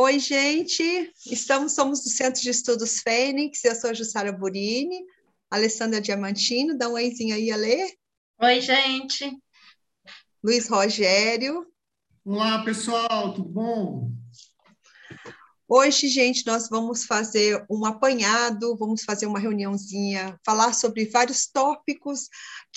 Oi, 0.00 0.20
gente. 0.20 1.12
Estamos 1.26 1.72
somos 1.72 2.04
do 2.04 2.08
Centro 2.08 2.40
de 2.40 2.50
Estudos 2.50 3.00
Fênix. 3.00 3.64
Eu 3.64 3.74
sou 3.74 3.90
a 3.90 3.92
Jussara 3.92 4.30
Burini, 4.30 5.04
Alessandra 5.50 6.00
Diamantino. 6.00 6.78
Dá 6.78 6.88
um 6.88 6.92
oizinho 6.92 7.34
aí, 7.34 7.50
Ale. 7.50 7.98
Oi, 8.40 8.60
gente. 8.60 9.36
Luiz 10.40 10.68
Rogério. 10.68 11.66
Olá, 12.24 12.62
pessoal, 12.64 13.34
tudo 13.34 13.48
bom? 13.48 14.12
Hoje, 15.66 16.06
gente, 16.06 16.46
nós 16.46 16.68
vamos 16.68 17.04
fazer 17.04 17.66
um 17.68 17.84
apanhado, 17.84 18.76
vamos 18.76 19.02
fazer 19.02 19.26
uma 19.26 19.40
reuniãozinha, 19.40 20.38
falar 20.46 20.74
sobre 20.74 21.06
vários 21.06 21.48
tópicos 21.48 22.28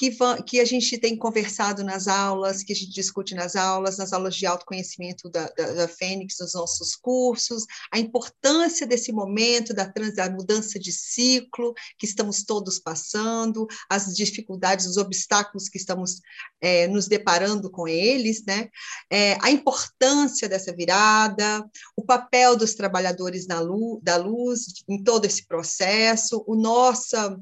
que, 0.02 0.18
que 0.48 0.60
a 0.60 0.66
gente 0.66 0.98
tem 0.98 1.16
conversado 1.16 1.84
nas 1.84 2.08
aulas, 2.08 2.64
que 2.64 2.74
a 2.74 2.76
gente 2.76 2.90
discute 2.90 3.36
nas 3.36 3.56
aulas, 3.56 4.00
nas 4.00 4.12
aulas 4.12 4.36
de 4.36 4.48
autoconhecimento 4.48 5.30
da, 5.30 5.48
da, 5.56 5.74
da 5.74 5.88
Fênix, 5.88 6.38
nos 6.40 6.56
nossos 6.56 6.96
cursos, 6.96 7.68
a 7.92 8.00
importância 8.00 8.88
desse 8.88 9.12
momento 9.12 9.76
da, 9.76 9.88
trans, 9.88 10.16
da 10.16 10.28
mudança 10.28 10.80
de 10.80 10.92
ciclo 10.92 11.76
que 12.00 12.08
estamos 12.08 12.44
todos 12.44 12.80
passando, 12.80 13.68
as 13.88 14.16
dificuldades, 14.16 14.88
os 14.88 14.98
obstáculos 14.98 15.70
que 15.70 15.78
estamos 15.78 16.20
é, 16.60 16.88
nos 16.88 17.08
deparando 17.08 17.70
com 17.70 17.88
eles, 17.88 18.44
né? 18.44 18.70
É, 19.08 19.38
a 19.40 19.52
importância 19.52 20.50
dessa 20.50 20.74
virada, 20.74 21.64
o 21.96 22.04
papel 22.04 22.56
dos 22.56 22.74
trabalhadores 22.74 23.46
luz, 23.60 24.00
da 24.02 24.18
luz 24.18 24.66
em 24.90 25.04
todo 25.04 25.26
esse 25.26 25.46
processo, 25.46 26.44
o 26.48 26.56
nossa 26.56 27.38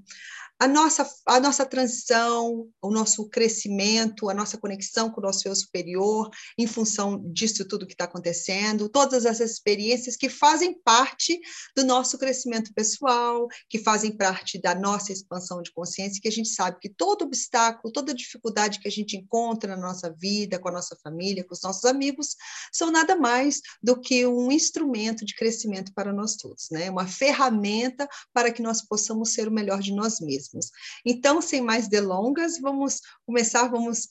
a 0.59 0.67
nossa, 0.67 1.09
a 1.25 1.39
nossa 1.39 1.65
transição, 1.65 2.67
o 2.81 2.91
nosso 2.91 3.29
crescimento, 3.29 4.29
a 4.29 4.33
nossa 4.33 4.57
conexão 4.57 5.09
com 5.09 5.21
o 5.21 5.23
nosso 5.23 5.47
eu 5.47 5.55
superior, 5.55 6.29
em 6.57 6.67
função 6.67 7.17
disso 7.31 7.65
tudo 7.65 7.87
que 7.87 7.93
está 7.93 8.03
acontecendo, 8.03 8.89
todas 8.89 9.25
as 9.25 9.39
experiências 9.39 10.17
que 10.17 10.27
fazem 10.27 10.77
parte 10.81 11.39
do 11.73 11.85
nosso 11.85 12.17
crescimento 12.17 12.73
pessoal, 12.73 13.47
que 13.69 13.79
fazem 13.79 14.11
parte 14.11 14.59
da 14.59 14.75
nossa 14.75 15.13
expansão 15.13 15.61
de 15.61 15.71
consciência, 15.71 16.21
que 16.21 16.27
a 16.27 16.31
gente 16.31 16.49
sabe 16.49 16.77
que 16.81 16.89
todo 16.89 17.21
obstáculo, 17.21 17.93
toda 17.93 18.13
dificuldade 18.13 18.81
que 18.81 18.87
a 18.87 18.91
gente 18.91 19.15
encontra 19.15 19.77
na 19.77 19.81
nossa 19.81 20.11
vida, 20.11 20.59
com 20.59 20.67
a 20.67 20.73
nossa 20.73 20.97
família, 21.01 21.45
com 21.45 21.53
os 21.53 21.61
nossos 21.61 21.85
amigos, 21.85 22.35
são 22.73 22.91
nada 22.91 23.15
mais 23.15 23.61
do 23.81 23.97
que 23.97 24.27
um 24.27 24.51
instrumento 24.51 25.23
de 25.23 25.35
crescimento 25.35 25.93
para 25.93 26.11
nós 26.11 26.35
todos, 26.35 26.67
né? 26.69 26.89
uma 26.89 27.07
ferramenta 27.07 28.05
para 28.33 28.51
que 28.51 28.61
nós 28.61 28.81
possamos 28.81 29.31
ser 29.31 29.47
o 29.47 29.51
melhor 29.51 29.79
de 29.79 29.93
nós 29.93 30.19
mesmos 30.19 30.48
mesmos. 30.53 30.71
Então, 31.05 31.41
sem 31.41 31.61
mais 31.61 31.87
delongas, 31.87 32.59
vamos 32.59 33.01
começar, 33.25 33.67
vamos... 33.67 34.07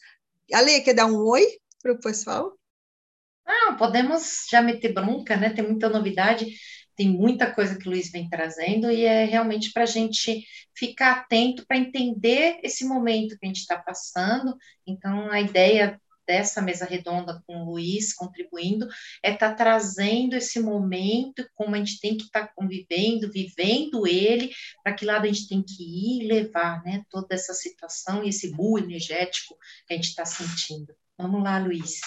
Ale, 0.53 0.81
quer 0.81 0.95
dar 0.95 1.07
um 1.07 1.19
oi 1.19 1.45
para 1.83 1.93
o 1.93 2.01
pessoal? 2.01 2.59
Ah, 3.47 3.75
podemos 3.79 4.47
já 4.51 4.61
meter 4.61 4.93
bronca, 4.93 5.37
né? 5.37 5.51
Tem 5.51 5.67
muita 5.67 5.89
novidade, 5.89 6.47
tem 6.95 7.09
muita 7.09 7.51
coisa 7.51 7.79
que 7.79 7.89
o 7.89 7.91
Luiz 7.91 8.11
vem 8.11 8.29
trazendo 8.29 8.91
e 8.91 9.05
é 9.05 9.25
realmente 9.25 9.73
para 9.73 9.85
a 9.85 9.87
gente 9.87 10.45
ficar 10.77 11.13
atento 11.13 11.67
para 11.67 11.79
entender 11.79 12.59
esse 12.63 12.85
momento 12.85 13.39
que 13.39 13.47
a 13.47 13.49
gente 13.49 13.61
está 13.61 13.79
passando. 13.79 14.57
Então, 14.87 15.31
a 15.31 15.41
ideia 15.41 16.01
dessa 16.29 16.61
mesa 16.61 16.85
redonda 16.85 17.43
com 17.47 17.63
o 17.63 17.71
Luiz 17.71 18.13
contribuindo, 18.13 18.87
é 19.23 19.33
estar 19.33 19.49
tá 19.49 19.55
trazendo 19.55 20.37
esse 20.37 20.61
momento, 20.61 21.49
como 21.55 21.75
a 21.75 21.79
gente 21.79 21.99
tem 21.99 22.19
que 22.19 22.25
estar 22.25 22.47
tá 22.47 22.53
convivendo, 22.55 23.33
vivendo 23.33 24.07
ele, 24.07 24.53
para 24.85 24.93
que 24.93 25.07
lado 25.07 25.25
a 25.25 25.29
gente 25.29 25.49
tem 25.49 25.63
que 25.63 25.83
ir 25.83 26.27
levar 26.27 26.85
né, 26.85 27.03
toda 27.09 27.35
essa 27.35 27.55
situação 27.55 28.23
e 28.23 28.29
esse 28.29 28.53
bull 28.55 28.79
energético 28.79 29.57
que 29.87 29.95
a 29.95 29.97
gente 29.97 30.11
está 30.11 30.27
sentindo. 30.27 30.95
Vamos 31.17 31.43
lá, 31.43 31.59
Luiz. 31.59 32.01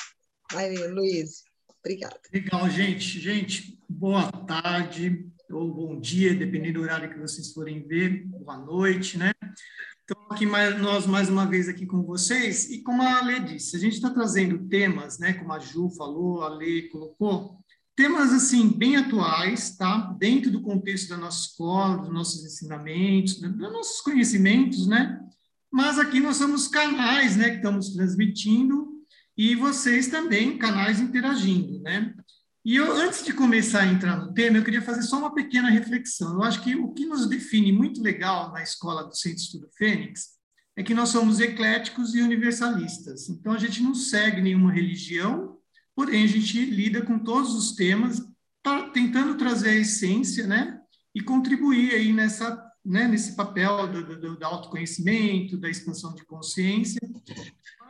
Aí, 0.54 0.76
Luiz, 0.88 1.44
obrigada. 1.80 2.20
Legal, 2.32 2.70
gente. 2.70 3.20
Gente, 3.20 3.80
boa 3.90 4.32
tarde 4.32 5.26
ou 5.50 5.74
bom 5.74 6.00
dia, 6.00 6.34
dependendo 6.36 6.80
do 6.80 6.84
horário 6.84 7.10
que 7.10 7.20
vocês 7.20 7.52
forem 7.52 7.86
ver, 7.86 8.24
boa 8.26 8.58
noite, 8.58 9.18
né? 9.18 9.32
Então, 10.04 10.18
aqui 10.30 10.46
mais, 10.46 10.80
nós 10.82 11.06
mais 11.06 11.30
uma 11.30 11.46
vez 11.46 11.70
aqui 11.70 11.86
com 11.86 12.04
vocês, 12.04 12.70
e 12.70 12.82
como 12.82 13.02
a 13.02 13.22
Lê 13.22 13.40
disse, 13.40 13.76
a 13.76 13.80
gente 13.80 13.94
está 13.94 14.10
trazendo 14.10 14.68
temas, 14.68 15.20
né, 15.20 15.34
como 15.34 15.54
a 15.54 15.60
Ju 15.60 15.90
falou, 15.92 16.42
a 16.44 16.50
Lê 16.50 16.90
colocou, 16.90 17.62
temas, 17.96 18.34
assim, 18.34 18.70
bem 18.70 18.96
atuais, 18.96 19.78
tá? 19.78 20.16
Dentro 20.18 20.50
do 20.50 20.62
contexto 20.62 21.10
da 21.10 21.18
nossa 21.18 21.48
escola, 21.48 21.98
dos 21.98 22.12
nossos 22.12 22.44
ensinamentos, 22.44 23.40
dos 23.40 23.58
nossos 23.58 24.02
conhecimentos, 24.02 24.88
né? 24.88 25.20
Mas 25.72 26.00
aqui 26.00 26.20
nós 26.20 26.38
somos 26.38 26.68
canais, 26.68 27.38
né, 27.38 27.52
que 27.52 27.58
estamos 27.58 27.94
transmitindo, 27.94 28.90
e 29.38 29.56
vocês 29.56 30.08
também, 30.08 30.58
canais 30.58 31.00
interagindo, 31.00 31.80
né? 31.82 32.14
E 32.64 32.76
eu, 32.76 32.92
antes 32.94 33.26
de 33.26 33.34
começar 33.34 33.82
a 33.82 33.88
entrar 33.88 34.18
no 34.18 34.34
tema, 34.34 34.58
eu 34.58 34.64
queria 34.64 34.84
fazer 34.84 35.02
só 35.02 35.18
uma 35.18 35.34
pequena 35.34 35.70
reflexão. 35.70 36.34
Eu 36.34 36.44
acho 36.44 36.62
que 36.62 36.76
o 36.76 36.94
que 36.94 37.08
nos 37.08 37.28
define 37.28 37.72
muito 37.72 38.04
legal 38.04 38.52
na 38.52 38.62
escola 38.62 39.04
do 39.04 39.16
Centro 39.16 39.40
Estudo 39.40 39.68
Fênix 39.76 40.40
é 40.76 40.84
que 40.84 40.94
nós 40.94 41.10
somos 41.10 41.40
ecléticos 41.40 42.14
e 42.14 42.22
universalistas. 42.22 43.30
Então, 43.30 43.52
a 43.52 43.58
gente 43.58 43.82
não 43.82 43.96
segue 43.96 44.42
nenhuma 44.42 44.72
religião, 44.72 45.58
porém, 45.96 46.24
a 46.24 46.28
gente 46.28 46.64
lida 46.64 47.02
com 47.02 47.18
todos 47.18 47.56
os 47.56 47.74
temas, 47.74 48.22
tá 48.62 48.90
tentando 48.90 49.36
trazer 49.38 49.70
a 49.70 49.76
essência, 49.76 50.46
né? 50.46 50.80
E 51.16 51.22
contribuir 51.22 51.96
aí 51.96 52.14
nessa, 52.14 52.64
né, 52.86 53.08
nesse 53.08 53.36
papel 53.36 53.88
do, 53.88 54.20
do, 54.20 54.36
do 54.38 54.46
autoconhecimento, 54.46 55.58
da 55.58 55.68
expansão 55.68 56.14
de 56.14 56.24
consciência. 56.26 57.02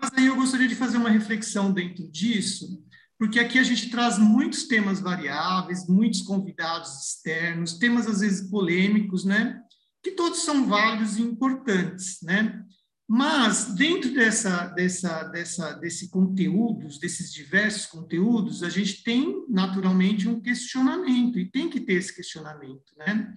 Mas 0.01 0.11
aí 0.15 0.27
eu 0.27 0.35
gostaria 0.37 0.67
de 0.67 0.75
fazer 0.75 0.97
uma 0.97 1.09
reflexão 1.09 1.73
dentro 1.73 2.09
disso, 2.09 2.81
porque 3.21 3.39
aqui 3.39 3.59
a 3.59 3.63
gente 3.63 3.91
traz 3.91 4.17
muitos 4.17 4.63
temas 4.63 4.99
variáveis, 4.99 5.87
muitos 5.87 6.23
convidados 6.23 7.05
externos, 7.05 7.77
temas 7.77 8.07
às 8.07 8.21
vezes 8.21 8.49
polêmicos, 8.49 9.23
né? 9.23 9.61
Que 10.01 10.13
todos 10.13 10.39
são 10.39 10.65
válidos 10.67 11.17
e 11.17 11.21
importantes, 11.21 12.17
né? 12.23 12.65
Mas 13.07 13.75
dentro 13.75 14.11
dessa, 14.11 14.65
dessa, 14.69 15.21
dessa, 15.25 15.73
desse 15.73 16.09
conteúdos, 16.09 16.97
desses 16.97 17.31
diversos 17.31 17.85
conteúdos, 17.85 18.63
a 18.63 18.69
gente 18.69 19.03
tem 19.03 19.45
naturalmente 19.47 20.27
um 20.27 20.41
questionamento 20.41 21.37
e 21.37 21.47
tem 21.47 21.69
que 21.69 21.79
ter 21.79 21.93
esse 21.93 22.15
questionamento, 22.15 22.91
né? 22.97 23.35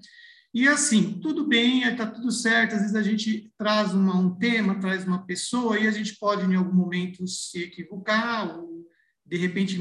E 0.55 0.67
assim, 0.67 1.21
tudo 1.21 1.47
bem, 1.47 1.83
está 1.83 2.07
tudo 2.07 2.33
certo. 2.33 2.75
Às 2.75 2.81
vezes 2.81 2.97
a 2.97 3.03
gente 3.03 3.53
traz 3.59 3.93
uma, 3.93 4.17
um 4.17 4.35
tema, 4.35 4.81
traz 4.81 5.05
uma 5.05 5.27
pessoa 5.27 5.79
e 5.79 5.87
a 5.87 5.91
gente 5.91 6.17
pode 6.17 6.51
em 6.51 6.55
algum 6.55 6.75
momento 6.75 7.27
se 7.27 7.65
equivocar 7.65 8.57
ou 8.59 8.74
de 9.35 9.41
repente 9.41 9.77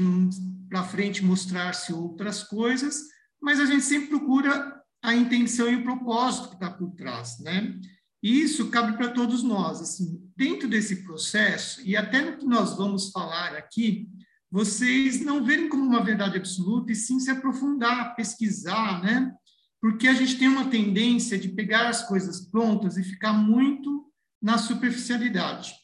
para 0.68 0.82
frente 0.82 1.24
mostrar-se 1.24 1.92
outras 1.92 2.42
coisas, 2.42 3.02
mas 3.40 3.60
a 3.60 3.64
gente 3.64 3.84
sempre 3.84 4.08
procura 4.08 4.82
a 5.00 5.14
intenção 5.14 5.70
e 5.70 5.76
o 5.76 5.84
propósito 5.84 6.48
que 6.48 6.54
está 6.54 6.68
por 6.68 6.90
trás, 6.96 7.38
né? 7.38 7.78
E 8.20 8.40
isso 8.40 8.68
cabe 8.70 8.96
para 8.96 9.10
todos 9.10 9.44
nós, 9.44 9.80
assim, 9.80 10.20
dentro 10.36 10.66
desse 10.68 11.04
processo 11.04 11.80
e 11.86 11.96
até 11.96 12.20
no 12.20 12.36
que 12.36 12.46
nós 12.46 12.76
vamos 12.76 13.12
falar 13.12 13.54
aqui, 13.54 14.08
vocês 14.50 15.20
não 15.20 15.44
verem 15.44 15.68
como 15.68 15.84
uma 15.84 16.02
verdade 16.02 16.36
absoluta 16.36 16.90
e 16.90 16.96
sim 16.96 17.20
se 17.20 17.30
aprofundar, 17.30 18.16
pesquisar, 18.16 19.04
né? 19.04 19.32
Porque 19.80 20.08
a 20.08 20.14
gente 20.14 20.36
tem 20.36 20.48
uma 20.48 20.68
tendência 20.68 21.38
de 21.38 21.50
pegar 21.50 21.88
as 21.88 22.08
coisas 22.08 22.40
prontas 22.50 22.96
e 22.96 23.04
ficar 23.04 23.34
muito 23.34 24.10
na 24.42 24.58
superficialidade. 24.58 25.74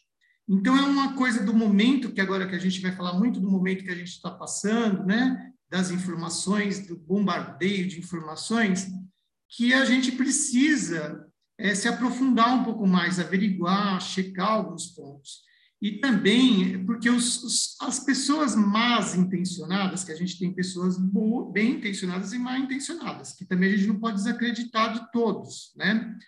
Então, 0.53 0.77
é 0.77 0.83
uma 0.83 1.15
coisa 1.15 1.45
do 1.45 1.55
momento, 1.55 2.11
que 2.11 2.21
agora 2.21 2.49
que 2.49 2.57
a 2.57 2.59
gente 2.59 2.81
vai 2.81 2.91
falar 2.91 3.17
muito 3.17 3.39
do 3.39 3.49
momento 3.49 3.85
que 3.85 3.91
a 3.91 3.95
gente 3.95 4.09
está 4.09 4.33
passando, 4.33 5.07
né? 5.07 5.53
das 5.71 5.93
informações, 5.93 6.85
do 6.85 6.97
bombardeio 6.97 7.87
de 7.87 8.01
informações, 8.01 8.89
que 9.49 9.73
a 9.73 9.85
gente 9.85 10.11
precisa 10.11 11.25
é, 11.57 11.73
se 11.73 11.87
aprofundar 11.87 12.53
um 12.57 12.65
pouco 12.65 12.85
mais, 12.85 13.21
averiguar, 13.21 14.01
checar 14.01 14.51
alguns 14.51 14.89
pontos. 14.89 15.43
E 15.81 15.99
também 16.01 16.85
porque 16.85 17.09
os, 17.09 17.43
os, 17.45 17.77
as 17.81 18.01
pessoas 18.01 18.57
más 18.57 19.15
intencionadas, 19.15 20.03
que 20.03 20.11
a 20.11 20.17
gente 20.17 20.37
tem 20.37 20.53
pessoas 20.53 20.99
boas, 20.99 21.53
bem 21.53 21.77
intencionadas 21.77 22.33
e 22.33 22.39
mal 22.39 22.57
intencionadas, 22.57 23.33
que 23.33 23.45
também 23.45 23.73
a 23.73 23.77
gente 23.77 23.89
não 23.89 24.01
pode 24.01 24.17
desacreditar 24.17 24.93
de 24.93 25.13
todos, 25.13 25.73
né? 25.77 26.19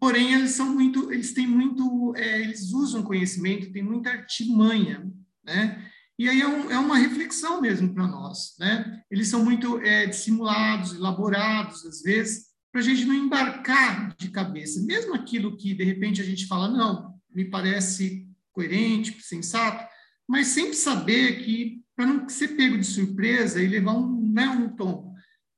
Porém, 0.00 0.32
eles 0.32 0.52
são 0.52 0.74
muito, 0.74 1.12
eles 1.12 1.34
têm 1.34 1.46
muito, 1.46 2.14
é, 2.16 2.40
eles 2.40 2.72
usam 2.72 3.02
conhecimento, 3.02 3.70
tem 3.70 3.82
muita 3.82 4.08
artimanha, 4.08 5.06
né? 5.44 5.86
E 6.18 6.26
aí 6.26 6.40
é, 6.40 6.46
um, 6.46 6.70
é 6.70 6.78
uma 6.78 6.96
reflexão 6.96 7.60
mesmo 7.60 7.92
para 7.92 8.06
nós, 8.06 8.56
né? 8.58 9.02
Eles 9.10 9.28
são 9.28 9.44
muito 9.44 9.78
é, 9.80 10.06
dissimulados, 10.06 10.94
elaborados, 10.94 11.84
às 11.84 12.00
vezes, 12.00 12.46
para 12.72 12.80
a 12.80 12.84
gente 12.84 13.04
não 13.04 13.14
embarcar 13.14 14.14
de 14.16 14.30
cabeça. 14.30 14.82
Mesmo 14.82 15.14
aquilo 15.14 15.56
que, 15.56 15.74
de 15.74 15.84
repente, 15.84 16.22
a 16.22 16.24
gente 16.24 16.46
fala, 16.46 16.68
não, 16.68 17.14
me 17.34 17.44
parece 17.44 18.26
coerente, 18.52 19.20
sensato, 19.22 19.86
mas 20.26 20.46
sempre 20.46 20.74
saber 20.74 21.44
que, 21.44 21.82
para 21.94 22.06
não 22.06 22.26
ser 22.26 22.48
pego 22.48 22.78
de 22.78 22.86
surpresa 22.86 23.62
e 23.62 23.68
levar 23.68 23.94
um, 23.94 24.32
né, 24.32 24.48
um 24.48 24.74
tom, 24.76 25.14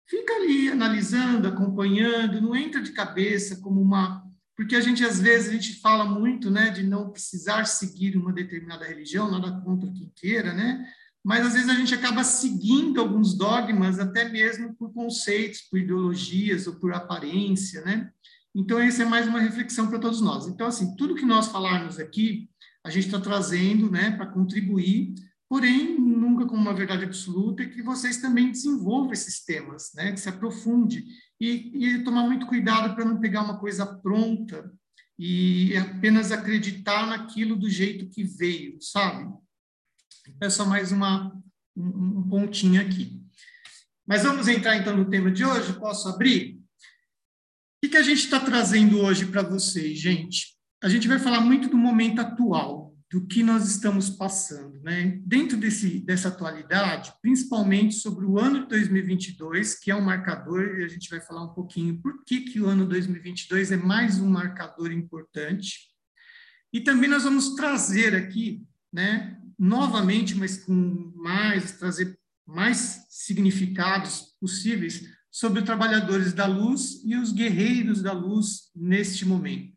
fica 0.08 0.32
ali 0.34 0.68
analisando, 0.68 1.46
acompanhando, 1.46 2.40
não 2.40 2.56
entra 2.56 2.82
de 2.82 2.92
cabeça 2.92 3.56
como 3.60 3.80
uma 3.80 4.21
porque 4.62 4.76
a 4.76 4.80
gente 4.80 5.04
às 5.04 5.20
vezes 5.20 5.48
a 5.48 5.52
gente 5.52 5.80
fala 5.80 6.04
muito, 6.04 6.50
né, 6.50 6.70
de 6.70 6.84
não 6.84 7.10
precisar 7.10 7.64
seguir 7.64 8.16
uma 8.16 8.32
determinada 8.32 8.84
religião, 8.84 9.28
nada 9.28 9.60
contra 9.60 9.90
quem 9.90 10.10
queira, 10.14 10.54
né? 10.54 10.86
mas 11.24 11.46
às 11.46 11.52
vezes 11.52 11.68
a 11.68 11.74
gente 11.74 11.94
acaba 11.94 12.24
seguindo 12.24 13.00
alguns 13.00 13.36
dogmas, 13.36 13.98
até 13.98 14.28
mesmo 14.28 14.74
por 14.74 14.92
conceitos, 14.92 15.60
por 15.62 15.78
ideologias 15.78 16.66
ou 16.66 16.74
por 16.74 16.92
aparência, 16.92 17.80
né? 17.82 18.10
Então, 18.54 18.78
essa 18.78 19.02
é 19.02 19.06
mais 19.06 19.26
uma 19.26 19.40
reflexão 19.40 19.86
para 19.86 20.00
todos 20.00 20.20
nós. 20.20 20.46
Então, 20.46 20.66
assim, 20.66 20.94
tudo 20.96 21.14
que 21.14 21.24
nós 21.24 21.48
falarmos 21.48 21.98
aqui, 21.98 22.50
a 22.84 22.90
gente 22.90 23.06
está 23.06 23.20
trazendo, 23.20 23.90
né, 23.90 24.10
para 24.10 24.26
contribuir, 24.26 25.14
porém, 25.48 25.98
nunca 25.98 26.44
como 26.44 26.60
uma 26.60 26.74
verdade 26.74 27.04
absoluta, 27.04 27.62
e 27.62 27.70
que 27.70 27.82
vocês 27.82 28.18
também 28.18 28.50
desenvolvam 28.50 29.12
esses 29.12 29.44
temas, 29.44 29.92
né, 29.94 30.12
que 30.12 30.20
se 30.20 30.28
aprofunde, 30.28 31.04
e, 31.42 31.86
e 31.96 32.04
tomar 32.04 32.22
muito 32.22 32.46
cuidado 32.46 32.94
para 32.94 33.04
não 33.04 33.18
pegar 33.18 33.42
uma 33.42 33.58
coisa 33.58 33.84
pronta 33.84 34.72
e 35.18 35.76
apenas 35.76 36.30
acreditar 36.30 37.04
naquilo 37.04 37.56
do 37.56 37.68
jeito 37.68 38.08
que 38.08 38.22
veio, 38.22 38.80
sabe? 38.80 39.28
É 40.40 40.48
só 40.48 40.64
mais 40.64 40.92
uma, 40.92 41.36
um, 41.76 42.18
um 42.18 42.28
pontinho 42.28 42.80
aqui. 42.80 43.20
Mas 44.06 44.22
vamos 44.22 44.46
entrar 44.46 44.76
então 44.76 44.96
no 44.96 45.10
tema 45.10 45.32
de 45.32 45.44
hoje? 45.44 45.72
Posso 45.72 46.08
abrir? 46.08 46.60
O 47.84 47.88
que 47.88 47.96
a 47.96 48.02
gente 48.02 48.20
está 48.20 48.38
trazendo 48.38 49.00
hoje 49.00 49.26
para 49.26 49.42
vocês, 49.42 49.98
gente? 49.98 50.56
A 50.80 50.88
gente 50.88 51.08
vai 51.08 51.18
falar 51.18 51.40
muito 51.40 51.68
do 51.68 51.76
momento 51.76 52.20
atual, 52.20 52.81
do 53.12 53.26
que 53.26 53.42
nós 53.42 53.68
estamos 53.68 54.08
passando, 54.08 54.80
né? 54.80 55.20
Dentro 55.26 55.58
desse, 55.58 56.00
dessa 56.00 56.28
atualidade, 56.28 57.12
principalmente 57.20 57.96
sobre 57.96 58.24
o 58.24 58.38
ano 58.38 58.62
de 58.62 58.68
2022, 58.70 59.78
que 59.78 59.90
é 59.90 59.94
um 59.94 60.00
marcador, 60.00 60.78
e 60.78 60.84
a 60.84 60.88
gente 60.88 61.10
vai 61.10 61.20
falar 61.20 61.44
um 61.44 61.52
pouquinho 61.52 62.00
por 62.00 62.24
que, 62.24 62.40
que 62.40 62.58
o 62.58 62.66
ano 62.66 62.86
2022 62.86 63.70
é 63.70 63.76
mais 63.76 64.18
um 64.18 64.30
marcador 64.30 64.90
importante. 64.90 65.90
E 66.72 66.80
também 66.80 67.10
nós 67.10 67.24
vamos 67.24 67.54
trazer 67.54 68.16
aqui, 68.16 68.64
né, 68.90 69.38
novamente, 69.58 70.34
mas 70.34 70.64
com 70.64 71.12
mais, 71.14 71.72
trazer 71.72 72.18
mais 72.46 73.04
significados 73.10 74.34
possíveis 74.40 75.02
sobre 75.30 75.58
os 75.58 75.66
trabalhadores 75.66 76.32
da 76.32 76.46
luz 76.46 77.02
e 77.04 77.14
os 77.14 77.30
guerreiros 77.30 78.00
da 78.00 78.12
luz 78.12 78.70
neste 78.74 79.26
momento. 79.26 79.71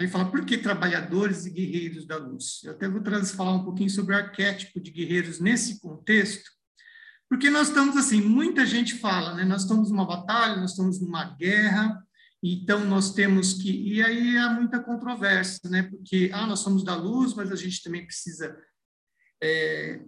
Aí 0.00 0.06
fala, 0.06 0.30
por 0.30 0.44
que 0.44 0.56
trabalhadores 0.56 1.44
e 1.44 1.50
guerreiros 1.50 2.06
da 2.06 2.16
luz? 2.16 2.60
Eu 2.62 2.70
até 2.70 2.88
vou 2.88 3.02
falar 3.24 3.54
um 3.54 3.64
pouquinho 3.64 3.90
sobre 3.90 4.14
o 4.14 4.18
arquétipo 4.18 4.80
de 4.80 4.92
guerreiros 4.92 5.40
nesse 5.40 5.80
contexto, 5.80 6.48
porque 7.28 7.50
nós 7.50 7.68
estamos 7.68 7.96
assim, 7.96 8.20
muita 8.22 8.64
gente 8.64 8.94
fala, 8.94 9.34
né? 9.34 9.44
Nós 9.44 9.62
estamos 9.62 9.90
numa 9.90 10.06
batalha, 10.06 10.56
nós 10.56 10.70
estamos 10.70 11.00
numa 11.00 11.36
guerra, 11.36 12.00
então 12.42 12.84
nós 12.84 13.12
temos 13.12 13.54
que 13.54 13.70
e 13.70 14.02
aí 14.02 14.36
há 14.38 14.50
muita 14.50 14.80
controvérsia, 14.80 15.68
né? 15.68 15.82
Porque 15.82 16.30
ah, 16.32 16.46
nós 16.46 16.60
somos 16.60 16.84
da 16.84 16.94
luz, 16.94 17.34
mas 17.34 17.50
a 17.50 17.56
gente 17.56 17.82
também 17.82 18.06
precisa 18.06 18.56
é, 19.42 20.00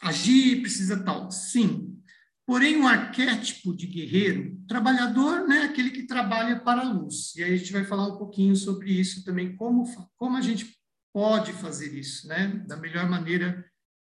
agir, 0.00 0.60
precisa 0.60 1.02
tal. 1.02 1.30
Sim, 1.32 2.00
Porém, 2.46 2.76
o 2.76 2.86
arquétipo 2.86 3.74
de 3.74 3.86
guerreiro, 3.86 4.60
trabalhador, 4.66 5.46
né, 5.46 5.62
aquele 5.62 5.90
que 5.90 6.06
trabalha 6.06 6.58
para 6.58 6.80
a 6.82 6.92
luz. 6.92 7.34
E 7.36 7.42
aí 7.42 7.54
a 7.54 7.56
gente 7.56 7.72
vai 7.72 7.84
falar 7.84 8.08
um 8.08 8.18
pouquinho 8.18 8.56
sobre 8.56 8.90
isso 8.90 9.24
também, 9.24 9.54
como, 9.56 9.84
como 10.16 10.36
a 10.36 10.40
gente 10.40 10.76
pode 11.12 11.52
fazer 11.52 11.94
isso, 11.96 12.26
né, 12.26 12.48
da 12.66 12.76
melhor 12.76 13.08
maneira 13.08 13.64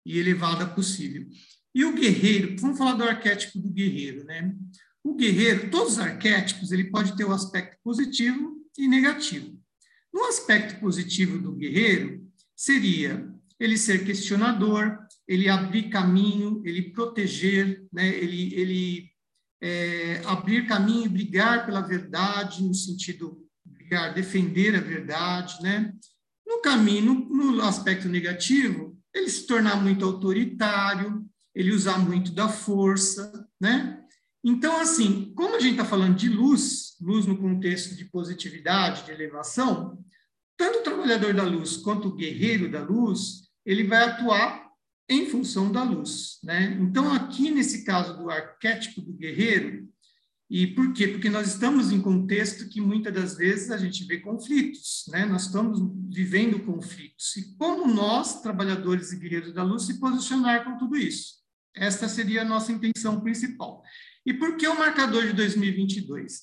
e 0.07 0.19
elevada 0.19 0.67
possível. 0.67 1.27
E 1.75 1.85
o 1.85 1.95
guerreiro, 1.95 2.57
vamos 2.61 2.79
falar 2.79 2.93
do 2.93 3.05
arquétipo 3.05 3.59
do 3.59 3.71
guerreiro, 3.71 4.25
né? 4.25 4.55
O 5.03 5.15
guerreiro, 5.15 5.71
todos 5.71 5.95
os 5.95 5.99
arquétipos, 5.99 6.71
ele 6.71 6.91
pode 6.91 7.17
ter 7.17 7.25
o 7.25 7.31
um 7.31 7.33
aspecto 7.33 7.79
positivo 7.83 8.57
e 8.77 8.87
negativo. 8.87 9.59
No 10.13 10.25
aspecto 10.27 10.79
positivo 10.81 11.39
do 11.39 11.53
guerreiro, 11.53 12.23
seria 12.55 13.27
ele 13.59 13.79
ser 13.79 14.05
questionador, 14.05 14.99
ele 15.27 15.49
abrir 15.49 15.89
caminho, 15.89 16.63
ele 16.65 16.91
proteger, 16.91 17.85
né? 17.93 18.09
ele, 18.09 18.55
ele 18.55 19.11
é, 19.63 20.23
abrir 20.27 20.67
caminho 20.67 21.07
e 21.07 21.09
brigar 21.09 21.65
pela 21.65 21.81
verdade, 21.81 22.63
no 22.63 22.75
sentido 22.75 23.47
brigar, 23.65 24.13
defender 24.13 24.75
a 24.75 24.81
verdade, 24.81 25.63
né? 25.63 25.93
No 26.47 26.61
caminho, 26.61 27.15
no, 27.15 27.53
no 27.53 27.63
aspecto 27.63 28.09
negativo, 28.09 28.99
ele 29.15 29.29
se 29.29 29.47
tornar 29.47 29.77
muito 29.77 30.05
autoritário, 30.05 31.25
ele 31.55 31.73
usar 31.73 31.99
muito 31.99 32.33
da 32.33 32.49
força, 32.49 33.49
né? 33.61 33.99
Então, 34.45 34.81
assim, 34.81 35.33
como 35.37 35.55
a 35.55 35.61
gente 35.61 35.73
está 35.73 35.85
falando 35.85 36.17
de 36.17 36.29
luz, 36.29 36.97
luz 37.01 37.27
no 37.27 37.39
contexto 37.39 37.95
de 37.95 38.07
positividade, 38.07 39.05
de 39.05 39.13
elevação, 39.13 39.97
tanto 40.57 40.81
o 40.81 40.83
trabalhador 40.83 41.33
da 41.33 41.45
luz 41.45 41.77
quanto 41.77 42.09
o 42.09 42.15
guerreiro 42.15 42.71
da 42.71 42.83
luz, 42.83 43.43
ele 43.65 43.85
vai 43.85 44.03
atuar 44.03 44.62
em 45.13 45.27
função 45.27 45.71
da 45.71 45.83
luz, 45.83 46.39
né? 46.43 46.77
Então, 46.81 47.13
aqui 47.13 47.51
nesse 47.51 47.85
caso 47.85 48.17
do 48.17 48.31
arquétipo 48.31 49.01
do 49.01 49.13
guerreiro, 49.13 49.89
e 50.51 50.67
por 50.67 50.93
quê? 50.93 51.09
Porque 51.09 51.31
nós 51.31 51.49
estamos 51.49 51.91
em 51.93 52.01
contexto 52.01 52.69
que 52.69 52.81
muitas 52.81 53.15
das 53.15 53.37
vezes 53.37 53.71
a 53.71 53.79
gente 53.79 54.05
vê 54.05 54.19
conflitos, 54.19 55.05
né? 55.09 55.25
Nós 55.25 55.47
estamos 55.47 55.81
vivendo 56.15 56.61
conflitos. 56.61 57.35
E 57.37 57.57
como 57.57 57.87
nós, 57.87 58.43
trabalhadores 58.43 59.13
e 59.13 59.19
guerreiros 59.19 59.55
da 59.55 59.63
luz, 59.63 59.85
se 59.85 59.99
posicionar 59.99 60.65
com 60.65 60.77
tudo 60.77 60.97
isso? 60.97 61.37
Esta 61.75 62.07
seria 62.07 62.43
a 62.43 62.45
nossa 62.45 62.71
intenção 62.71 63.21
principal. 63.21 63.83
E 64.27 64.35
por 64.35 64.57
que 64.57 64.69
o 64.69 64.79
marcador 64.79 65.27
de 65.27 65.33
2022? 65.33 66.43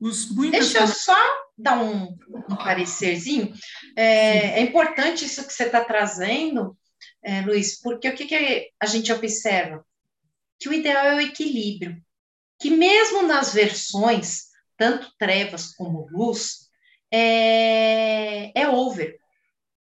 Os 0.00 0.30
muitas... 0.30 0.72
Deixa 0.72 0.78
eu 0.78 0.86
só 0.86 1.16
dar 1.58 1.82
um, 1.82 2.16
um 2.48 2.56
parecerzinho. 2.56 3.52
É, 3.96 4.60
é, 4.60 4.62
importante 4.62 5.24
isso 5.24 5.46
que 5.46 5.52
você 5.52 5.64
está 5.64 5.84
trazendo, 5.84 6.76
é, 7.22 7.40
Luiz, 7.42 7.80
porque 7.80 8.08
o 8.08 8.14
que, 8.14 8.26
que 8.26 8.70
a 8.78 8.86
gente 8.86 9.12
observa? 9.12 9.84
Que 10.58 10.68
o 10.68 10.72
ideal 10.72 11.06
é 11.06 11.14
o 11.16 11.20
equilíbrio. 11.20 12.00
Que 12.58 12.70
mesmo 12.70 13.22
nas 13.22 13.54
versões, 13.54 14.48
tanto 14.76 15.12
trevas 15.18 15.74
como 15.74 16.08
luz, 16.10 16.68
é, 17.10 18.52
é 18.58 18.68
over. 18.68 19.18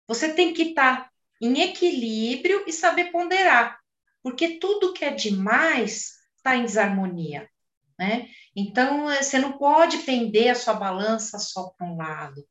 Você 0.07 0.33
tem 0.33 0.55
que 0.55 0.63
estar 0.63 1.05
tá 1.05 1.11
em 1.41 1.61
equilíbrio 1.61 2.65
e 2.67 2.73
saber 2.73 3.11
ponderar, 3.13 3.79
porque 4.23 4.59
tudo 4.59 4.93
que 4.93 5.05
é 5.05 5.11
demais 5.11 6.19
está 6.37 6.57
em 6.57 6.65
desarmonia. 6.65 7.49
Né? 7.99 8.29
Então, 8.55 9.11
eh, 9.11 9.23
você 9.23 9.39
não 9.39 9.59
pode 9.59 9.99
pender 9.99 10.51
a 10.51 10.55
sua 10.55 10.75
balança 10.75 11.39
só 11.39 11.71
para 11.77 11.87
um 11.87 11.97
lado. 11.97 12.47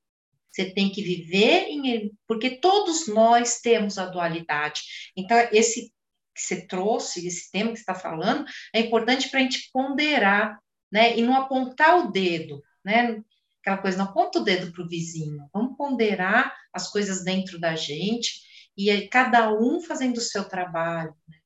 Você 0.57 0.71
tem 0.71 0.89
que 0.89 1.03
viver 1.03 1.67
em 1.67 2.11
porque 2.27 2.49
todos 2.59 3.07
nós 3.07 3.59
temos 3.59 3.99
a 3.99 4.07
dualidade. 4.07 4.81
Então, 5.15 5.37
esse 5.51 5.93
que 6.33 6.41
você 6.41 6.65
trouxe, 6.65 7.27
esse 7.27 7.51
tema 7.51 7.69
que 7.69 7.77
você 7.77 7.81
está 7.81 7.93
falando, 7.93 8.43
é 8.73 8.79
importante 8.79 9.29
para 9.29 9.39
a 9.39 9.43
gente 9.43 9.69
ponderar, 9.71 10.59
né? 10.91 11.15
E 11.15 11.21
não 11.21 11.35
apontar 11.35 11.99
o 11.99 12.11
dedo, 12.11 12.63
né? 12.83 13.21
Aquela 13.61 13.77
coisa, 13.77 13.99
não 13.99 14.05
aponta 14.05 14.39
o 14.39 14.43
dedo 14.43 14.71
para 14.71 14.83
o 14.83 14.89
vizinho. 14.89 15.47
Vamos 15.53 15.77
ponderar 15.77 16.51
as 16.73 16.89
coisas 16.89 17.23
dentro 17.23 17.59
da 17.59 17.75
gente 17.75 18.41
e 18.75 19.07
cada 19.09 19.53
um 19.53 19.79
fazendo 19.79 20.17
o 20.17 20.21
seu 20.21 20.43
trabalho. 20.45 21.15
Né? 21.27 21.37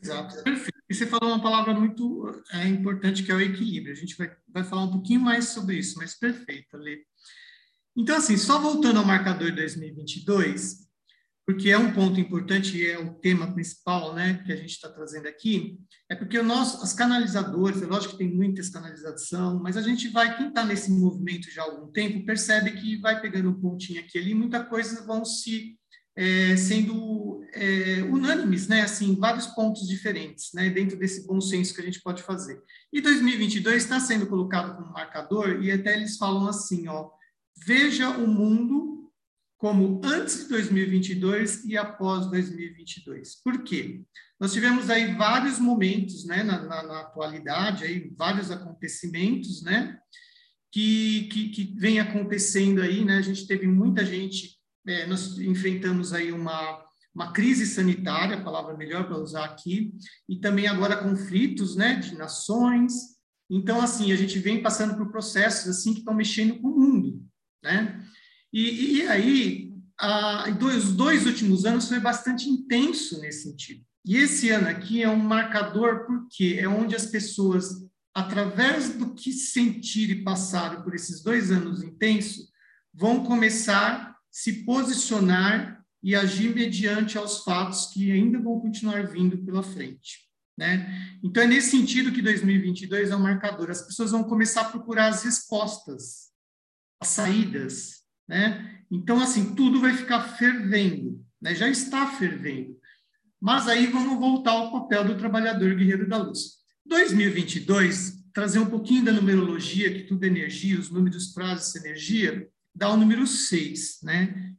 Exato, 0.00 0.40
perfeito. 0.44 0.78
E 0.88 0.94
você 0.94 1.04
falou 1.04 1.30
uma 1.30 1.42
palavra 1.42 1.74
muito 1.74 2.30
é, 2.52 2.68
importante, 2.68 3.24
que 3.24 3.32
é 3.32 3.34
o 3.34 3.40
equilíbrio. 3.40 3.92
A 3.92 3.96
gente 3.96 4.16
vai, 4.16 4.36
vai 4.48 4.62
falar 4.62 4.84
um 4.84 4.92
pouquinho 4.92 5.20
mais 5.20 5.48
sobre 5.48 5.78
isso, 5.78 5.98
mas 5.98 6.14
perfeito, 6.14 6.76
Lê. 6.76 7.04
Então, 7.96 8.16
assim, 8.16 8.36
só 8.36 8.60
voltando 8.60 8.98
ao 8.98 9.06
marcador 9.06 9.54
2022, 9.54 10.86
porque 11.46 11.70
é 11.70 11.78
um 11.78 11.92
ponto 11.92 12.20
importante 12.20 12.76
e 12.76 12.86
é 12.86 12.98
o 12.98 13.14
tema 13.14 13.54
principal, 13.54 14.14
né, 14.14 14.42
que 14.44 14.52
a 14.52 14.56
gente 14.56 14.70
está 14.70 14.90
trazendo 14.90 15.28
aqui, 15.28 15.78
é 16.10 16.14
porque 16.14 16.42
nosso, 16.42 16.82
as 16.82 16.92
canalizadoras, 16.92 17.80
é 17.80 17.86
lógico 17.86 18.12
que 18.12 18.18
tem 18.18 18.34
muitas 18.34 18.68
canalização, 18.68 19.60
mas 19.62 19.76
a 19.76 19.82
gente 19.82 20.08
vai, 20.08 20.36
quem 20.36 20.48
está 20.48 20.64
nesse 20.64 20.90
movimento 20.90 21.50
já 21.50 21.62
há 21.62 21.66
algum 21.66 21.90
tempo, 21.90 22.26
percebe 22.26 22.72
que 22.72 22.98
vai 22.98 23.20
pegando 23.20 23.48
um 23.48 23.60
pontinho 23.60 24.00
aqui 24.00 24.18
ali, 24.18 24.34
muita 24.34 24.62
coisa 24.64 25.06
vão 25.06 25.24
se 25.24 25.78
é, 26.16 26.56
sendo 26.56 27.42
é, 27.54 28.02
unânimes, 28.02 28.66
né, 28.66 28.82
assim, 28.82 29.14
vários 29.16 29.46
pontos 29.46 29.86
diferentes, 29.86 30.50
né, 30.52 30.68
dentro 30.68 30.98
desse 30.98 31.26
bom 31.26 31.40
senso 31.40 31.74
que 31.74 31.80
a 31.80 31.84
gente 31.84 32.02
pode 32.02 32.22
fazer. 32.22 32.60
E 32.92 33.00
2022 33.00 33.84
está 33.84 34.00
sendo 34.00 34.26
colocado 34.26 34.76
como 34.76 34.92
marcador 34.92 35.62
e 35.62 35.70
até 35.70 35.94
eles 35.94 36.16
falam 36.16 36.48
assim, 36.48 36.88
ó, 36.88 37.10
veja 37.56 38.10
o 38.10 38.26
mundo 38.26 39.12
como 39.56 40.00
antes 40.04 40.44
de 40.44 40.48
2022 40.50 41.64
e 41.64 41.76
após 41.76 42.26
2022. 42.26 43.36
Por 43.42 43.62
quê? 43.64 44.02
Nós 44.38 44.52
tivemos 44.52 44.90
aí 44.90 45.14
vários 45.14 45.58
momentos, 45.58 46.26
né, 46.26 46.42
na, 46.42 46.62
na, 46.62 46.82
na 46.82 47.00
atualidade, 47.00 47.84
aí 47.84 48.12
vários 48.16 48.50
acontecimentos, 48.50 49.62
né, 49.62 49.98
que, 50.70 51.28
que, 51.32 51.48
que 51.48 51.74
vem 51.78 52.00
acontecendo 52.00 52.82
aí, 52.82 53.02
né, 53.04 53.16
a 53.16 53.22
gente 53.22 53.46
teve 53.46 53.66
muita 53.66 54.04
gente 54.04 54.56
é, 54.86 55.04
nós 55.06 55.38
enfrentamos 55.38 56.12
aí 56.12 56.30
uma, 56.30 56.84
uma 57.14 57.32
crise 57.32 57.66
sanitária, 57.66 58.42
palavra 58.42 58.76
melhor 58.76 59.06
para 59.06 59.18
usar 59.18 59.44
aqui, 59.44 59.92
e 60.28 60.36
também 60.36 60.68
agora 60.68 60.96
conflitos 60.96 61.74
né, 61.74 61.96
de 61.96 62.16
nações. 62.16 63.16
Então, 63.50 63.80
assim, 63.80 64.12
a 64.12 64.16
gente 64.16 64.38
vem 64.38 64.62
passando 64.62 64.96
por 64.96 65.10
processos 65.10 65.68
assim 65.68 65.92
que 65.92 66.00
estão 66.00 66.14
mexendo 66.14 66.60
com 66.60 66.68
o 66.68 66.78
mundo. 66.78 67.25
Né? 67.66 68.00
E, 68.52 68.98
e 68.98 69.02
aí, 69.08 69.72
a, 69.98 70.50
dois, 70.50 70.84
os 70.84 70.92
dois 70.92 71.26
últimos 71.26 71.66
anos 71.66 71.88
foi 71.88 71.98
bastante 71.98 72.48
intenso 72.48 73.20
nesse 73.20 73.42
sentido. 73.42 73.84
E 74.04 74.16
esse 74.16 74.50
ano 74.50 74.68
aqui 74.68 75.02
é 75.02 75.10
um 75.10 75.16
marcador 75.16 76.06
porque 76.06 76.58
é 76.60 76.68
onde 76.68 76.94
as 76.94 77.06
pessoas, 77.06 77.68
através 78.14 78.90
do 78.90 79.14
que 79.14 79.32
sentir 79.32 80.10
e 80.10 80.22
passaram 80.22 80.82
por 80.82 80.94
esses 80.94 81.22
dois 81.22 81.50
anos 81.50 81.82
intensos, 81.82 82.46
vão 82.94 83.24
começar 83.24 84.10
a 84.10 84.16
se 84.30 84.64
posicionar 84.64 85.84
e 86.02 86.14
agir 86.14 86.54
mediante 86.54 87.18
aos 87.18 87.42
fatos 87.42 87.86
que 87.86 88.12
ainda 88.12 88.38
vão 88.38 88.60
continuar 88.60 89.08
vindo 89.08 89.36
pela 89.38 89.62
frente. 89.62 90.26
Né? 90.56 91.18
Então, 91.22 91.42
é 91.42 91.46
nesse 91.46 91.72
sentido 91.72 92.12
que 92.12 92.22
2022 92.22 93.10
é 93.10 93.16
um 93.16 93.20
marcador. 93.20 93.70
As 93.70 93.82
pessoas 93.82 94.12
vão 94.12 94.22
começar 94.22 94.62
a 94.62 94.70
procurar 94.70 95.08
as 95.08 95.24
respostas, 95.24 96.25
as 97.00 97.08
saídas. 97.08 98.02
Né? 98.28 98.82
Então, 98.90 99.20
assim, 99.20 99.54
tudo 99.54 99.80
vai 99.80 99.94
ficar 99.94 100.20
fervendo, 100.36 101.24
né? 101.40 101.54
já 101.54 101.68
está 101.68 102.06
fervendo. 102.06 102.76
Mas 103.40 103.68
aí 103.68 103.86
vamos 103.86 104.18
voltar 104.18 104.52
ao 104.52 104.72
papel 104.72 105.04
do 105.04 105.18
trabalhador 105.18 105.74
guerreiro 105.74 106.08
da 106.08 106.16
luz. 106.16 106.56
2022, 106.86 108.24
trazer 108.32 108.58
um 108.58 108.70
pouquinho 108.70 109.04
da 109.04 109.12
numerologia, 109.12 109.92
que 109.92 110.04
tudo 110.04 110.24
é 110.24 110.26
energia, 110.26 110.78
os 110.78 110.90
números 110.90 111.32
essa 111.36 111.78
energia, 111.78 112.48
dá 112.74 112.90
o 112.90 112.96
número 112.96 113.26
6, 113.26 114.00
né? 114.02 114.52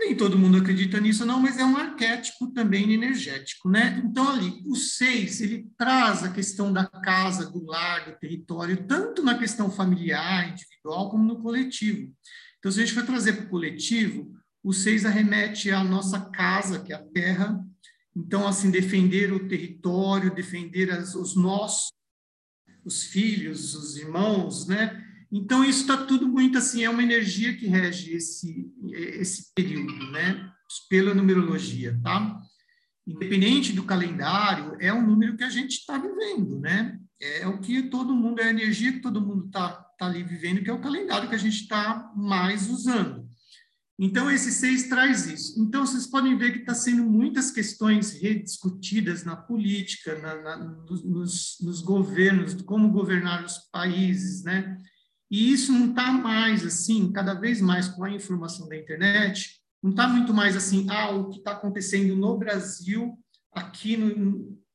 Nem 0.00 0.16
todo 0.16 0.38
mundo 0.38 0.56
acredita 0.56 0.98
nisso, 0.98 1.26
não, 1.26 1.38
mas 1.38 1.58
é 1.58 1.64
um 1.64 1.76
arquétipo 1.76 2.46
também 2.54 2.90
energético, 2.90 3.68
né? 3.68 4.00
Então, 4.02 4.30
ali, 4.30 4.62
o 4.64 4.74
6, 4.74 5.42
ele 5.42 5.68
traz 5.76 6.24
a 6.24 6.32
questão 6.32 6.72
da 6.72 6.86
casa, 6.86 7.50
do 7.50 7.62
lar, 7.66 8.06
do 8.06 8.18
território, 8.18 8.86
tanto 8.86 9.22
na 9.22 9.38
questão 9.38 9.70
familiar, 9.70 10.48
individual, 10.48 11.10
como 11.10 11.22
no 11.22 11.42
coletivo. 11.42 12.10
Então, 12.58 12.72
se 12.72 12.80
a 12.80 12.86
gente 12.86 12.94
for 12.94 13.04
trazer 13.04 13.34
para 13.34 13.44
o 13.44 13.50
coletivo, 13.50 14.32
o 14.64 14.72
6 14.72 15.04
arremete 15.04 15.70
à 15.70 15.84
nossa 15.84 16.18
casa, 16.18 16.80
que 16.80 16.94
é 16.94 16.96
a 16.96 17.04
terra. 17.04 17.62
Então, 18.16 18.48
assim, 18.48 18.70
defender 18.70 19.30
o 19.34 19.48
território, 19.48 20.34
defender 20.34 20.90
as, 20.90 21.14
os 21.14 21.36
nossos, 21.36 21.92
os 22.86 23.04
filhos, 23.04 23.74
os 23.74 23.98
irmãos, 23.98 24.66
né? 24.66 25.09
Então, 25.32 25.64
isso 25.64 25.82
está 25.82 25.96
tudo 25.96 26.28
muito 26.28 26.58
assim, 26.58 26.82
é 26.82 26.90
uma 26.90 27.02
energia 27.02 27.56
que 27.56 27.66
rege 27.66 28.14
esse, 28.14 28.68
esse 28.92 29.54
período, 29.54 30.10
né? 30.10 30.50
Pela 30.88 31.14
numerologia, 31.14 31.98
tá? 32.02 32.40
Independente 33.06 33.72
do 33.72 33.84
calendário, 33.84 34.76
é 34.80 34.92
um 34.92 35.06
número 35.06 35.36
que 35.36 35.44
a 35.44 35.50
gente 35.50 35.72
está 35.78 35.98
vivendo, 35.98 36.58
né? 36.58 36.98
É 37.20 37.46
o 37.46 37.60
que 37.60 37.82
todo 37.84 38.14
mundo, 38.14 38.40
é 38.40 38.44
a 38.44 38.50
energia 38.50 38.92
que 38.92 39.00
todo 39.00 39.20
mundo 39.20 39.46
está 39.46 39.70
tá 39.98 40.06
ali 40.06 40.22
vivendo, 40.22 40.62
que 40.62 40.70
é 40.70 40.72
o 40.72 40.80
calendário 40.80 41.28
que 41.28 41.34
a 41.34 41.38
gente 41.38 41.62
está 41.62 42.12
mais 42.16 42.68
usando. 42.68 43.28
Então, 44.02 44.30
esse 44.30 44.50
seis 44.50 44.88
traz 44.88 45.26
isso. 45.26 45.62
Então, 45.62 45.84
vocês 45.84 46.06
podem 46.06 46.36
ver 46.38 46.52
que 46.52 46.60
está 46.60 46.74
sendo 46.74 47.04
muitas 47.04 47.50
questões 47.50 48.12
rediscutidas 48.14 49.24
na 49.24 49.36
política, 49.36 50.18
na, 50.18 50.34
na, 50.40 50.56
nos, 50.56 51.58
nos 51.60 51.82
governos, 51.82 52.54
como 52.62 52.90
governar 52.90 53.44
os 53.44 53.58
países, 53.70 54.42
né? 54.42 54.78
E 55.30 55.52
isso 55.52 55.72
não 55.72 55.90
está 55.90 56.10
mais 56.10 56.64
assim, 56.64 57.12
cada 57.12 57.34
vez 57.34 57.60
mais 57.60 57.86
com 57.88 58.02
a 58.02 58.10
informação 58.10 58.68
da 58.68 58.76
internet, 58.76 59.60
não 59.82 59.90
está 59.90 60.08
muito 60.08 60.34
mais 60.34 60.56
assim, 60.56 60.86
ah, 60.90 61.10
o 61.10 61.30
que 61.30 61.38
está 61.38 61.52
acontecendo 61.52 62.16
no 62.16 62.36
Brasil, 62.36 63.18
aqui 63.52 63.96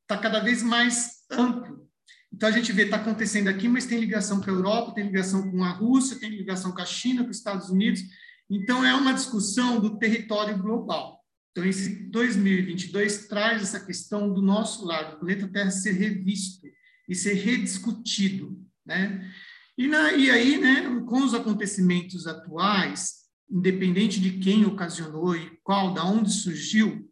está 0.01 0.17
cada 0.17 0.39
vez 0.39 0.63
mais 0.63 1.25
amplo. 1.29 1.85
Então 2.31 2.49
a 2.49 2.51
gente 2.51 2.71
vê 2.71 2.83
está 2.83 2.97
acontecendo 2.97 3.47
aqui, 3.47 3.67
mas 3.67 3.85
tem 3.85 3.99
ligação 3.99 4.41
com 4.41 4.49
a 4.49 4.53
Europa, 4.53 4.93
tem 4.93 5.05
ligação 5.05 5.49
com 5.49 5.63
a 5.63 5.71
Rússia, 5.71 6.19
tem 6.19 6.29
ligação 6.29 6.71
com 6.71 6.81
a 6.81 6.85
China, 6.85 7.23
com 7.23 7.29
os 7.29 7.37
Estados 7.37 7.69
Unidos. 7.69 8.01
Então 8.49 8.83
é 8.83 8.93
uma 8.93 9.13
discussão 9.13 9.79
do 9.79 9.97
território 9.97 10.57
global. 10.57 11.23
Então 11.51 11.65
esse 11.65 12.09
2022 12.09 13.27
traz 13.27 13.61
essa 13.61 13.79
questão 13.79 14.33
do 14.33 14.41
nosso 14.41 14.85
lado, 14.85 15.11
do 15.11 15.19
planeta 15.19 15.47
Terra 15.47 15.71
ser 15.71 15.93
revisto 15.93 16.67
e 17.07 17.15
ser 17.15 17.35
rediscutido, 17.35 18.61
né? 18.85 19.31
E, 19.77 19.87
na, 19.87 20.13
e 20.13 20.29
aí, 20.31 20.57
né, 20.57 21.01
com 21.05 21.23
os 21.23 21.33
acontecimentos 21.33 22.27
atuais, 22.27 23.25
independente 23.49 24.19
de 24.19 24.39
quem 24.39 24.65
ocasionou 24.65 25.35
e 25.35 25.57
qual, 25.63 25.93
da 25.93 26.03
onde 26.05 26.31
surgiu, 26.31 27.09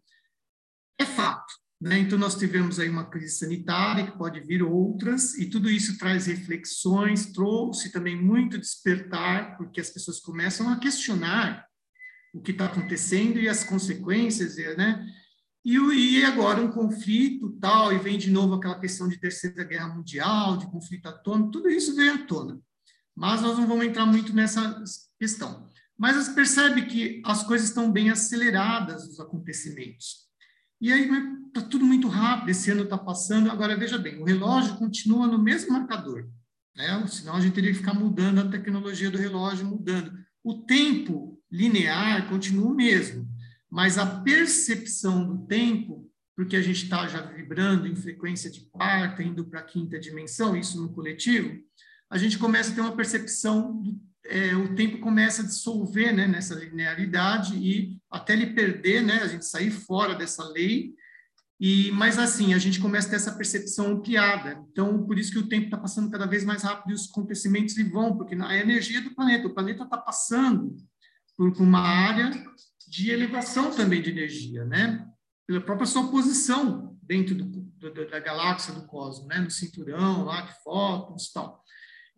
é 0.98 1.06
fato. 1.06 1.54
Né? 1.80 2.00
Então, 2.00 2.18
nós 2.18 2.36
tivemos 2.36 2.80
aí 2.80 2.88
uma 2.88 3.10
crise 3.10 3.36
sanitária, 3.36 4.06
que 4.10 4.18
pode 4.18 4.40
vir 4.40 4.64
outras, 4.64 5.38
e 5.38 5.50
tudo 5.50 5.70
isso 5.70 5.98
traz 5.98 6.28
reflexões, 6.28 7.34
trouxe 7.34 7.92
também 7.92 8.16
muito 8.16 8.58
despertar, 8.58 9.58
porque 9.58 9.82
as 9.82 9.90
pessoas 9.90 10.20
começam 10.22 10.70
a 10.70 10.80
questionar 10.80 11.66
o 12.34 12.42
que 12.42 12.52
está 12.52 12.66
acontecendo 12.66 13.38
e 13.38 13.50
as 13.50 13.64
consequências, 13.64 14.56
né? 14.78 15.06
E, 15.66 15.78
e 15.78 16.26
agora 16.26 16.62
um 16.62 16.72
conflito 16.72 17.52
tal, 17.60 17.94
e 17.94 17.98
vem 17.98 18.18
de 18.18 18.30
novo 18.30 18.56
aquela 18.56 18.80
questão 18.80 19.08
de 19.08 19.18
terceira 19.18 19.64
guerra 19.64 19.88
mundial, 19.88 20.58
de 20.58 20.70
conflito 20.70 21.08
atômico, 21.08 21.52
tudo 21.52 21.70
isso 21.70 21.96
veio 21.96 22.16
à 22.16 22.18
tona. 22.18 22.60
Mas 23.16 23.42
nós 23.42 23.58
não 23.58 23.68
vamos 23.68 23.86
entrar 23.86 24.06
muito 24.06 24.34
nessa 24.34 24.84
questão. 25.18 25.70
Mas 25.98 26.16
você 26.16 26.34
percebe 26.34 26.86
que 26.88 27.22
as 27.24 27.44
coisas 27.44 27.70
estão 27.70 27.92
bem 27.92 28.10
aceleradas, 28.10 29.08
os 29.08 29.20
acontecimentos. 29.20 30.24
E 30.82 30.92
aí 30.92 31.10
está 31.48 31.62
tudo 31.62 31.86
muito 31.86 32.10
rápido, 32.10 32.50
esse 32.50 32.70
ano 32.72 32.84
está 32.84 32.98
passando. 32.98 33.50
Agora, 33.50 33.78
veja 33.78 33.98
bem, 33.98 34.22
o 34.22 34.26
relógio 34.26 34.76
continua 34.76 35.28
no 35.28 35.42
mesmo 35.42 35.72
marcador. 35.72 36.28
Né? 36.76 37.08
Senão 37.08 37.36
a 37.36 37.40
gente 37.40 37.54
teria 37.54 37.72
que 37.72 37.78
ficar 37.78 37.94
mudando 37.94 38.40
a 38.40 38.50
tecnologia 38.50 39.10
do 39.10 39.18
relógio, 39.18 39.66
mudando. 39.66 40.12
O 40.44 40.66
tempo 40.66 41.40
linear 41.50 42.28
continua 42.28 42.70
o 42.70 42.76
mesmo 42.76 43.33
mas 43.74 43.98
a 43.98 44.06
percepção 44.06 45.26
do 45.26 45.48
tempo, 45.48 46.08
porque 46.36 46.56
a 46.56 46.62
gente 46.62 46.84
está 46.84 47.08
já 47.08 47.22
vibrando 47.22 47.88
em 47.88 47.96
frequência 47.96 48.48
de 48.48 48.70
quarta, 48.70 49.24
indo 49.24 49.46
para 49.46 49.62
a 49.62 49.66
quinta 49.66 50.00
dimensão, 50.00 50.56
isso 50.56 50.80
no 50.80 50.94
coletivo, 50.94 51.60
a 52.08 52.16
gente 52.20 52.38
começa 52.38 52.72
a 52.72 52.76
ter 52.76 52.82
uma 52.82 52.96
percepção, 52.96 53.82
é, 54.26 54.56
o 54.56 54.76
tempo 54.76 55.00
começa 55.00 55.42
a 55.42 55.46
dissolver 55.46 56.14
né, 56.14 56.28
nessa 56.28 56.54
linearidade 56.54 57.56
e 57.56 57.98
até 58.12 58.34
ele 58.34 58.54
perder, 58.54 59.02
né, 59.02 59.24
a 59.24 59.28
gente 59.28 59.48
sair 59.48 59.72
fora 59.72 60.14
dessa 60.14 60.48
lei, 60.50 60.94
e 61.60 61.92
mas 61.94 62.20
assim, 62.20 62.54
a 62.54 62.60
gente 62.60 62.80
começa 62.80 63.08
a 63.08 63.10
ter 63.10 63.16
essa 63.16 63.36
percepção 63.36 63.94
ampliada. 63.94 64.64
Então, 64.72 65.04
por 65.04 65.18
isso 65.18 65.32
que 65.32 65.40
o 65.40 65.48
tempo 65.48 65.66
está 65.66 65.78
passando 65.80 66.12
cada 66.12 66.28
vez 66.28 66.46
mais 66.46 66.62
rápido 66.62 66.92
e 66.92 66.94
os 66.94 67.10
acontecimentos 67.10 67.76
vão, 67.90 68.16
porque 68.16 68.36
a 68.36 68.56
energia 68.56 69.02
do 69.02 69.16
planeta, 69.16 69.48
o 69.48 69.54
planeta 69.54 69.84
está 69.84 69.98
passando 69.98 70.78
por 71.36 71.52
uma 71.60 71.80
área 71.80 72.32
de 72.94 73.10
elevação 73.10 73.72
também 73.72 74.04
de 74.04 74.12
energia, 74.12 74.64
né? 74.66 75.04
Pela 75.48 75.60
própria 75.60 75.88
sua 75.88 76.12
posição 76.12 76.96
dentro 77.02 77.34
do, 77.34 77.44
do, 77.44 78.08
da 78.08 78.20
galáxia 78.20 78.72
do 78.72 78.86
cosmos, 78.86 79.28
né? 79.28 79.40
No 79.40 79.50
cinturão 79.50 80.24
lá 80.24 80.42
de 80.42 80.54
fótons 80.64 81.26
e 81.26 81.34
tal. 81.34 81.64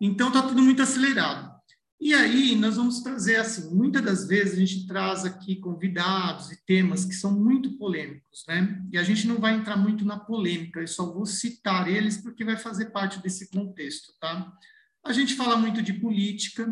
Então 0.02 0.28
está 0.28 0.42
tudo 0.42 0.62
muito 0.62 0.82
acelerado. 0.82 1.56
E 1.98 2.14
aí 2.14 2.58
nós 2.58 2.76
vamos 2.76 3.00
trazer 3.00 3.38
assim, 3.38 3.74
muitas 3.74 4.04
das 4.04 4.28
vezes 4.28 4.56
a 4.56 4.60
gente 4.60 4.86
traz 4.86 5.24
aqui 5.24 5.56
convidados 5.56 6.52
e 6.52 6.66
temas 6.66 7.06
que 7.06 7.16
são 7.16 7.32
muito 7.32 7.78
polêmicos, 7.78 8.44
né? 8.46 8.84
E 8.92 8.98
a 8.98 9.04
gente 9.04 9.26
não 9.26 9.38
vai 9.38 9.56
entrar 9.56 9.78
muito 9.78 10.04
na 10.04 10.20
polêmica, 10.20 10.82
eu 10.82 10.88
só 10.88 11.10
vou 11.10 11.26
citar 11.26 11.88
eles 11.88 12.18
porque 12.18 12.44
vai 12.44 12.58
fazer 12.58 12.88
parte 12.88 13.20
desse 13.20 13.50
contexto, 13.50 14.12
tá? 14.20 14.52
A 15.06 15.14
gente 15.14 15.36
fala 15.36 15.56
muito 15.56 15.82
de 15.82 15.94
política, 15.94 16.70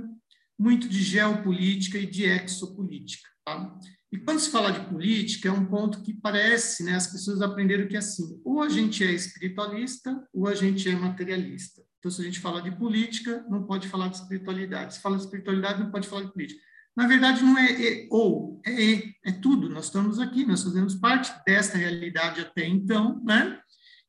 muito 0.60 0.90
de 0.90 1.02
geopolítica 1.02 1.98
e 1.98 2.06
de 2.06 2.26
exopolítica. 2.26 3.33
Tá? 3.46 3.78
E 4.12 4.18
quando 4.20 4.40
se 4.40 4.52
fala 4.52 4.72
de 4.72 4.88
política, 4.88 5.50
é 5.50 5.52
um 5.52 5.66
ponto 5.66 6.02
que 6.04 6.14
parece, 6.14 6.84
né, 6.84 6.94
as 6.96 7.08
pessoas 7.08 7.42
aprenderam 7.42 7.88
que 7.88 7.96
é 7.96 8.00
assim, 8.00 8.40
ou 8.46 8.62
a 8.62 8.70
gente 8.70 9.04
é 9.04 9.12
espiritualista, 9.12 10.24
ou 10.32 10.48
a 10.48 10.54
gente 10.54 10.88
é 10.88 10.96
materialista. 10.96 11.82
Então, 11.98 12.12
se 12.12 12.22
a 12.22 12.26
gente 12.26 12.40
fala 12.40 12.62
de 12.62 12.70
política, 12.72 13.46
não 13.50 13.64
pode 13.64 13.88
falar 13.88 14.10
de 14.10 14.18
espiritualidade. 14.18 14.96
Se 14.96 15.02
fala 15.02 15.16
de 15.16 15.24
espiritualidade, 15.24 15.82
não 15.82 15.90
pode 15.90 16.08
falar 16.08 16.24
de 16.24 16.34
política. 16.34 16.62
Na 16.96 17.08
verdade, 17.08 17.42
não 17.42 17.58
é 17.58 17.72
e, 17.72 18.08
ou, 18.12 18.62
é 18.66 18.72
e, 18.72 19.16
é 19.26 19.32
tudo. 19.32 19.70
Nós 19.70 19.86
estamos 19.86 20.20
aqui, 20.20 20.46
nós 20.46 20.64
fazemos 20.64 20.96
parte 20.96 21.34
dessa 21.46 21.78
realidade 21.78 22.42
até 22.42 22.68
então, 22.68 23.24
né? 23.24 23.60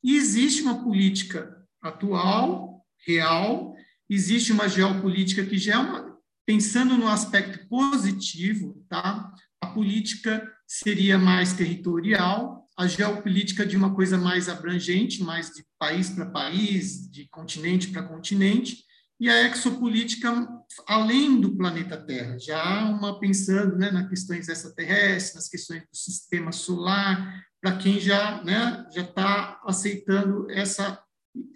E 0.03 0.17
existe 0.17 0.63
uma 0.63 0.83
política 0.83 1.57
atual, 1.81 2.85
real, 3.07 3.75
existe 4.11 4.53
uma 4.53 4.69
geopolítica 4.69 5.47
que 5.47 5.57
já 5.57 5.75
é 5.75 5.79
uma, 5.79 6.14
Pensando 6.47 6.97
no 6.97 7.09
aspecto 7.09 7.67
positivo, 7.69 8.85
tá? 8.89 9.33
a 9.65 9.67
política 9.69 10.47
seria 10.67 11.19
mais 11.19 11.55
territorial, 11.55 12.69
a 12.77 12.87
geopolítica 12.87 13.65
de 13.65 13.77
uma 13.77 13.95
coisa 13.95 14.19
mais 14.19 14.49
abrangente, 14.49 15.23
mais 15.23 15.51
de 15.51 15.65
país 15.79 16.11
para 16.11 16.27
país, 16.27 17.11
de 17.11 17.29
continente 17.29 17.89
para 17.89 18.03
continente, 18.03 18.85
e 19.19 19.31
a 19.31 19.49
exopolítica 19.49 20.47
além 20.87 21.41
do 21.41 21.57
planeta 21.57 21.97
Terra, 21.97 22.37
já 22.39 22.85
uma 22.85 23.19
pensando 23.19 23.77
né, 23.77 23.91
nas 23.91 24.09
questões 24.09 24.49
extraterrestres, 24.49 25.35
nas 25.35 25.49
questões 25.49 25.83
do 25.83 25.97
sistema 25.97 26.51
solar, 26.51 27.43
para 27.61 27.77
quem 27.77 28.01
já 28.01 28.43
né, 28.43 28.85
já 28.93 29.03
está 29.03 29.61
aceitando 29.65 30.51
essa 30.51 31.01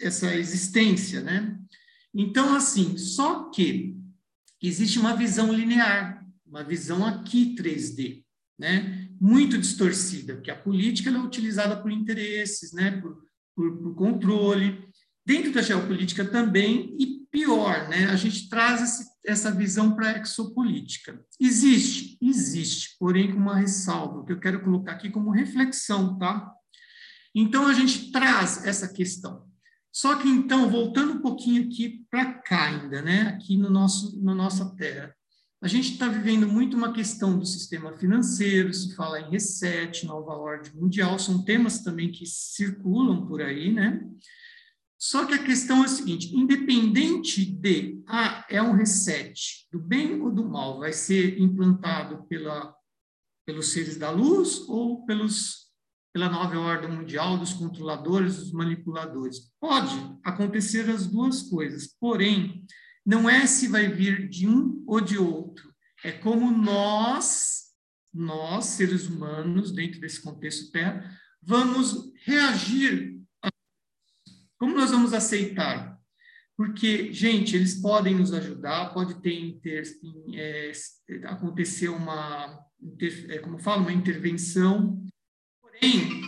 essa 0.00 0.34
existência, 0.34 1.20
né? 1.20 1.56
Então 2.14 2.54
assim, 2.54 2.96
só 2.96 3.50
que 3.50 3.97
existe 4.66 4.98
uma 4.98 5.14
visão 5.14 5.52
linear, 5.52 6.26
uma 6.46 6.64
visão 6.64 7.06
aqui 7.06 7.54
3D. 7.54 8.24
né? 8.58 9.08
Muito 9.20 9.58
distorcida, 9.58 10.34
porque 10.34 10.50
a 10.50 10.56
política 10.56 11.10
é 11.10 11.18
utilizada 11.18 11.76
por 11.80 11.92
interesses, 11.92 12.72
né? 12.72 13.00
Por, 13.00 13.22
por, 13.54 13.76
por 13.78 13.94
controle. 13.94 14.88
Dentro 15.24 15.52
da 15.52 15.62
geopolítica 15.62 16.24
também, 16.24 16.96
e 16.98 17.18
pior, 17.30 17.88
né? 17.88 18.06
A 18.06 18.16
gente 18.16 18.48
traz 18.48 18.82
esse, 18.82 19.08
essa 19.24 19.50
visão 19.50 19.94
para 19.94 20.10
a 20.10 20.18
exopolítica. 20.18 21.20
Existe, 21.38 22.16
existe, 22.20 22.96
porém 22.98 23.32
com 23.32 23.38
uma 23.38 23.56
ressalva, 23.56 24.24
que 24.24 24.32
eu 24.32 24.40
quero 24.40 24.62
colocar 24.62 24.92
aqui 24.92 25.10
como 25.10 25.30
reflexão, 25.30 26.18
tá? 26.18 26.52
Então, 27.34 27.66
a 27.66 27.74
gente 27.74 28.10
traz 28.10 28.64
essa 28.66 28.88
questão. 28.88 29.47
Só 29.92 30.16
que, 30.16 30.28
então, 30.28 30.70
voltando 30.70 31.14
um 31.14 31.22
pouquinho 31.22 31.66
aqui 31.66 32.04
para 32.10 32.34
cá 32.34 32.66
ainda, 32.66 33.02
né? 33.02 33.22
Aqui 33.22 33.56
no 33.56 33.70
nosso, 33.70 34.22
na 34.22 34.34
nossa 34.34 34.74
terra. 34.76 35.14
A 35.60 35.66
gente 35.66 35.92
está 35.92 36.06
vivendo 36.06 36.46
muito 36.46 36.76
uma 36.76 36.92
questão 36.92 37.36
do 37.36 37.44
sistema 37.44 37.96
financeiro, 37.96 38.72
se 38.72 38.94
fala 38.94 39.20
em 39.20 39.30
reset, 39.30 40.06
nova 40.06 40.32
ordem 40.32 40.72
mundial, 40.72 41.18
são 41.18 41.44
temas 41.44 41.82
também 41.82 42.12
que 42.12 42.24
circulam 42.24 43.26
por 43.26 43.42
aí, 43.42 43.72
né? 43.72 44.00
Só 44.96 45.26
que 45.26 45.34
a 45.34 45.42
questão 45.42 45.82
é 45.82 45.86
a 45.86 45.88
seguinte: 45.88 46.34
independente 46.36 47.44
de, 47.44 48.02
ah, 48.06 48.44
é 48.48 48.62
um 48.62 48.72
reset 48.72 49.66
do 49.72 49.80
bem 49.80 50.20
ou 50.20 50.30
do 50.30 50.48
mal, 50.48 50.78
vai 50.78 50.92
ser 50.92 51.40
implantado 51.40 52.24
pela, 52.28 52.74
pelos 53.44 53.72
seres 53.72 53.96
da 53.96 54.10
luz 54.10 54.60
ou 54.68 55.04
pelos 55.06 55.67
pela 56.12 56.28
nova 56.28 56.58
ordem 56.58 56.90
mundial, 56.90 57.38
dos 57.38 57.52
controladores, 57.52 58.36
dos 58.36 58.52
manipuladores. 58.52 59.52
Pode 59.60 59.94
acontecer 60.24 60.88
as 60.90 61.06
duas 61.06 61.42
coisas, 61.42 61.86
porém, 62.00 62.64
não 63.04 63.28
é 63.28 63.46
se 63.46 63.68
vai 63.68 63.88
vir 63.88 64.28
de 64.28 64.46
um 64.46 64.84
ou 64.86 65.00
de 65.00 65.16
outro, 65.16 65.72
é 66.04 66.12
como 66.12 66.50
nós, 66.50 67.68
nós, 68.12 68.66
seres 68.66 69.08
humanos, 69.08 69.72
dentro 69.72 70.00
desse 70.00 70.22
contexto 70.22 70.70
Terra, 70.70 71.10
vamos 71.42 72.12
reagir. 72.24 73.20
A... 73.42 73.48
Como 74.58 74.74
nós 74.74 74.90
vamos 74.90 75.12
aceitar? 75.12 75.98
Porque, 76.56 77.12
gente, 77.12 77.54
eles 77.54 77.80
podem 77.80 78.16
nos 78.16 78.32
ajudar, 78.32 78.92
pode 78.92 79.20
ter, 79.22 79.58
ter 79.60 79.84
é, 80.34 80.72
acontecer 81.24 81.88
uma, 81.88 82.60
é, 83.28 83.38
como 83.38 83.58
falo, 83.58 83.82
uma 83.82 83.92
intervenção 83.92 85.07
Porém, 85.80 86.22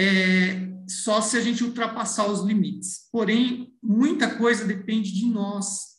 é, 0.00 0.70
só 0.88 1.20
se 1.20 1.36
a 1.36 1.40
gente 1.40 1.62
ultrapassar 1.64 2.26
os 2.26 2.44
limites. 2.44 3.08
Porém, 3.12 3.72
muita 3.82 4.34
coisa 4.36 4.64
depende 4.64 5.12
de 5.12 5.26
nós. 5.26 5.90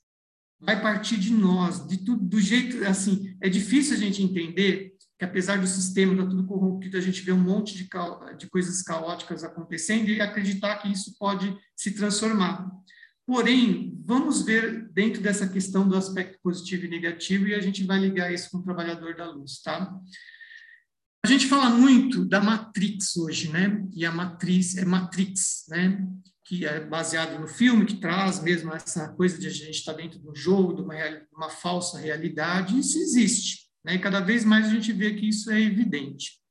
Vai 0.59 0.81
partir 0.81 1.17
de 1.17 1.31
nós, 1.31 1.87
de 1.87 1.97
tudo, 2.03 2.23
do 2.23 2.39
jeito 2.39 2.83
assim. 2.85 3.35
É 3.41 3.49
difícil 3.49 3.95
a 3.95 3.99
gente 3.99 4.21
entender 4.21 4.91
que 5.17 5.25
apesar 5.25 5.59
do 5.59 5.67
sistema 5.67 6.13
estar 6.13 6.23
tá 6.23 6.29
tudo 6.29 6.47
corrompido, 6.47 6.97
a 6.97 7.01
gente 7.01 7.21
vê 7.21 7.31
um 7.31 7.39
monte 7.39 7.75
de, 7.75 7.87
de 8.37 8.49
coisas 8.49 8.81
caóticas 8.81 9.43
acontecendo 9.43 10.09
e 10.09 10.19
acreditar 10.19 10.77
que 10.77 10.91
isso 10.91 11.15
pode 11.17 11.55
se 11.75 11.91
transformar. 11.91 12.69
Porém, 13.25 13.97
vamos 14.03 14.41
ver 14.41 14.91
dentro 14.91 15.21
dessa 15.21 15.47
questão 15.47 15.87
do 15.87 15.95
aspecto 15.95 16.39
positivo 16.43 16.85
e 16.85 16.89
negativo 16.89 17.47
e 17.47 17.53
a 17.53 17.61
gente 17.61 17.83
vai 17.83 17.99
ligar 17.99 18.33
isso 18.33 18.49
com 18.51 18.57
o 18.57 18.63
trabalhador 18.63 19.15
da 19.15 19.29
luz, 19.29 19.61
tá? 19.61 19.95
A 21.23 21.27
gente 21.27 21.45
fala 21.45 21.69
muito 21.69 22.25
da 22.25 22.41
Matrix 22.41 23.15
hoje, 23.15 23.49
né? 23.49 23.87
E 23.93 24.03
a 24.05 24.11
matriz 24.11 24.75
é 24.75 24.83
Matrix, 24.83 25.65
né? 25.69 26.03
Que 26.43 26.65
é 26.65 26.83
baseado 26.83 27.39
no 27.39 27.47
filme, 27.47 27.85
que 27.85 27.97
traz 27.97 28.41
mesmo 28.41 28.73
essa 28.73 29.07
coisa 29.09 29.37
de 29.37 29.45
a 29.45 29.51
gente 29.51 29.69
estar 29.69 29.93
dentro 29.93 30.19
de 30.19 30.27
um 30.27 30.35
jogo, 30.35 30.73
de 30.73 30.81
uma, 30.81 30.95
uma 31.31 31.49
falsa 31.49 31.99
realidade. 31.99 32.77
Isso 32.77 32.97
existe, 32.97 33.67
né? 33.85 33.95
E 33.95 33.99
cada 33.99 34.19
vez 34.19 34.43
mais 34.43 34.65
a 34.65 34.69
gente 34.69 34.91
vê 34.91 35.13
que 35.13 35.29
isso 35.29 35.51
é 35.51 35.61
evidente. 35.61 36.41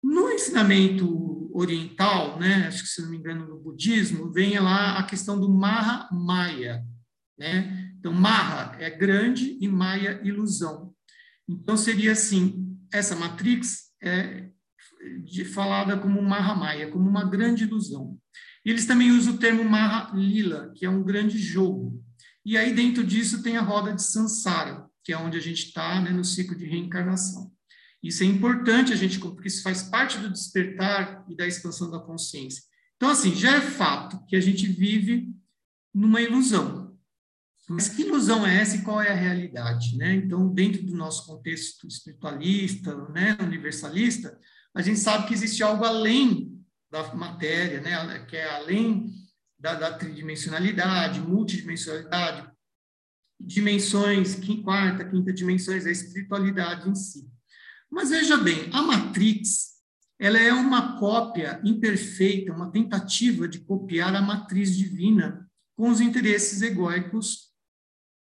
No 0.00 0.30
ensinamento 0.30 1.50
oriental, 1.52 2.38
né? 2.38 2.68
Acho 2.68 2.84
que 2.84 2.88
se 2.88 3.02
não 3.02 3.10
me 3.10 3.16
engano 3.16 3.48
no 3.48 3.58
budismo, 3.58 4.32
vem 4.32 4.56
lá 4.60 4.96
a 4.96 5.02
questão 5.02 5.40
do 5.40 5.52
Maha 5.52 6.08
Maya, 6.12 6.84
né? 7.36 7.92
Então 7.98 8.12
Maha 8.12 8.76
é 8.78 8.90
grande 8.90 9.58
e 9.60 9.66
Maya 9.66 10.20
ilusão. 10.22 10.94
Então 11.48 11.76
seria 11.76 12.12
assim, 12.12 12.78
essa 12.92 13.16
Matrix 13.16 13.92
é, 14.04 14.50
de, 15.24 15.44
falada 15.44 15.96
como 15.96 16.22
Mahamaya, 16.22 16.90
como 16.90 17.08
uma 17.08 17.24
grande 17.24 17.64
ilusão. 17.64 18.18
E 18.64 18.70
eles 18.70 18.86
também 18.86 19.10
usam 19.10 19.34
o 19.34 19.38
termo 19.38 19.64
Mahalila, 19.64 20.72
que 20.74 20.86
é 20.86 20.90
um 20.90 21.02
grande 21.02 21.38
jogo. 21.38 22.02
E 22.44 22.56
aí 22.56 22.74
dentro 22.74 23.04
disso 23.04 23.42
tem 23.42 23.56
a 23.56 23.62
roda 23.62 23.92
de 23.92 24.02
Sansara, 24.02 24.84
que 25.02 25.12
é 25.12 25.18
onde 25.18 25.36
a 25.36 25.40
gente 25.40 25.66
está 25.66 26.00
né, 26.00 26.10
no 26.10 26.24
ciclo 26.24 26.56
de 26.56 26.66
reencarnação. 26.66 27.50
Isso 28.02 28.22
é 28.22 28.26
importante 28.26 28.92
a 28.92 28.96
gente, 28.96 29.18
porque 29.18 29.48
isso 29.48 29.62
faz 29.62 29.82
parte 29.82 30.18
do 30.18 30.30
despertar 30.30 31.24
e 31.28 31.34
da 31.34 31.46
expansão 31.46 31.90
da 31.90 31.98
consciência. 31.98 32.62
Então, 32.96 33.08
assim, 33.08 33.34
já 33.34 33.56
é 33.56 33.60
fato 33.60 34.22
que 34.26 34.36
a 34.36 34.40
gente 34.40 34.66
vive 34.66 35.34
numa 35.94 36.20
ilusão. 36.20 36.83
Mas 37.68 37.88
que 37.88 38.02
ilusão 38.02 38.46
é 38.46 38.60
essa 38.60 38.76
e 38.76 38.82
qual 38.82 39.00
é 39.00 39.10
a 39.10 39.14
realidade? 39.14 39.96
Né? 39.96 40.14
Então, 40.14 40.52
dentro 40.52 40.82
do 40.82 40.94
nosso 40.94 41.26
contexto 41.26 41.86
espiritualista, 41.86 42.94
né, 43.08 43.36
universalista, 43.40 44.38
a 44.74 44.82
gente 44.82 44.98
sabe 44.98 45.26
que 45.26 45.34
existe 45.34 45.62
algo 45.62 45.84
além 45.84 46.60
da 46.90 47.14
matéria, 47.14 47.80
né, 47.80 48.24
que 48.26 48.36
é 48.36 48.50
além 48.50 49.10
da, 49.58 49.74
da 49.74 49.96
tridimensionalidade, 49.96 51.20
multidimensionalidade, 51.20 52.52
dimensões, 53.40 54.38
quarta, 54.62 55.08
quinta 55.08 55.32
dimensões, 55.32 55.86
a 55.86 55.90
espiritualidade 55.90 56.88
em 56.88 56.94
si. 56.94 57.26
Mas 57.90 58.10
veja 58.10 58.36
bem, 58.36 58.68
a 58.72 58.82
Matrix, 58.82 59.74
ela 60.18 60.38
é 60.38 60.52
uma 60.52 60.98
cópia 60.98 61.60
imperfeita, 61.64 62.52
uma 62.52 62.70
tentativa 62.70 63.48
de 63.48 63.60
copiar 63.60 64.14
a 64.14 64.22
matriz 64.22 64.76
divina 64.76 65.48
com 65.76 65.88
os 65.88 66.00
interesses 66.00 66.62
egóicos 66.62 67.53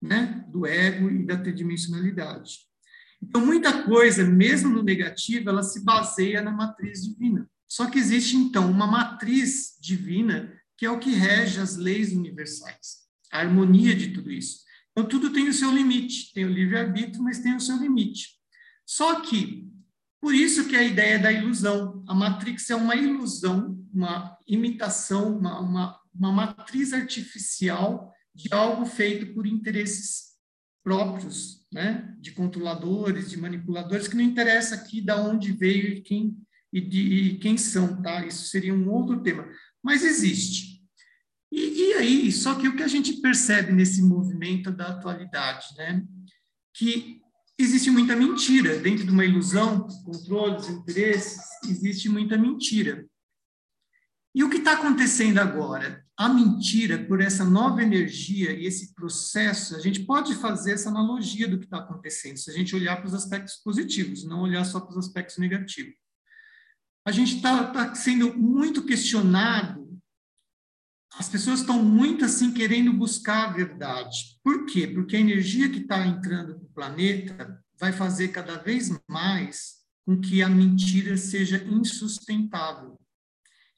né, 0.02 0.44
do 0.48 0.66
ego 0.66 1.08
e 1.08 1.24
da 1.24 1.36
tridimensionalidade. 1.36 2.58
Então, 3.22 3.46
muita 3.46 3.84
coisa, 3.84 4.24
mesmo 4.24 4.68
no 4.68 4.82
negativo, 4.82 5.48
ela 5.48 5.62
se 5.62 5.84
baseia 5.84 6.42
na 6.42 6.50
matriz 6.50 7.02
divina. 7.02 7.48
Só 7.68 7.88
que 7.88 7.98
existe, 7.98 8.36
então, 8.36 8.68
uma 8.68 8.86
matriz 8.86 9.78
divina 9.80 10.52
que 10.76 10.84
é 10.84 10.90
o 10.90 10.98
que 10.98 11.10
rege 11.10 11.60
as 11.60 11.76
leis 11.76 12.12
universais, 12.12 13.02
a 13.30 13.38
harmonia 13.38 13.94
de 13.94 14.08
tudo 14.08 14.32
isso. 14.32 14.62
Então, 14.90 15.08
tudo 15.08 15.32
tem 15.32 15.48
o 15.48 15.54
seu 15.54 15.70
limite, 15.70 16.32
tem 16.34 16.44
o 16.44 16.52
livre-arbítrio, 16.52 17.22
mas 17.22 17.38
tem 17.38 17.54
o 17.54 17.60
seu 17.60 17.76
limite. 17.76 18.30
Só 18.84 19.20
que, 19.20 19.70
por 20.20 20.34
isso 20.34 20.68
que 20.68 20.74
a 20.74 20.82
ideia 20.82 21.18
da 21.20 21.30
ilusão, 21.30 22.04
a 22.08 22.14
Matrix 22.14 22.68
é 22.68 22.74
uma 22.74 22.96
ilusão, 22.96 23.78
uma 23.94 24.36
imitação, 24.48 25.38
uma, 25.38 25.60
uma, 25.60 26.00
uma 26.12 26.32
matriz 26.32 26.92
artificial 26.92 28.11
de 28.34 28.52
algo 28.52 28.86
feito 28.86 29.34
por 29.34 29.46
interesses 29.46 30.32
próprios, 30.82 31.64
né, 31.72 32.14
de 32.20 32.32
controladores, 32.32 33.30
de 33.30 33.36
manipuladores, 33.36 34.08
que 34.08 34.16
não 34.16 34.22
interessa 34.22 34.74
aqui 34.74 35.00
de 35.00 35.12
onde 35.12 35.52
veio 35.52 35.88
e 35.88 36.00
quem, 36.00 36.36
e, 36.72 36.80
de, 36.80 37.00
e 37.00 37.38
quem 37.38 37.56
são, 37.56 38.02
tá? 38.02 38.24
Isso 38.26 38.48
seria 38.48 38.74
um 38.74 38.90
outro 38.90 39.22
tema. 39.22 39.48
Mas 39.82 40.04
existe. 40.04 40.82
E, 41.50 41.90
e, 41.90 41.92
aí, 41.94 42.32
só 42.32 42.54
que 42.54 42.66
o 42.66 42.76
que 42.76 42.82
a 42.82 42.88
gente 42.88 43.20
percebe 43.20 43.72
nesse 43.72 44.02
movimento 44.02 44.72
da 44.72 44.88
atualidade, 44.88 45.66
né, 45.76 46.04
que 46.74 47.20
existe 47.58 47.90
muita 47.90 48.16
mentira 48.16 48.78
dentro 48.78 49.04
de 49.04 49.10
uma 49.10 49.24
ilusão, 49.24 49.86
controles, 50.04 50.68
interesses, 50.68 51.42
existe 51.68 52.08
muita 52.08 52.36
mentira. 52.36 53.06
E 54.34 54.42
o 54.42 54.48
que 54.48 54.56
está 54.56 54.72
acontecendo 54.72 55.38
agora? 55.38 56.01
A 56.22 56.28
mentira, 56.28 57.04
por 57.04 57.20
essa 57.20 57.44
nova 57.44 57.82
energia 57.82 58.52
e 58.52 58.64
esse 58.64 58.94
processo, 58.94 59.74
a 59.74 59.80
gente 59.80 60.04
pode 60.04 60.36
fazer 60.36 60.74
essa 60.74 60.88
analogia 60.88 61.48
do 61.48 61.58
que 61.58 61.64
está 61.64 61.78
acontecendo, 61.78 62.36
se 62.36 62.48
a 62.48 62.54
gente 62.54 62.76
olhar 62.76 62.98
para 62.98 63.08
os 63.08 63.14
aspectos 63.14 63.56
positivos, 63.56 64.22
não 64.24 64.42
olhar 64.42 64.62
só 64.62 64.78
para 64.78 64.92
os 64.92 64.96
aspectos 64.96 65.38
negativos. 65.38 65.96
A 67.04 67.10
gente 67.10 67.34
está 67.34 67.72
tá 67.72 67.92
sendo 67.96 68.38
muito 68.38 68.86
questionado, 68.86 70.00
as 71.14 71.28
pessoas 71.28 71.58
estão 71.58 71.82
muito 71.82 72.24
assim 72.24 72.54
querendo 72.54 72.92
buscar 72.92 73.48
a 73.48 73.52
verdade. 73.52 74.38
Por 74.44 74.66
quê? 74.66 74.86
Porque 74.86 75.16
a 75.16 75.20
energia 75.20 75.68
que 75.68 75.80
está 75.80 76.06
entrando 76.06 76.54
para 76.54 76.64
o 76.64 76.72
planeta 76.72 77.64
vai 77.80 77.92
fazer 77.92 78.28
cada 78.28 78.58
vez 78.58 78.96
mais 79.08 79.82
com 80.06 80.20
que 80.20 80.40
a 80.40 80.48
mentira 80.48 81.16
seja 81.16 81.64
insustentável 81.64 83.01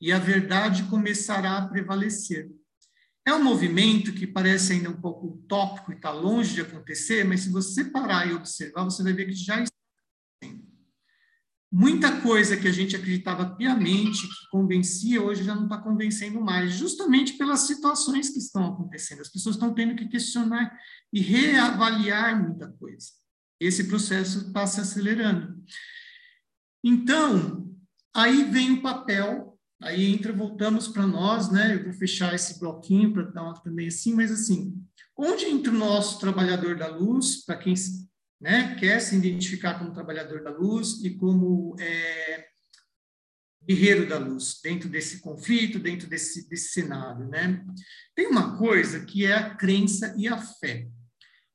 e 0.05 0.13
a 0.13 0.19
verdade 0.19 0.83
começará 0.83 1.57
a 1.57 1.67
prevalecer. 1.67 2.51
É 3.27 3.33
um 3.33 3.43
movimento 3.43 4.13
que 4.13 4.27
parece 4.27 4.75
ainda 4.75 4.91
um 4.91 5.01
pouco 5.01 5.29
utópico 5.29 5.91
e 5.91 5.95
está 5.95 6.11
longe 6.11 6.53
de 6.53 6.61
acontecer, 6.61 7.25
mas 7.25 7.41
se 7.41 7.49
você 7.49 7.87
parar 7.87 8.29
e 8.29 8.35
observar, 8.35 8.85
você 8.85 9.03
vai 9.03 9.15
ver 9.15 9.25
que 9.25 9.33
já 9.33 9.63
está 9.63 9.75
acontecendo. 10.43 10.69
Muita 11.73 12.21
coisa 12.21 12.55
que 12.55 12.69
a 12.69 12.71
gente 12.71 12.95
acreditava 12.95 13.57
piamente, 13.57 14.29
que 14.29 14.49
convencia, 14.51 15.23
hoje 15.23 15.43
já 15.43 15.55
não 15.55 15.65
está 15.65 15.79
convencendo 15.79 16.39
mais, 16.39 16.75
justamente 16.75 17.39
pelas 17.39 17.61
situações 17.61 18.29
que 18.29 18.39
estão 18.39 18.75
acontecendo. 18.75 19.23
As 19.23 19.31
pessoas 19.31 19.57
estão 19.57 19.73
tendo 19.73 19.97
que 19.97 20.07
questionar 20.07 20.79
e 21.11 21.19
reavaliar 21.19 22.47
muita 22.47 22.71
coisa. 22.73 23.09
esse 23.59 23.85
processo 23.85 24.49
está 24.49 24.67
se 24.67 24.83
acelerando. 24.83 25.65
Então, 26.85 27.75
aí 28.15 28.45
vem 28.45 28.73
o 28.73 28.83
papel, 28.83 29.54
aí 29.85 30.13
entra, 30.13 30.33
voltamos 30.33 30.89
para 30.89 31.07
nós, 31.07 31.51
né? 31.53 31.75
Eu 31.75 31.85
vou 31.85 31.93
fechar 31.93 32.35
esse 32.35 32.59
bloquinho 32.59 33.13
para 33.13 33.23
dar 33.25 33.43
uma 33.43 33.63
também 33.63 33.89
assim, 33.89 34.15
mas 34.15 34.33
assim, 34.33 34.75
onde 35.17 35.45
entra 35.45 35.71
o 35.71 35.79
nosso 35.79 36.19
trabalhador 36.19 36.77
da 36.77 36.89
luz, 36.89 37.45
para 37.45 37.57
quem 37.57 37.75
né, 38.41 38.75
quer 38.77 38.99
se 39.01 39.15
identificar 39.15 39.79
como 39.79 39.93
trabalhador 39.93 40.43
da 40.43 40.51
luz 40.51 41.05
e 41.05 41.11
como 41.11 41.77
é, 41.79 42.47
guerreiro 43.63 44.09
da 44.09 44.19
luz, 44.19 44.61
dentro 44.63 44.89
desse 44.89 45.21
conflito, 45.21 45.79
dentro 45.79 46.09
desse, 46.09 46.49
desse 46.49 46.73
cenário, 46.73 47.29
né? 47.29 47.65
Tem 48.15 48.27
uma 48.27 48.59
coisa 48.59 49.05
que 49.05 49.25
é 49.25 49.35
a 49.35 49.55
crença 49.55 50.15
e 50.19 50.27
a 50.27 50.39
fé 50.39 50.89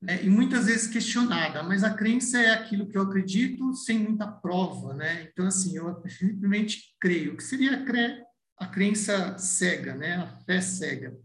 né? 0.01 0.23
e 0.23 0.29
muitas 0.29 0.67
vezes 0.67 0.87
questionada, 0.87 1.61
mas 1.63 1.83
a 1.83 1.93
crença 1.93 2.39
é 2.39 2.51
aquilo 2.51 2.87
que 2.87 2.97
eu 2.97 3.01
acredito 3.01 3.73
sem 3.73 3.99
muita 3.99 4.27
prova, 4.27 4.93
né? 4.93 5.23
Então, 5.23 5.45
assim, 5.45 5.75
eu 5.75 6.01
simplesmente 6.07 6.95
creio, 6.99 7.35
que 7.35 7.43
seria 7.43 7.75
a, 7.75 7.85
cre... 7.85 8.23
a 8.57 8.67
crença 8.67 9.37
cega, 9.37 9.95
né? 9.95 10.15
A 10.15 10.27
fé 10.45 10.61
cega. 10.61 11.17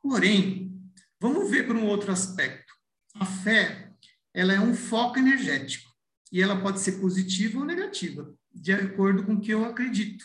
Porém, 0.00 0.72
vamos 1.20 1.50
ver 1.50 1.66
por 1.66 1.76
um 1.76 1.86
outro 1.86 2.12
aspecto. 2.12 2.72
A 3.14 3.24
fé, 3.24 3.92
ela 4.32 4.52
é 4.52 4.60
um 4.60 4.74
foco 4.74 5.18
energético, 5.18 5.90
e 6.30 6.40
ela 6.40 6.60
pode 6.60 6.80
ser 6.80 6.92
positiva 6.92 7.58
ou 7.58 7.64
negativa, 7.64 8.32
de 8.54 8.72
acordo 8.72 9.24
com 9.24 9.34
o 9.34 9.40
que 9.40 9.50
eu 9.50 9.64
acredito, 9.64 10.24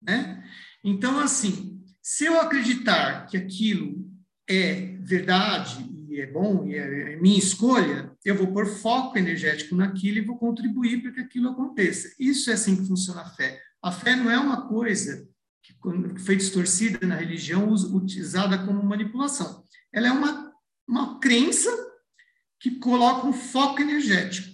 né? 0.00 0.48
Então, 0.82 1.18
assim, 1.18 1.84
se 2.00 2.24
eu 2.24 2.40
acreditar 2.40 3.26
que 3.26 3.36
aquilo 3.36 4.08
é 4.48 4.96
verdade 5.00 5.97
é 6.20 6.26
bom 6.26 6.66
e 6.66 6.74
é, 6.76 7.14
é 7.14 7.16
minha 7.16 7.38
escolha, 7.38 8.12
eu 8.24 8.34
vou 8.34 8.48
pôr 8.48 8.66
foco 8.66 9.16
energético 9.16 9.74
naquilo 9.74 10.18
e 10.18 10.24
vou 10.24 10.38
contribuir 10.38 11.02
para 11.02 11.12
que 11.12 11.20
aquilo 11.20 11.50
aconteça. 11.50 12.14
Isso 12.18 12.50
é 12.50 12.54
assim 12.54 12.76
que 12.76 12.86
funciona 12.86 13.22
a 13.22 13.28
fé. 13.28 13.60
A 13.82 13.92
fé 13.92 14.16
não 14.16 14.30
é 14.30 14.38
uma 14.38 14.68
coisa 14.68 15.28
que 15.62 15.74
foi 16.20 16.36
distorcida 16.36 17.06
na 17.06 17.16
religião, 17.16 17.72
utilizada 17.72 18.58
como 18.64 18.82
manipulação. 18.82 19.64
Ela 19.92 20.08
é 20.08 20.12
uma, 20.12 20.52
uma 20.86 21.20
crença 21.20 21.70
que 22.58 22.72
coloca 22.78 23.26
um 23.26 23.32
foco 23.32 23.80
energético. 23.80 24.48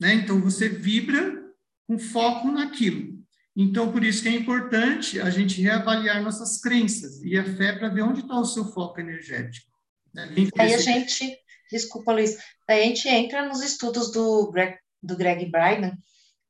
Né? 0.00 0.14
Então, 0.14 0.40
você 0.40 0.68
vibra 0.68 1.44
com 1.86 1.98
foco 1.98 2.50
naquilo. 2.50 3.16
Então, 3.54 3.90
por 3.90 4.04
isso 4.04 4.22
que 4.22 4.28
é 4.28 4.32
importante 4.32 5.20
a 5.20 5.30
gente 5.30 5.62
reavaliar 5.62 6.22
nossas 6.22 6.60
crenças 6.60 7.22
e 7.22 7.38
a 7.38 7.44
fé 7.44 7.72
para 7.72 7.88
ver 7.88 8.02
onde 8.02 8.20
está 8.20 8.38
o 8.38 8.44
seu 8.44 8.66
foco 8.66 9.00
energético. 9.00 9.75
Né? 10.16 10.34
Aí 10.58 10.74
a 10.74 10.78
gente, 10.78 11.38
desculpa, 11.70 12.12
Luiz, 12.12 12.38
a 12.66 12.74
gente 12.74 13.06
entra 13.06 13.46
nos 13.46 13.62
estudos 13.62 14.10
do 14.10 14.50
Greg, 14.50 14.78
do 15.02 15.16
Greg 15.16 15.44
Bryden, 15.50 15.92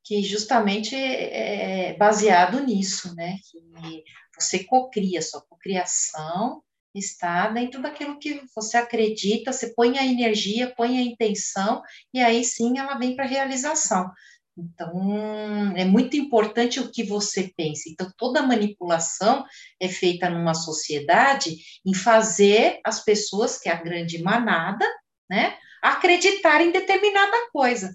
que 0.05 0.23
justamente 0.23 0.95
é, 0.95 1.91
é 1.91 1.97
baseado 1.97 2.65
nisso, 2.65 3.13
né? 3.17 3.39
Que 3.51 4.05
você 4.39 4.63
cocria, 4.63 5.21
sua 5.21 5.41
cocriação 5.43 6.63
está 6.95 7.49
dentro 7.49 7.83
daquilo 7.83 8.19
que 8.19 8.41
você 8.55 8.77
acredita, 8.77 9.53
você 9.53 9.75
põe 9.75 9.99
a 9.99 10.07
energia, 10.07 10.73
põe 10.75 10.97
a 10.97 11.03
intenção, 11.03 11.83
e 12.15 12.21
aí 12.21 12.43
sim 12.45 12.79
ela 12.79 12.97
vem 12.97 13.15
para 13.15 13.25
a 13.25 13.29
realização. 13.29 14.11
Então, 14.57 15.77
é 15.77 15.85
muito 15.85 16.17
importante 16.17 16.81
o 16.81 16.91
que 16.91 17.05
você 17.05 17.53
pensa. 17.57 17.91
Então, 17.91 18.11
toda 18.17 18.43
manipulação 18.43 19.45
é 19.79 19.89
feita 19.89 20.31
numa 20.31 20.55
sociedade 20.55 21.57
em 21.85 21.93
fazer 21.93 22.81
as 22.83 23.05
pessoas, 23.05 23.59
que 23.59 23.69
é 23.69 23.73
a 23.73 23.83
grande 23.83 24.23
manada, 24.23 24.87
né, 25.29 25.59
acreditar 25.83 26.63
em 26.63 26.73
determinada 26.73 27.51
coisa. 27.53 27.95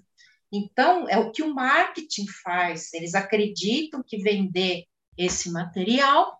Então, 0.52 1.08
é 1.08 1.18
o 1.18 1.32
que 1.32 1.42
o 1.42 1.52
marketing 1.52 2.26
faz. 2.44 2.92
Eles 2.92 3.14
acreditam 3.14 4.02
que 4.06 4.18
vender 4.18 4.84
esse 5.16 5.50
material, 5.50 6.38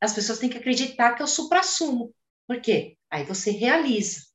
as 0.00 0.12
pessoas 0.12 0.38
têm 0.38 0.48
que 0.48 0.58
acreditar 0.58 1.14
que 1.14 1.22
é 1.22 1.24
o 1.24 1.28
supra-sumo. 1.28 2.14
Por 2.46 2.60
quê? 2.60 2.96
Aí 3.10 3.24
você 3.24 3.50
realiza. 3.50 4.26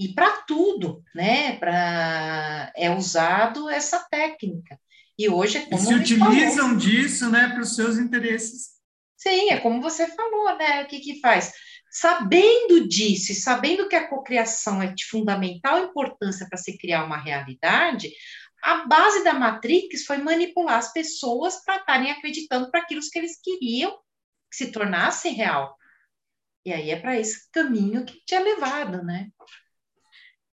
E 0.00 0.14
para 0.14 0.30
tudo, 0.44 1.04
né? 1.14 1.56
Pra, 1.58 2.72
é 2.74 2.90
usado 2.90 3.68
essa 3.68 3.98
técnica. 4.10 4.80
E 5.18 5.28
hoje 5.28 5.58
é 5.58 5.66
como. 5.66 5.76
E 5.76 5.84
se 5.84 5.94
utilizam 5.94 6.68
falou. 6.68 6.76
disso, 6.78 7.28
né, 7.28 7.50
para 7.50 7.60
os 7.60 7.76
seus 7.76 7.98
interesses. 7.98 8.70
Sim, 9.14 9.50
é 9.50 9.60
como 9.60 9.82
você 9.82 10.06
falou, 10.06 10.56
né? 10.56 10.82
O 10.82 10.86
que, 10.86 11.00
que 11.00 11.20
faz? 11.20 11.52
Sabendo 11.90 12.88
disso, 12.88 13.32
e 13.32 13.34
sabendo 13.34 13.88
que 13.90 13.94
a 13.94 14.08
cocriação 14.08 14.80
é 14.80 14.86
de 14.86 15.04
fundamental 15.04 15.84
importância 15.84 16.46
para 16.48 16.56
se 16.56 16.78
criar 16.78 17.04
uma 17.04 17.18
realidade, 17.18 18.10
a 18.62 18.86
base 18.86 19.22
da 19.22 19.34
Matrix 19.34 20.06
foi 20.06 20.16
manipular 20.16 20.78
as 20.78 20.94
pessoas 20.94 21.62
para 21.62 21.76
estarem 21.76 22.10
acreditando 22.10 22.70
para 22.70 22.80
aquilo 22.80 23.02
que 23.12 23.18
eles 23.18 23.38
queriam 23.38 23.90
que 24.50 24.56
se 24.56 24.72
tornasse 24.72 25.28
real. 25.28 25.76
E 26.64 26.72
aí 26.72 26.90
é 26.90 26.98
para 26.98 27.18
esse 27.18 27.50
caminho 27.50 28.06
que 28.06 28.22
tinha 28.24 28.40
levado, 28.40 29.02
né? 29.04 29.28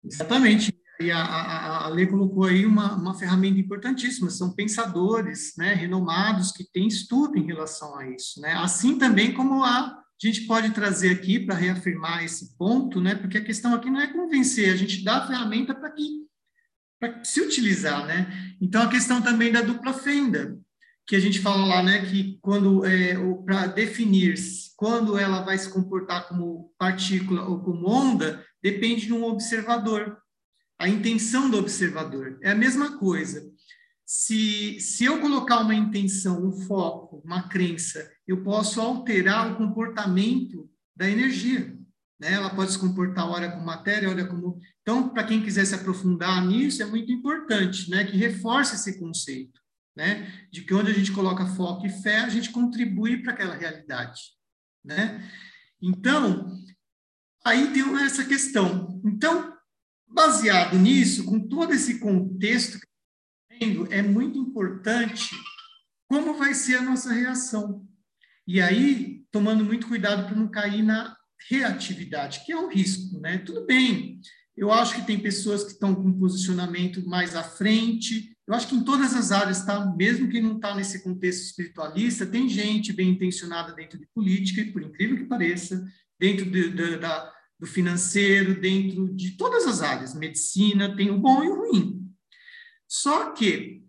Exatamente. 0.04 0.74
E 1.00 1.10
a, 1.12 1.22
a, 1.22 1.84
a 1.86 1.88
Lê 1.88 2.06
colocou 2.06 2.44
aí 2.44 2.66
uma, 2.66 2.94
uma 2.96 3.14
ferramenta 3.14 3.58
importantíssima, 3.58 4.30
são 4.30 4.52
pensadores 4.52 5.54
né, 5.56 5.72
renomados 5.74 6.50
que 6.50 6.64
têm 6.64 6.88
estudo 6.88 7.38
em 7.38 7.46
relação 7.46 7.96
a 7.96 8.08
isso. 8.10 8.40
Né? 8.40 8.52
Assim 8.54 8.98
também 8.98 9.32
como 9.32 9.62
a, 9.62 9.68
a 9.68 10.26
gente 10.26 10.42
pode 10.42 10.70
trazer 10.70 11.10
aqui 11.10 11.38
para 11.38 11.54
reafirmar 11.54 12.24
esse 12.24 12.56
ponto, 12.56 13.00
né, 13.00 13.14
porque 13.14 13.38
a 13.38 13.44
questão 13.44 13.74
aqui 13.74 13.88
não 13.88 14.00
é 14.00 14.08
convencer, 14.08 14.72
a 14.72 14.76
gente 14.76 15.04
dá 15.04 15.18
a 15.18 15.26
ferramenta 15.26 15.74
para 15.74 15.90
que 15.92 16.26
para 16.98 17.22
se 17.22 17.40
utilizar, 17.40 18.04
né? 18.06 18.26
Então 18.60 18.82
a 18.82 18.88
questão 18.88 19.22
também 19.22 19.52
da 19.52 19.60
dupla 19.60 19.92
fenda, 19.92 20.58
que 21.06 21.14
a 21.14 21.20
gente 21.20 21.38
fala 21.38 21.64
lá, 21.64 21.80
né, 21.80 22.04
que 22.04 22.38
quando 22.42 22.84
é, 22.84 23.14
para 23.44 23.68
definir 23.68 24.34
quando 24.76 25.16
ela 25.16 25.42
vai 25.42 25.56
se 25.56 25.70
comportar 25.70 26.28
como 26.28 26.72
partícula 26.78 27.44
ou 27.48 27.60
como 27.60 27.88
onda, 27.88 28.44
depende 28.62 29.06
de 29.06 29.12
um 29.12 29.24
observador. 29.24 30.18
A 30.78 30.88
intenção 30.88 31.50
do 31.50 31.58
observador 31.58 32.38
é 32.42 32.50
a 32.50 32.54
mesma 32.54 32.98
coisa. 32.98 33.50
Se, 34.06 34.80
se 34.80 35.04
eu 35.04 35.20
colocar 35.20 35.60
uma 35.60 35.74
intenção, 35.74 36.46
um 36.46 36.52
foco, 36.52 37.20
uma 37.24 37.48
crença, 37.48 38.10
eu 38.26 38.42
posso 38.42 38.80
alterar 38.80 39.52
o 39.52 39.56
comportamento 39.56 40.70
da 40.96 41.08
energia. 41.08 41.76
Né? 42.18 42.32
Ela 42.32 42.50
pode 42.50 42.72
se 42.72 42.78
comportar 42.78 43.28
hora 43.28 43.50
como 43.50 43.64
matéria, 43.64 44.08
hora 44.08 44.26
como. 44.26 44.58
Então, 44.82 45.08
para 45.10 45.24
quem 45.24 45.42
quiser 45.42 45.64
se 45.64 45.74
aprofundar 45.74 46.44
nisso, 46.46 46.82
é 46.82 46.86
muito 46.86 47.12
importante 47.12 47.90
né? 47.90 48.04
que 48.04 48.16
reforce 48.16 48.76
esse 48.76 48.98
conceito. 48.98 49.60
Né? 49.96 50.46
De 50.50 50.62
que 50.62 50.72
onde 50.74 50.90
a 50.90 50.94
gente 50.94 51.12
coloca 51.12 51.46
foco 51.46 51.86
e 51.86 51.90
fé, 51.90 52.20
a 52.20 52.28
gente 52.28 52.50
contribui 52.50 53.20
para 53.22 53.32
aquela 53.32 53.54
realidade. 53.54 54.20
Né? 54.84 55.28
Então, 55.82 56.56
Aí 57.44 57.72
tem 57.72 57.82
essa 58.04 58.24
questão. 58.24 59.00
Então, 59.04 59.52
baseado 60.06 60.78
nisso, 60.78 61.24
com 61.24 61.40
todo 61.48 61.72
esse 61.72 61.98
contexto 61.98 62.78
que 62.78 62.88
tendo, 63.58 63.92
é 63.92 64.02
muito 64.02 64.38
importante 64.38 65.30
como 66.08 66.34
vai 66.34 66.54
ser 66.54 66.76
a 66.76 66.82
nossa 66.82 67.12
reação. 67.12 67.86
E 68.46 68.60
aí, 68.60 69.24
tomando 69.30 69.64
muito 69.64 69.88
cuidado 69.88 70.26
para 70.26 70.36
não 70.36 70.48
cair 70.48 70.82
na 70.82 71.16
reatividade, 71.50 72.44
que 72.44 72.52
é 72.52 72.56
um 72.56 72.68
risco, 72.68 73.20
né? 73.20 73.38
Tudo 73.38 73.66
bem, 73.66 74.20
eu 74.56 74.72
acho 74.72 74.94
que 74.94 75.06
tem 75.06 75.18
pessoas 75.18 75.64
que 75.64 75.72
estão 75.72 75.94
com 75.94 76.18
posicionamento 76.18 77.06
mais 77.06 77.36
à 77.36 77.44
frente, 77.44 78.36
eu 78.46 78.54
acho 78.54 78.66
que 78.66 78.74
em 78.74 78.82
todas 78.82 79.14
as 79.14 79.30
áreas, 79.30 79.64
tá? 79.64 79.94
mesmo 79.94 80.28
quem 80.30 80.42
não 80.42 80.56
está 80.56 80.74
nesse 80.74 81.02
contexto 81.04 81.44
espiritualista, 81.44 82.26
tem 82.26 82.48
gente 82.48 82.92
bem 82.92 83.10
intencionada 83.10 83.74
dentro 83.74 83.98
de 83.98 84.06
política, 84.14 84.64
por 84.72 84.82
incrível 84.82 85.18
que 85.18 85.26
pareça, 85.26 85.86
dentro 86.18 86.50
de, 86.50 86.70
de, 86.70 86.96
da, 86.96 87.32
do 87.58 87.66
financeiro, 87.66 88.60
dentro 88.60 89.14
de 89.14 89.36
todas 89.36 89.66
as 89.66 89.82
áreas, 89.82 90.14
medicina, 90.14 90.94
tem 90.96 91.10
o 91.10 91.18
bom 91.18 91.42
e 91.42 91.48
o 91.48 91.56
ruim. 91.56 92.08
Só 92.86 93.32
que 93.32 93.82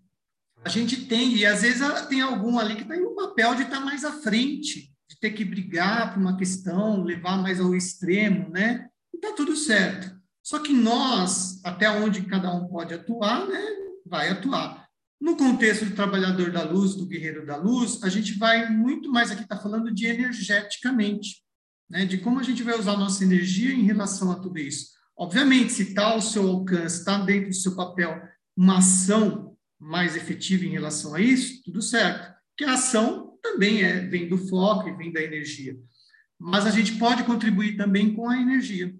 a 0.64 0.70
gente 0.70 1.06
tem, 1.06 1.36
e 1.36 1.46
às 1.46 1.62
vezes 1.62 1.82
tem 2.08 2.22
algum 2.22 2.60
ali 2.60 2.76
que 2.76 2.82
está 2.82 2.96
em 2.96 3.06
um 3.06 3.16
papel 3.16 3.56
de 3.56 3.64
estar 3.64 3.80
tá 3.80 3.86
mais 3.86 4.04
à 4.04 4.12
frente, 4.12 4.94
de 5.10 5.20
ter 5.20 5.32
que 5.32 5.46
brigar 5.46 6.14
por 6.14 6.20
uma 6.20 6.38
questão, 6.38 7.04
levar 7.04 7.38
mais 7.38 7.60
ao 7.60 7.74
extremo, 7.74 8.50
né? 8.50 8.88
E 9.14 9.18
está 9.18 9.34
tudo 9.34 9.56
certo. 9.56 10.20
Só 10.44 10.60
que 10.60 10.74
nós, 10.74 11.64
até 11.64 11.90
onde 11.90 12.24
cada 12.24 12.54
um 12.54 12.68
pode 12.68 12.94
atuar, 12.94 13.48
né? 13.48 13.62
Vai 14.06 14.30
atuar. 14.30 14.88
No 15.20 15.36
contexto 15.36 15.86
do 15.86 15.96
trabalhador 15.96 16.52
da 16.52 16.64
luz, 16.64 16.96
do 16.96 17.06
guerreiro 17.06 17.46
da 17.46 17.56
luz, 17.56 18.04
a 18.04 18.10
gente 18.10 18.38
vai 18.38 18.70
muito 18.70 19.12
mais 19.12 19.32
aqui, 19.32 19.44
está 19.44 19.58
falando 19.58 19.94
de 19.94 20.06
energeticamente 20.06 21.44
né, 21.90 22.06
de 22.06 22.20
como 22.20 22.40
a 22.40 22.44
gente 22.44 22.64
vai 22.64 22.78
usar 22.78 22.96
nossa 22.96 23.24
energia 23.24 23.74
em 23.74 23.84
relação 23.84 24.32
a 24.32 24.36
tudo 24.36 24.60
isso. 24.60 24.90
Obviamente, 25.18 25.74
se 25.74 25.84
está 25.84 26.12
ao 26.12 26.22
seu 26.22 26.48
alcance, 26.48 27.00
está 27.00 27.18
dentro 27.18 27.50
do 27.50 27.56
seu 27.56 27.76
papel 27.76 28.22
uma 28.56 28.78
ação 28.78 29.58
mais 29.80 30.16
efetiva 30.16 30.66
em 30.66 30.70
relação 30.70 31.16
a 31.16 31.22
isso, 31.22 31.64
tudo 31.64 31.82
certo. 31.82 32.34
Que 32.58 32.64
a 32.66 32.74
ação 32.74 33.38
também 33.42 33.84
é, 33.84 34.00
vem 34.08 34.28
do 34.30 34.38
foco 34.38 34.90
e 34.90 34.96
vem 34.96 35.12
da 35.12 35.22
energia. 35.22 35.78
Mas 36.38 36.66
a 36.66 36.70
gente 36.70 36.98
pode 36.98 37.24
contribuir 37.24 37.76
também 37.76 38.14
com 38.14 38.30
a 38.30 38.40
energia. 38.40 38.94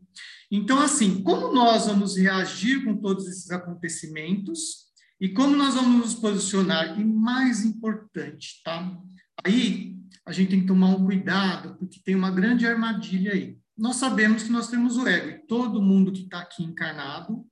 Então, 0.52 0.82
assim, 0.82 1.22
como 1.22 1.54
nós 1.54 1.86
vamos 1.86 2.18
reagir 2.18 2.84
com 2.84 2.98
todos 2.98 3.28
esses 3.28 3.52
acontecimentos 3.52 4.90
e 5.22 5.30
como 5.30 5.56
nós 5.56 5.76
vamos 5.76 6.06
nos 6.06 6.16
posicionar? 6.16 7.00
E 7.00 7.04
mais 7.04 7.64
importante, 7.64 8.62
tá? 8.64 8.98
Aí 9.46 9.99
a 10.30 10.32
gente 10.32 10.52
tem 10.52 10.62
que 10.62 10.68
tomar 10.68 10.90
um 10.90 11.06
cuidado, 11.06 11.76
porque 11.80 12.00
tem 12.06 12.14
uma 12.14 12.30
grande 12.30 12.64
armadilha 12.68 13.34
aí. 13.34 13.58
Nós 13.76 13.96
sabemos 13.96 14.44
que 14.44 14.52
nós 14.52 14.68
temos 14.68 14.96
o 14.96 15.08
ego, 15.08 15.30
e 15.30 15.48
todo 15.48 15.82
mundo 15.82 16.12
que 16.12 16.22
está 16.22 16.40
aqui 16.40 16.64
encarnado 16.64 17.44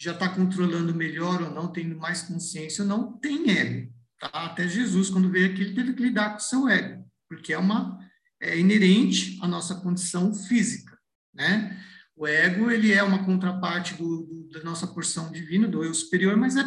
já 0.00 0.12
está 0.12 0.26
controlando 0.26 0.94
melhor 0.94 1.42
ou 1.42 1.50
não, 1.50 1.70
tendo 1.70 1.94
mais 1.98 2.22
consciência 2.22 2.84
ou 2.84 2.88
não, 2.88 3.18
tem 3.18 3.50
ego. 3.50 3.92
Tá? 4.18 4.30
Até 4.32 4.66
Jesus, 4.66 5.10
quando 5.10 5.30
veio 5.30 5.52
aqui, 5.52 5.60
ele 5.60 5.74
teve 5.74 5.92
que 5.92 6.02
lidar 6.04 6.30
com 6.30 6.38
o 6.38 6.40
seu 6.40 6.66
ego, 6.70 7.04
porque 7.28 7.52
é 7.52 7.58
uma 7.58 7.98
é 8.40 8.58
inerente 8.58 9.38
à 9.42 9.46
nossa 9.46 9.74
condição 9.74 10.34
física, 10.34 10.96
né? 11.34 11.78
O 12.14 12.26
ego, 12.26 12.70
ele 12.70 12.92
é 12.92 13.02
uma 13.02 13.24
contraparte 13.24 13.94
do, 13.94 14.22
do, 14.22 14.48
da 14.48 14.62
nossa 14.64 14.86
porção 14.86 15.30
divina, 15.30 15.68
do 15.68 15.84
eu 15.84 15.92
superior, 15.92 16.34
mas 16.34 16.56
é 16.56 16.64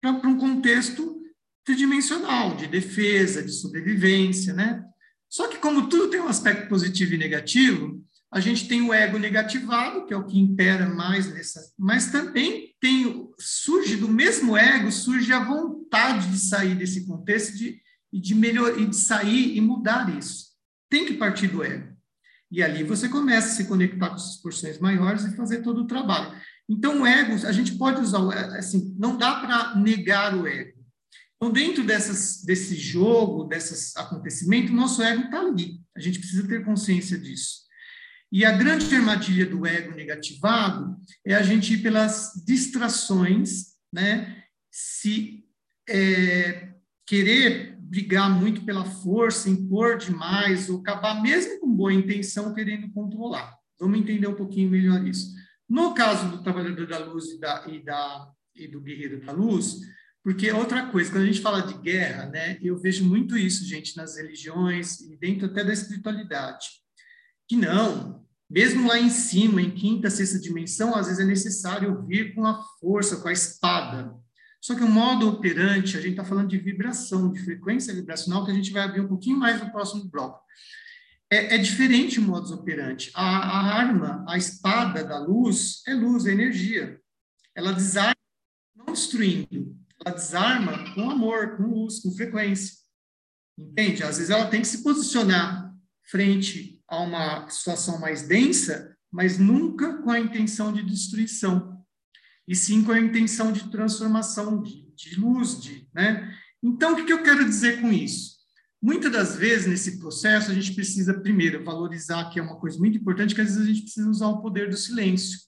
para 0.00 0.28
um 0.28 0.36
contexto 0.36 1.19
tridimensional, 1.70 2.56
de 2.56 2.66
defesa, 2.66 3.42
de 3.42 3.52
sobrevivência, 3.52 4.52
né? 4.52 4.82
Só 5.28 5.46
que 5.46 5.58
como 5.58 5.88
tudo 5.88 6.10
tem 6.10 6.20
um 6.20 6.28
aspecto 6.28 6.68
positivo 6.68 7.14
e 7.14 7.18
negativo, 7.18 8.04
a 8.32 8.40
gente 8.40 8.66
tem 8.66 8.82
o 8.82 8.92
ego 8.92 9.18
negativado, 9.18 10.06
que 10.06 10.12
é 10.12 10.16
o 10.16 10.26
que 10.26 10.38
impera 10.38 10.88
mais 10.88 11.32
nessa, 11.32 11.60
mas 11.78 12.10
também 12.10 12.74
tem 12.80 13.28
surge 13.38 13.96
do 13.96 14.08
mesmo 14.08 14.56
ego, 14.56 14.90
surge 14.90 15.32
a 15.32 15.44
vontade 15.44 16.28
de 16.30 16.38
sair 16.38 16.74
desse 16.74 17.06
contexto 17.06 17.56
de, 17.56 17.80
de 18.12 18.34
melhor 18.34 18.78
e 18.78 18.86
de 18.86 18.96
sair 18.96 19.56
e 19.56 19.60
mudar 19.60 20.16
isso. 20.16 20.50
Tem 20.88 21.06
que 21.06 21.14
partir 21.14 21.48
do 21.48 21.62
ego. 21.62 21.88
E 22.50 22.62
ali 22.62 22.82
você 22.82 23.08
começa 23.08 23.48
a 23.48 23.50
se 23.52 23.64
conectar 23.66 24.08
com 24.08 24.16
essas 24.16 24.36
porções 24.36 24.80
maiores 24.80 25.24
e 25.24 25.36
fazer 25.36 25.62
todo 25.62 25.82
o 25.82 25.86
trabalho. 25.86 26.36
Então, 26.68 27.02
o 27.02 27.06
ego, 27.06 27.46
a 27.46 27.52
gente 27.52 27.76
pode 27.76 28.00
usar, 28.00 28.28
assim, 28.56 28.94
não 28.98 29.16
dá 29.16 29.36
para 29.36 29.76
negar 29.76 30.36
o 30.36 30.46
ego. 30.46 30.79
Então, 31.42 31.50
dentro 31.50 31.82
dessas, 31.82 32.44
desse 32.44 32.76
jogo, 32.76 33.44
desses 33.44 33.96
acontecimentos, 33.96 34.70
nosso 34.72 35.02
ego 35.02 35.22
está 35.22 35.40
ali. 35.40 35.80
A 35.96 36.00
gente 36.00 36.18
precisa 36.18 36.46
ter 36.46 36.62
consciência 36.62 37.16
disso. 37.16 37.60
E 38.30 38.44
a 38.44 38.52
grande 38.52 38.94
armadilha 38.94 39.46
do 39.46 39.66
ego 39.66 39.96
negativado 39.96 40.98
é 41.26 41.34
a 41.34 41.42
gente 41.42 41.72
ir 41.72 41.78
pelas 41.78 42.32
distrações, 42.46 43.68
né? 43.90 44.44
Se 44.70 45.42
é, 45.88 46.74
querer 47.06 47.74
brigar 47.80 48.30
muito 48.30 48.62
pela 48.66 48.84
força, 48.84 49.48
impor 49.48 49.96
demais, 49.96 50.68
ou 50.68 50.80
acabar 50.80 51.22
mesmo 51.22 51.58
com 51.58 51.74
boa 51.74 51.92
intenção 51.92 52.54
querendo 52.54 52.92
controlar. 52.92 53.56
Vamos 53.80 53.98
entender 53.98 54.26
um 54.26 54.36
pouquinho 54.36 54.68
melhor 54.68 55.04
isso. 55.06 55.34
No 55.66 55.94
caso 55.94 56.30
do 56.30 56.42
trabalhador 56.42 56.86
da 56.86 56.98
luz 56.98 57.30
e, 57.30 57.40
da, 57.40 57.64
e, 57.66 57.82
da, 57.82 58.30
e 58.54 58.68
do 58.68 58.80
guerreiro 58.80 59.24
da 59.24 59.32
luz, 59.32 59.80
porque 60.22 60.52
outra 60.52 60.86
coisa, 60.86 61.10
quando 61.10 61.22
a 61.22 61.26
gente 61.26 61.40
fala 61.40 61.62
de 61.62 61.74
guerra, 61.74 62.26
né, 62.26 62.58
eu 62.62 62.76
vejo 62.78 63.04
muito 63.04 63.38
isso, 63.38 63.64
gente, 63.64 63.96
nas 63.96 64.16
religiões 64.16 65.00
e 65.00 65.16
dentro 65.16 65.46
até 65.46 65.64
da 65.64 65.72
espiritualidade, 65.72 66.68
que 67.48 67.56
não, 67.56 68.24
mesmo 68.48 68.88
lá 68.88 68.98
em 68.98 69.10
cima, 69.10 69.62
em 69.62 69.70
quinta, 69.70 70.10
sexta 70.10 70.38
dimensão, 70.38 70.94
às 70.94 71.06
vezes 71.06 71.22
é 71.22 71.24
necessário 71.24 72.04
vir 72.06 72.34
com 72.34 72.44
a 72.44 72.62
força, 72.80 73.16
com 73.16 73.28
a 73.28 73.32
espada. 73.32 74.12
Só 74.60 74.74
que 74.74 74.82
o 74.82 74.88
modo 74.88 75.28
operante, 75.28 75.96
a 75.96 76.00
gente 76.00 76.12
está 76.12 76.24
falando 76.24 76.48
de 76.48 76.58
vibração, 76.58 77.32
de 77.32 77.40
frequência 77.40 77.94
vibracional, 77.94 78.44
que 78.44 78.50
a 78.50 78.54
gente 78.54 78.72
vai 78.72 78.82
abrir 78.82 79.00
um 79.00 79.08
pouquinho 79.08 79.38
mais 79.38 79.58
no 79.58 79.70
próximo 79.70 80.04
bloco. 80.04 80.38
É, 81.32 81.54
é 81.54 81.58
diferente 81.58 82.18
o 82.18 82.22
modus 82.22 82.50
operante. 82.50 83.10
A, 83.14 83.22
a, 83.22 83.74
arma, 83.78 84.24
a 84.28 84.36
espada 84.36 85.02
da 85.02 85.18
luz, 85.18 85.82
é 85.86 85.94
luz, 85.94 86.26
é 86.26 86.32
energia. 86.32 87.00
Ela 87.54 87.72
desarma, 87.72 88.16
não 88.76 88.86
destruindo. 88.86 89.79
Ela 90.04 90.14
desarma 90.14 90.94
com 90.94 91.10
amor, 91.10 91.56
com 91.56 91.64
luz, 91.64 92.00
com 92.00 92.10
frequência. 92.12 92.74
Entende? 93.58 94.02
Às 94.02 94.16
vezes 94.16 94.30
ela 94.30 94.46
tem 94.46 94.62
que 94.62 94.68
se 94.68 94.82
posicionar 94.82 95.74
frente 96.10 96.80
a 96.88 97.00
uma 97.00 97.48
situação 97.48 98.00
mais 98.00 98.26
densa, 98.26 98.96
mas 99.12 99.38
nunca 99.38 99.98
com 100.02 100.10
a 100.10 100.18
intenção 100.18 100.72
de 100.72 100.82
destruição 100.82 101.80
e 102.48 102.56
sim 102.56 102.82
com 102.82 102.90
a 102.90 103.00
intenção 103.00 103.52
de 103.52 103.70
transformação, 103.70 104.60
de, 104.60 104.92
de 104.96 105.20
luz, 105.20 105.60
de, 105.60 105.88
né? 105.94 106.34
Então, 106.62 106.92
o 106.92 106.96
que, 106.96 107.04
que 107.04 107.12
eu 107.12 107.22
quero 107.22 107.44
dizer 107.44 107.80
com 107.80 107.92
isso? 107.92 108.40
Muitas 108.82 109.12
das 109.12 109.36
vezes, 109.36 109.66
nesse 109.66 109.98
processo, 109.98 110.50
a 110.50 110.54
gente 110.54 110.74
precisa, 110.74 111.20
primeiro, 111.20 111.62
valorizar, 111.62 112.28
que 112.30 112.40
é 112.40 112.42
uma 112.42 112.58
coisa 112.58 112.78
muito 112.78 112.98
importante, 112.98 113.34
que 113.34 113.40
às 113.40 113.48
vezes 113.48 113.62
a 113.62 113.66
gente 113.66 113.82
precisa 113.82 114.08
usar 114.08 114.26
o 114.28 114.42
poder 114.42 114.68
do 114.68 114.76
silêncio, 114.76 115.38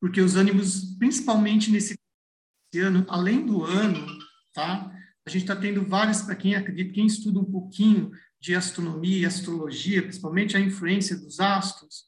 porque 0.00 0.20
os 0.20 0.36
ânimos, 0.36 0.96
principalmente 0.96 1.70
nesse 1.70 1.98
ano, 2.80 3.04
além 3.08 3.44
do 3.44 3.64
ano, 3.64 4.06
tá? 4.52 4.90
A 5.26 5.30
gente 5.30 5.42
está 5.42 5.56
tendo 5.56 5.84
vários, 5.84 6.22
para 6.22 6.34
quem 6.34 6.54
acredita, 6.54 6.92
quem 6.92 7.06
estuda 7.06 7.40
um 7.40 7.44
pouquinho 7.44 8.10
de 8.40 8.54
astronomia 8.54 9.20
e 9.20 9.24
astrologia, 9.24 10.02
principalmente 10.02 10.56
a 10.56 10.60
influência 10.60 11.16
dos 11.16 11.40
astros, 11.40 12.04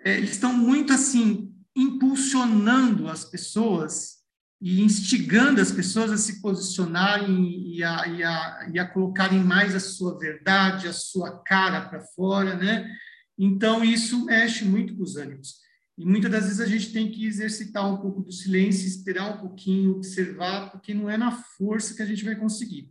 é, 0.00 0.16
eles 0.16 0.30
estão 0.30 0.52
muito, 0.52 0.92
assim, 0.92 1.52
impulsionando 1.76 3.08
as 3.08 3.24
pessoas 3.24 4.18
e 4.60 4.80
instigando 4.80 5.60
as 5.60 5.70
pessoas 5.70 6.10
a 6.10 6.16
se 6.16 6.40
posicionarem 6.40 7.74
e 7.74 7.84
a, 7.84 8.06
e 8.08 8.22
a, 8.24 8.70
e 8.72 8.78
a 8.78 8.86
colocarem 8.86 9.44
mais 9.44 9.74
a 9.74 9.80
sua 9.80 10.18
verdade, 10.18 10.88
a 10.88 10.92
sua 10.92 11.38
cara 11.42 11.82
para 11.82 12.00
fora, 12.00 12.56
né? 12.56 12.90
Então, 13.38 13.84
isso 13.84 14.24
mexe 14.24 14.64
muito 14.64 14.96
com 14.96 15.02
os 15.02 15.16
ânimos. 15.16 15.60
E 15.98 16.04
muitas 16.04 16.30
das 16.30 16.44
vezes 16.44 16.60
a 16.60 16.66
gente 16.66 16.92
tem 16.92 17.10
que 17.10 17.26
exercitar 17.26 17.92
um 17.92 17.96
pouco 17.96 18.22
do 18.22 18.32
silêncio, 18.32 18.86
esperar 18.86 19.34
um 19.34 19.40
pouquinho, 19.40 19.96
observar, 19.96 20.70
porque 20.70 20.94
não 20.94 21.10
é 21.10 21.16
na 21.16 21.32
força 21.32 21.94
que 21.94 22.02
a 22.02 22.06
gente 22.06 22.24
vai 22.24 22.36
conseguir. 22.36 22.88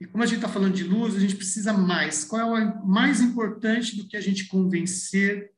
E 0.00 0.06
como 0.06 0.24
a 0.24 0.26
gente 0.26 0.36
está 0.36 0.48
falando 0.48 0.74
de 0.74 0.82
luz, 0.82 1.14
a 1.14 1.20
gente 1.20 1.36
precisa 1.36 1.72
mais. 1.72 2.24
Qual 2.24 2.56
é 2.56 2.64
o 2.64 2.86
mais 2.86 3.20
importante 3.20 3.96
do 3.96 4.08
que 4.08 4.16
a 4.16 4.20
gente 4.20 4.48
convencer 4.48 5.50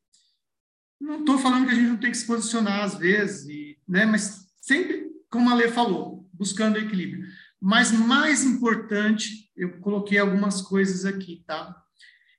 não 1.02 1.20
estou 1.20 1.36
falando 1.36 1.66
que 1.66 1.72
a 1.72 1.74
gente 1.74 1.88
não 1.88 1.96
tem 1.96 2.12
que 2.12 2.16
se 2.16 2.26
posicionar 2.26 2.84
às 2.84 2.94
vezes, 2.94 3.48
e, 3.48 3.76
né, 3.88 4.06
mas 4.06 4.46
sempre, 4.60 5.10
como 5.28 5.50
a 5.50 5.54
Lê 5.54 5.68
falou, 5.68 6.30
buscando 6.32 6.78
equilíbrio. 6.78 7.26
Mas 7.60 7.90
mais 7.90 8.44
importante, 8.44 9.50
eu 9.56 9.80
coloquei 9.80 10.18
algumas 10.18 10.62
coisas 10.62 11.04
aqui, 11.04 11.42
tá? 11.44 11.76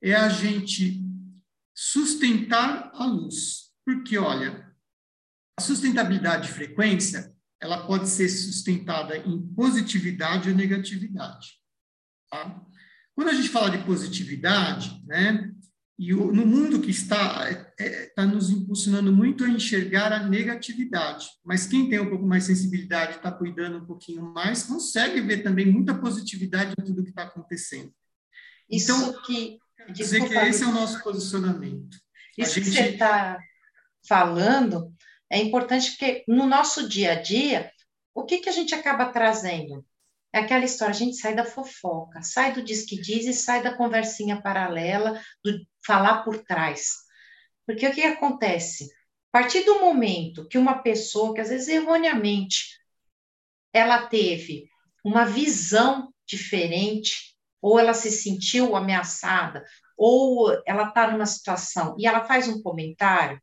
É 0.02 0.16
a 0.16 0.30
gente 0.30 1.02
sustentar 1.74 2.90
a 2.94 3.06
luz. 3.06 3.63
Porque, 3.86 4.18
olha, 4.18 4.74
a 5.58 5.62
sustentabilidade 5.62 6.48
de 6.48 6.54
frequência, 6.54 7.34
ela 7.62 7.86
pode 7.86 8.10
ser 8.10 8.30
sustentada 8.30 9.18
em 9.18 9.42
positividade 9.54 10.50
ou 10.50 10.56
negatividade. 10.56 11.60
Tá? 12.30 12.62
Quando 13.16 13.30
a 13.30 13.34
gente 13.34 13.50
fala 13.50 13.70
de 13.70 13.84
positividade, 13.86 15.02
né, 15.06 15.52
e 15.98 16.14
o, 16.14 16.32
no 16.34 16.46
mundo 16.46 16.82
que 16.82 16.90
está, 16.90 17.50
está 17.50 17.74
é, 17.80 18.06
tá 18.08 18.26
nos 18.26 18.50
impulsionando 18.50 19.14
muito 19.14 19.44
a 19.44 19.50
enxergar 19.50 20.12
a 20.12 20.28
negatividade. 20.28 21.28
Mas 21.46 21.68
quem 21.68 21.88
tem 21.88 22.00
um 22.00 22.10
pouco 22.10 22.26
mais 22.26 22.46
sensibilidade, 22.46 23.18
está 23.18 23.32
cuidando 23.32 23.78
um 23.78 23.86
pouquinho 23.86 24.24
mais, 24.34 24.64
consegue 24.64 25.22
ver 25.22 25.44
também 25.44 25.72
muita 25.72 25.94
positividade 25.94 26.74
em 26.78 26.84
tudo 26.84 27.04
que 27.04 27.10
está 27.10 27.24
acontecendo. 27.24 27.94
Isso 28.70 28.92
então, 28.92 29.22
que. 29.24 29.60
Dizer 29.92 30.28
que 30.28 30.34
esse 30.34 30.64
é 30.64 30.68
o 30.68 30.72
nosso 30.72 31.04
posicionamento. 31.04 31.98
Isso 32.38 32.56
gente... 32.56 32.70
que 32.70 32.72
você 32.72 32.90
está 32.90 33.38
falando 34.08 34.94
é 35.30 35.40
importante 35.40 35.92
porque 35.92 36.24
no 36.28 36.46
nosso 36.46 36.88
dia 36.88 37.14
a 37.14 37.22
dia, 37.22 37.72
o 38.14 38.24
que, 38.24 38.40
que 38.40 38.50
a 38.50 38.52
gente 38.52 38.76
acaba 38.76 39.12
trazendo? 39.12 39.84
É 40.32 40.40
aquela 40.40 40.66
história, 40.66 40.94
a 40.94 40.98
gente 40.98 41.16
sai 41.16 41.36
da 41.36 41.46
fofoca, 41.46 42.22
sai 42.22 42.54
do 42.54 42.64
diz 42.64 42.86
que 42.86 43.00
diz 43.00 43.26
e 43.26 43.34
sai 43.34 43.62
da 43.62 43.76
conversinha 43.76 44.42
paralela, 44.42 45.20
do 45.44 45.60
falar 45.86 46.24
por 46.24 46.44
trás. 46.44 46.98
Porque 47.66 47.88
o 47.88 47.94
que 47.94 48.02
acontece? 48.02 48.86
A 49.32 49.40
partir 49.40 49.64
do 49.64 49.80
momento 49.80 50.48
que 50.48 50.58
uma 50.58 50.84
pessoa, 50.84 51.34
que 51.34 51.42
às 51.42 51.50
vezes 51.50 51.68
erroneamente, 51.68 52.80
ela 53.72 54.06
teve 54.08 54.70
uma 55.04 55.26
visão 55.26 56.14
diferente, 56.28 57.36
ou 57.62 57.80
ela 57.80 57.94
se 57.94 58.12
sentiu 58.12 58.76
ameaçada, 58.76 59.64
ou 59.98 60.52
ela 60.66 60.90
está 60.90 61.10
numa 61.12 61.26
situação 61.26 61.96
e 61.98 62.06
ela 62.06 62.26
faz 62.26 62.48
um 62.48 62.62
comentário 62.62 63.42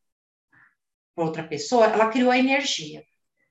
outra 1.16 1.42
pessoa, 1.42 1.86
ela 1.86 2.10
criou 2.10 2.30
a 2.30 2.38
energia. 2.38 3.00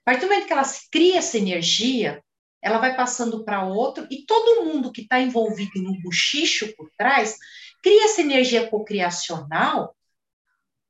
A 0.06 0.12
partir 0.12 0.22
do 0.22 0.28
momento 0.30 0.48
que 0.48 0.54
ela 0.54 0.64
cria 0.92 1.18
essa 1.20 1.38
energia, 1.38 2.24
ela 2.62 2.80
vai 2.80 2.96
passando 2.96 3.44
para 3.46 3.66
outro, 3.66 4.08
e 4.10 4.26
todo 4.26 4.66
mundo 4.66 4.92
que 4.92 5.02
está 5.02 5.20
envolvido 5.20 5.82
no 5.82 6.00
buchicho 6.02 6.76
por 6.76 6.90
trás 6.98 7.38
cria 7.82 8.06
essa 8.06 8.22
energia 8.22 8.68
cocriacional 8.68 9.96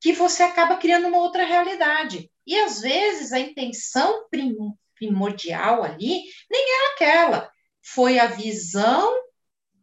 que 0.01 0.13
você 0.13 0.43
acaba 0.43 0.77
criando 0.77 1.07
uma 1.07 1.19
outra 1.19 1.45
realidade. 1.45 2.31
E 2.47 2.55
às 2.55 2.81
vezes 2.81 3.31
a 3.31 3.39
intenção 3.39 4.25
primordial 4.95 5.83
ali 5.83 6.23
nem 6.49 6.75
era 6.75 6.93
aquela, 6.93 7.51
foi 7.81 8.17
a 8.17 8.27
visão 8.27 9.13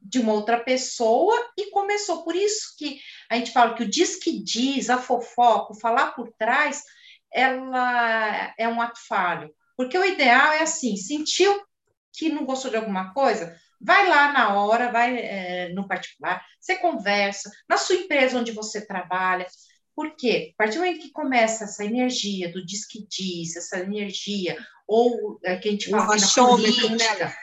de 0.03 0.18
uma 0.18 0.33
outra 0.33 0.59
pessoa 0.59 1.35
e 1.57 1.70
começou. 1.70 2.25
Por 2.25 2.35
isso 2.35 2.75
que 2.79 2.99
a 3.30 3.36
gente 3.36 3.52
fala 3.52 3.74
que 3.74 3.82
o 3.82 3.90
diz 3.90 4.16
que 4.16 4.42
diz, 4.42 4.90
a 4.90 4.98
fofoca, 4.98 5.74
falar 5.80 6.12
por 6.12 6.32
trás, 6.38 6.82
ela 7.32 8.54
é 8.58 8.68
um 8.68 8.80
ato 8.80 9.00
falho. 9.06 9.50
Porque 9.76 9.96
o 9.96 10.04
ideal 10.04 10.52
é 10.52 10.62
assim, 10.62 10.96
sentiu 10.96 11.62
que 12.12 12.28
não 12.28 12.46
gostou 12.46 12.70
de 12.70 12.76
alguma 12.78 13.12
coisa, 13.12 13.54
vai 13.80 14.08
lá 14.08 14.32
na 14.32 14.54
hora, 14.54 14.90
vai 14.90 15.18
é, 15.18 15.68
no 15.70 15.86
particular, 15.86 16.42
você 16.58 16.76
conversa, 16.76 17.50
na 17.68 17.76
sua 17.76 17.96
empresa 17.96 18.38
onde 18.38 18.52
você 18.52 18.86
trabalha, 18.86 19.46
por 19.94 20.14
quê? 20.14 20.52
A 20.54 20.56
partir 20.58 20.78
do 20.78 20.84
momento 20.84 21.00
que 21.00 21.10
começa 21.10 21.64
essa 21.64 21.84
energia 21.84 22.52
do 22.52 22.64
diz 22.64 22.86
que 22.86 23.06
diz, 23.08 23.56
essa 23.56 23.80
energia, 23.80 24.56
ou 24.86 25.38
é, 25.42 25.56
que 25.56 25.68
a 25.68 25.72
gente 25.72 25.90
fala 25.90 26.08
o 26.08 26.12
achômetro, 26.12 26.90
né? 26.90 27.34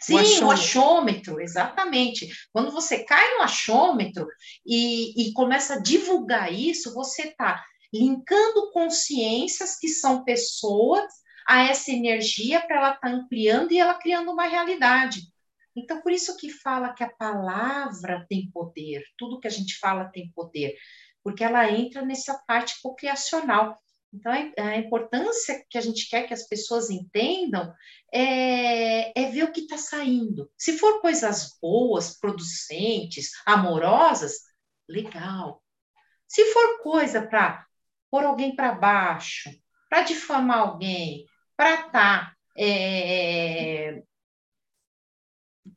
Sim, 0.00 0.14
o 0.14 0.18
achômetro. 0.18 0.46
o 0.46 0.50
achômetro. 0.50 1.40
exatamente. 1.40 2.28
Quando 2.52 2.70
você 2.70 3.04
cai 3.04 3.36
no 3.36 3.42
achômetro 3.42 4.26
e, 4.66 5.28
e 5.28 5.32
começa 5.32 5.74
a 5.74 5.80
divulgar 5.80 6.52
isso, 6.52 6.94
você 6.94 7.28
está 7.28 7.64
linkando 7.92 8.70
consciências 8.72 9.78
que 9.78 9.88
são 9.88 10.24
pessoas 10.24 11.04
a 11.46 11.64
essa 11.64 11.90
energia 11.90 12.60
para 12.60 12.76
ela 12.76 12.94
estar 12.94 13.00
tá 13.00 13.14
ampliando 13.14 13.72
e 13.72 13.78
ela 13.78 13.94
criando 13.94 14.30
uma 14.30 14.46
realidade. 14.46 15.22
Então, 15.76 16.00
por 16.00 16.12
isso 16.12 16.36
que 16.36 16.50
fala 16.50 16.92
que 16.92 17.04
a 17.04 17.10
palavra 17.10 18.26
tem 18.28 18.50
poder, 18.50 19.04
tudo 19.16 19.40
que 19.40 19.46
a 19.46 19.50
gente 19.50 19.78
fala 19.78 20.04
tem 20.04 20.30
poder 20.34 20.76
porque 21.22 21.44
ela 21.44 21.70
entra 21.70 22.02
nessa 22.02 22.34
parte 22.46 22.80
cocriacional. 22.82 23.80
Então, 24.12 24.32
a 24.32 24.76
importância 24.76 25.64
que 25.70 25.78
a 25.78 25.80
gente 25.80 26.08
quer 26.08 26.26
que 26.26 26.34
as 26.34 26.46
pessoas 26.48 26.90
entendam 26.90 27.72
é, 28.12 29.18
é 29.18 29.30
ver 29.30 29.44
o 29.44 29.52
que 29.52 29.60
está 29.60 29.78
saindo. 29.78 30.50
Se 30.58 30.76
for 30.78 31.00
coisas 31.00 31.56
boas, 31.62 32.18
producentes, 32.18 33.30
amorosas, 33.46 34.40
legal. 34.88 35.62
Se 36.26 36.44
for 36.52 36.82
coisa 36.82 37.26
para 37.26 37.64
pôr 38.10 38.24
alguém 38.24 38.54
para 38.56 38.72
baixo, 38.72 39.50
para 39.88 40.02
difamar 40.02 40.58
alguém, 40.58 41.26
para 41.56 41.86
estar 41.86 41.90
tá, 41.92 42.36
é, 42.58 44.02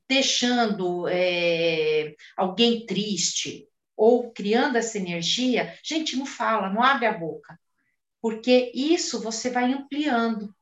deixando 0.10 1.08
é, 1.08 2.16
alguém 2.36 2.86
triste, 2.86 3.68
ou 3.96 4.32
criando 4.32 4.76
essa 4.78 4.98
energia, 4.98 5.78
gente, 5.84 6.16
não 6.16 6.26
fala, 6.26 6.70
não 6.70 6.82
abre 6.82 7.06
a 7.06 7.18
boca, 7.18 7.60
porque 8.24 8.72
isso 8.74 9.20
você 9.20 9.50
vai 9.50 9.74
ampliando. 9.74 10.56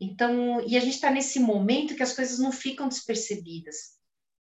Então, 0.00 0.62
e 0.66 0.78
a 0.78 0.80
gente 0.80 0.94
está 0.94 1.10
nesse 1.10 1.38
momento 1.38 1.94
que 1.94 2.02
as 2.02 2.14
coisas 2.14 2.38
não 2.38 2.50
ficam 2.50 2.88
despercebidas. 2.88 3.98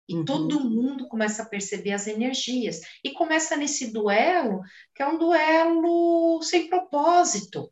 E 0.07 0.15
uhum. 0.15 0.23
todo 0.23 0.69
mundo 0.69 1.09
começa 1.09 1.43
a 1.43 1.45
perceber 1.45 1.91
as 1.91 2.07
energias. 2.07 2.79
E 3.03 3.11
começa 3.11 3.57
nesse 3.57 3.91
duelo, 3.91 4.61
que 4.95 5.03
é 5.03 5.05
um 5.05 5.17
duelo 5.17 6.41
sem 6.41 6.69
propósito. 6.69 7.69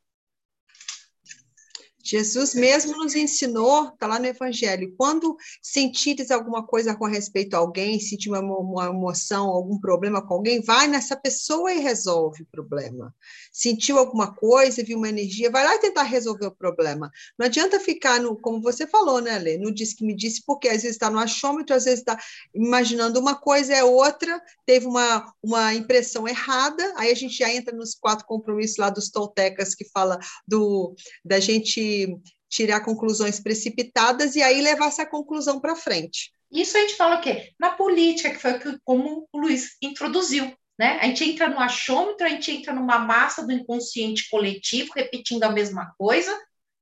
Jesus 2.11 2.53
mesmo 2.53 2.97
nos 2.97 3.15
ensinou, 3.15 3.87
está 3.87 4.05
lá 4.05 4.19
no 4.19 4.25
Evangelho, 4.25 4.93
quando 4.97 5.37
sentires 5.61 6.29
alguma 6.29 6.67
coisa 6.67 6.93
com 6.93 7.05
respeito 7.05 7.53
a 7.53 7.59
alguém, 7.59 8.01
sentir 8.01 8.27
uma, 8.27 8.41
uma, 8.41 8.87
emoção, 8.87 9.47
algum 9.47 9.79
problema 9.79 10.21
com 10.21 10.33
alguém, 10.33 10.61
vai 10.61 10.89
nessa 10.89 11.15
pessoa 11.15 11.71
e 11.71 11.79
resolve 11.79 12.43
o 12.43 12.47
problema. 12.51 13.15
Sentiu 13.49 13.97
alguma 13.97 14.35
coisa, 14.35 14.83
viu 14.83 14.97
uma 14.97 15.07
energia, 15.07 15.49
vai 15.49 15.63
lá 15.63 15.75
e 15.75 15.79
tentar 15.79 16.03
resolver 16.03 16.47
o 16.47 16.51
problema. 16.51 17.09
Não 17.39 17.45
adianta 17.45 17.79
ficar 17.79 18.19
no, 18.19 18.35
como 18.35 18.61
você 18.61 18.85
falou, 18.85 19.21
né, 19.21 19.39
Lê? 19.39 19.57
No 19.57 19.73
disse 19.73 19.95
que 19.95 20.03
me 20.03 20.13
disse, 20.13 20.43
porque 20.45 20.67
às 20.67 20.81
vezes 20.81 20.97
está 20.97 21.09
no 21.09 21.17
achômetro, 21.17 21.73
às 21.73 21.85
vezes 21.85 21.99
está 21.99 22.19
imaginando 22.53 23.21
uma 23.21 23.35
coisa, 23.35 23.73
é 23.73 23.85
outra, 23.85 24.41
teve 24.65 24.85
uma, 24.85 25.33
uma 25.41 25.73
impressão 25.73 26.27
errada, 26.27 26.93
aí 26.97 27.09
a 27.09 27.15
gente 27.15 27.37
já 27.37 27.49
entra 27.49 27.73
nos 27.73 27.95
quatro 27.95 28.25
compromissos 28.25 28.75
lá 28.75 28.89
dos 28.89 29.09
toltecas 29.09 29.73
que 29.73 29.85
fala 29.85 30.19
do 30.45 30.93
da 31.23 31.39
gente 31.39 32.00
tirar 32.49 32.81
conclusões 32.81 33.39
precipitadas 33.39 34.35
e 34.35 34.43
aí 34.43 34.61
levar 34.61 34.87
essa 34.87 35.05
conclusão 35.05 35.59
para 35.59 35.75
frente. 35.75 36.33
Isso 36.51 36.77
a 36.77 36.81
gente 36.81 36.95
fala 36.95 37.17
o 37.17 37.21
quê? 37.21 37.53
Na 37.57 37.69
política, 37.71 38.29
que 38.29 38.37
foi 38.37 38.59
como 38.83 39.27
o 39.31 39.39
Luiz 39.39 39.77
introduziu. 39.81 40.53
Né? 40.77 40.97
A 40.99 41.05
gente 41.05 41.23
entra 41.23 41.47
no 41.47 41.59
achômetro, 41.59 42.25
a 42.25 42.29
gente 42.29 42.51
entra 42.51 42.73
numa 42.73 42.99
massa 42.99 43.45
do 43.45 43.51
inconsciente 43.51 44.29
coletivo, 44.29 44.91
repetindo 44.95 45.43
a 45.43 45.51
mesma 45.51 45.93
coisa, 45.97 46.37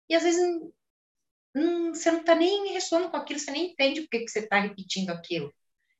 e 0.09 0.15
às 0.15 0.23
vezes 0.23 0.41
hum, 1.55 1.93
você 1.93 2.09
não 2.11 2.21
está 2.21 2.33
nem 2.33 2.73
ressonando 2.73 3.11
com 3.11 3.17
aquilo, 3.17 3.39
você 3.39 3.51
nem 3.51 3.71
entende 3.71 4.01
por 4.01 4.09
que, 4.09 4.27
você 4.27 4.39
está 4.39 4.59
repetindo 4.59 5.09
aquilo. 5.09 5.53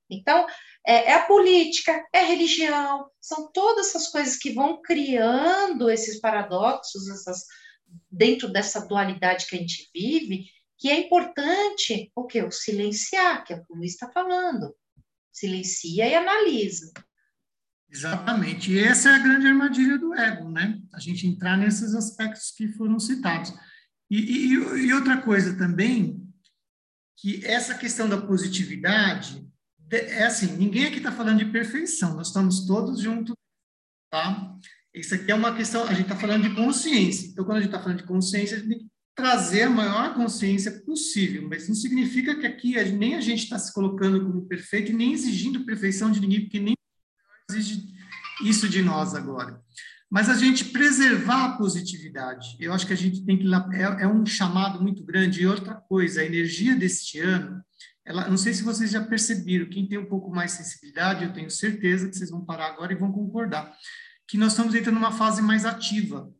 Então, 0.10 0.47
é, 0.86 1.12
é, 1.12 1.13
a 1.13 1.25
política, 1.25 2.03
é 2.12 2.21
a 2.21 2.25
religião, 2.25 3.10
são 3.21 3.51
todas 3.51 3.89
essas 3.89 4.08
coisas 4.08 4.38
que 4.38 4.51
vão 4.51 4.82
criando 4.82 5.89
esses 5.89 6.19
paradoxos, 6.19 7.08
essas 7.10 7.45
dentro 8.12 8.47
dessa 8.47 8.86
dualidade 8.86 9.45
que 9.47 9.56
a 9.56 9.60
gente 9.60 9.89
vive, 9.93 10.45
que 10.78 10.89
é 10.89 10.99
importante 10.99 12.12
o 12.15 12.25
que? 12.25 12.41
O 12.41 12.52
silenciar, 12.52 13.43
que 13.43 13.54
é 13.54 13.58
o 13.58 13.65
que 13.65 13.73
o 13.73 13.75
Luiz 13.75 13.91
está 13.91 14.10
falando. 14.12 14.73
Silencia 15.32 16.08
e 16.08 16.15
analisa. 16.15 16.91
Exatamente. 17.91 18.71
E 18.71 18.80
essa 18.80 19.10
é 19.10 19.15
a 19.15 19.19
grande 19.19 19.47
armadilha 19.47 19.97
do 19.97 20.13
ego, 20.13 20.49
né? 20.49 20.80
A 20.93 20.99
gente 20.99 21.28
entrar 21.28 21.58
nesses 21.58 21.95
aspectos 21.95 22.52
que 22.52 22.67
foram 22.69 22.99
citados. 22.99 23.54
E, 24.10 24.17
e, 24.17 24.54
e 24.54 24.93
outra 24.93 25.21
coisa 25.21 25.58
também, 25.58 26.25
que 27.17 27.45
essa 27.45 27.75
questão 27.75 28.08
da 28.08 28.19
positividade, 28.19 29.45
é 29.91 30.23
assim, 30.23 30.56
ninguém 30.56 30.86
aqui 30.86 30.97
está 30.97 31.12
falando 31.12 31.39
de 31.39 31.52
perfeição, 31.52 32.15
nós 32.15 32.28
estamos 32.28 32.65
todos 32.65 33.02
juntos, 33.02 33.36
tá? 34.10 34.56
Isso 34.93 35.13
aqui 35.13 35.32
é 35.32 35.36
uma 35.36 35.56
questão, 35.56 35.84
a 35.84 35.93
gente 35.93 36.04
está 36.04 36.15
falando 36.15 36.49
de 36.49 36.56
consciência. 36.56 37.28
Então, 37.28 37.45
quando 37.45 37.58
a 37.58 37.62
gente 37.62 37.69
está 37.69 37.80
falando 37.80 37.99
de 37.99 38.08
consciência, 38.08 38.58
a 38.58 38.60
gente 38.60 38.69
tem 38.69 38.80
que 38.80 38.88
trazer 39.15 39.63
a 39.63 39.69
maior 39.69 40.15
consciência 40.15 40.71
possível, 40.82 41.47
mas 41.47 41.67
não 41.67 41.75
significa 41.75 42.36
que 42.36 42.47
aqui 42.47 42.82
nem 42.93 43.15
a 43.15 43.21
gente 43.21 43.43
está 43.43 43.60
se 43.60 43.73
colocando 43.73 44.25
como 44.25 44.47
perfeito, 44.47 44.93
nem 44.93 45.13
exigindo 45.13 45.65
perfeição 45.65 46.10
de 46.10 46.21
ninguém, 46.21 46.41
porque 46.41 46.60
nem 46.60 46.73
exige 47.52 47.86
isso 48.45 48.67
de 48.67 48.82
nós 48.82 49.13
agora. 49.13 49.62
Mas 50.10 50.28
a 50.28 50.36
gente 50.36 50.65
preservar 50.65 51.45
a 51.45 51.58
positividade, 51.58 52.56
eu 52.60 52.73
acho 52.73 52.88
que 52.88 52.93
a 52.93 52.97
gente 52.97 53.23
tem 53.23 53.38
que. 53.38 53.45
É, 53.73 54.04
é 54.04 54.08
um 54.08 54.25
chamado 54.25 54.82
muito 54.82 55.04
grande. 55.04 55.41
E 55.41 55.47
outra 55.47 55.75
coisa, 55.75 56.21
a 56.21 56.25
energia 56.25 56.75
deste 56.75 57.19
ano, 57.19 57.62
ela, 58.04 58.28
não 58.28 58.38
sei 58.38 58.54
se 58.54 58.63
vocês 58.63 58.89
já 58.89 59.04
perceberam, 59.04 59.69
quem 59.69 59.88
tem 59.88 59.99
um 59.99 60.10
pouco 60.10 60.32
mais 60.32 60.54
sensibilidade, 60.54 61.25
eu 61.25 61.34
tenho 61.34 61.52
certeza 61.52 62.10
que 62.10 62.17
vocês 62.17 62.32
vão 62.32 62.43
parar 62.43 62.67
agora 62.67 62.91
e 62.91 62.95
vão 62.95 63.12
concordar 63.12 63.71
que 64.30 64.38
nós 64.38 64.54
estamos 64.54 64.76
entrando 64.76 64.96
numa 64.96 65.12
fase 65.12 65.42
mais 65.42 65.65
ativa, 65.65 66.32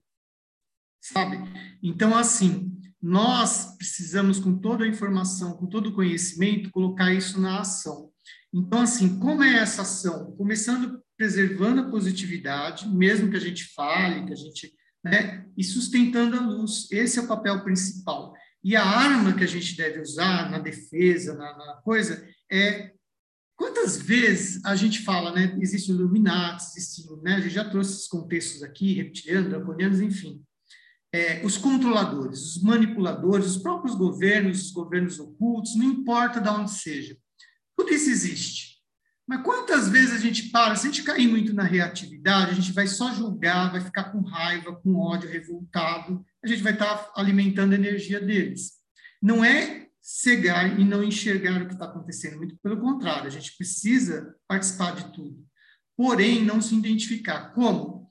sabe? 1.02 1.38
Então, 1.82 2.16
assim, 2.16 2.72
nós 3.02 3.76
precisamos, 3.78 4.40
com 4.40 4.60
toda 4.60 4.86
a 4.86 4.88
informação, 4.88 5.58
com 5.58 5.66
todo 5.66 5.88
o 5.90 5.96
conhecimento, 5.96 6.70
colocar 6.70 7.12
isso 7.12 7.42
na 7.42 7.62
ação. 7.62 8.12
Então, 8.54 8.82
assim, 8.82 9.20
como 9.20 9.44
é 9.44 9.58
essa 9.58 9.82
ação? 9.82 10.36
Começando 10.38 11.02
preservando 11.18 11.82
a 11.82 11.90
positividade, 11.90 12.88
mesmo 12.88 13.30
que 13.30 13.38
a 13.38 13.42
gente 13.42 13.66
fale, 13.74 14.26
que 14.26 14.34
a 14.34 14.36
gente, 14.36 14.72
né, 15.04 15.46
e 15.58 15.64
sustentando 15.64 16.38
a 16.38 16.42
luz. 16.42 16.90
Esse 16.92 17.20
é 17.20 17.22
o 17.22 17.28
papel 17.28 17.62
principal. 17.64 18.34
E 18.64 18.76
a 18.76 18.86
arma 18.86 19.34
que 19.34 19.44
a 19.44 19.48
gente 19.48 19.76
deve 19.76 20.00
usar 20.00 20.50
na 20.50 20.60
defesa, 20.60 21.36
na, 21.36 21.58
na 21.58 21.74
coisa, 21.84 22.26
é 22.52 22.94
Quantas 23.60 23.98
vezes 24.02 24.64
a 24.64 24.74
gente 24.74 25.02
fala, 25.02 25.34
né? 25.34 25.54
Existe 25.60 25.92
o 25.92 25.96
Illuminati, 25.96 26.64
existe, 26.64 27.06
né? 27.22 27.36
A 27.36 27.40
gente 27.42 27.54
já 27.54 27.70
trouxe 27.70 27.92
esses 27.92 28.08
contextos 28.08 28.64
aqui, 28.64 28.94
reptilianos, 28.94 29.50
draconianos, 29.50 30.00
enfim. 30.00 30.42
É, 31.14 31.46
os 31.46 31.58
controladores, 31.58 32.40
os 32.56 32.64
manipuladores, 32.64 33.48
os 33.48 33.58
próprios 33.58 33.96
governos, 33.96 34.64
os 34.64 34.72
governos 34.72 35.20
ocultos, 35.20 35.76
não 35.76 35.84
importa 35.84 36.40
de 36.40 36.48
onde 36.48 36.72
seja. 36.72 37.18
Tudo 37.76 37.94
isso 37.94 38.10
existe. 38.10 38.78
Mas 39.28 39.44
quantas 39.44 39.90
vezes 39.90 40.14
a 40.14 40.20
gente 40.20 40.44
para, 40.44 40.78
se 40.78 40.88
a 40.88 40.92
gente 40.92 41.04
cair 41.04 41.28
muito 41.28 41.54
na 41.54 41.64
reatividade, 41.64 42.52
a 42.52 42.56
gente 42.56 42.72
vai 42.72 42.88
só 42.88 43.14
julgar, 43.14 43.74
vai 43.74 43.82
ficar 43.82 44.06
com 44.06 44.22
raiva, 44.22 44.74
com 44.74 44.96
ódio, 44.96 45.30
revoltado, 45.30 46.26
a 46.42 46.48
gente 46.48 46.64
vai 46.64 46.72
estar 46.72 47.12
alimentando 47.14 47.74
a 47.74 47.76
energia 47.76 48.22
deles. 48.22 48.72
Não 49.22 49.44
é 49.44 49.89
cegar 50.10 50.80
e 50.80 50.84
não 50.84 51.04
enxergar 51.04 51.62
o 51.62 51.68
que 51.68 51.74
está 51.74 51.86
acontecendo. 51.86 52.38
Muito 52.38 52.58
pelo 52.64 52.80
contrário, 52.82 53.28
a 53.28 53.30
gente 53.30 53.56
precisa 53.56 54.36
participar 54.48 54.96
de 54.96 55.14
tudo. 55.14 55.46
Porém, 55.96 56.44
não 56.44 56.60
se 56.60 56.76
identificar. 56.76 57.54
Como? 57.54 58.08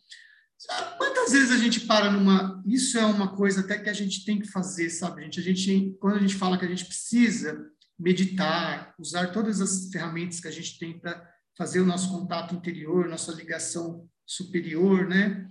Quantas 0.96 1.32
vezes 1.32 1.50
a 1.50 1.56
gente 1.56 1.80
para 1.80 2.10
numa. 2.10 2.62
Isso 2.64 2.96
é 2.98 3.04
uma 3.04 3.34
coisa 3.34 3.62
até 3.62 3.78
que 3.78 3.90
a 3.90 3.92
gente 3.92 4.24
tem 4.24 4.38
que 4.38 4.46
fazer, 4.46 4.90
sabe, 4.90 5.22
gente? 5.22 5.40
A 5.40 5.42
gente, 5.42 5.96
quando 6.00 6.16
a 6.16 6.20
gente 6.20 6.36
fala 6.36 6.56
que 6.56 6.64
a 6.64 6.68
gente 6.68 6.84
precisa 6.84 7.66
meditar, 7.98 8.94
usar 8.96 9.32
todas 9.32 9.60
as 9.60 9.90
ferramentas 9.90 10.38
que 10.38 10.48
a 10.48 10.52
gente 10.52 10.78
tem 10.78 11.00
para 11.00 11.20
fazer 11.56 11.80
o 11.80 11.86
nosso 11.86 12.10
contato 12.10 12.54
interior, 12.54 13.08
nossa 13.08 13.32
ligação 13.32 14.08
superior, 14.24 15.08
né? 15.08 15.48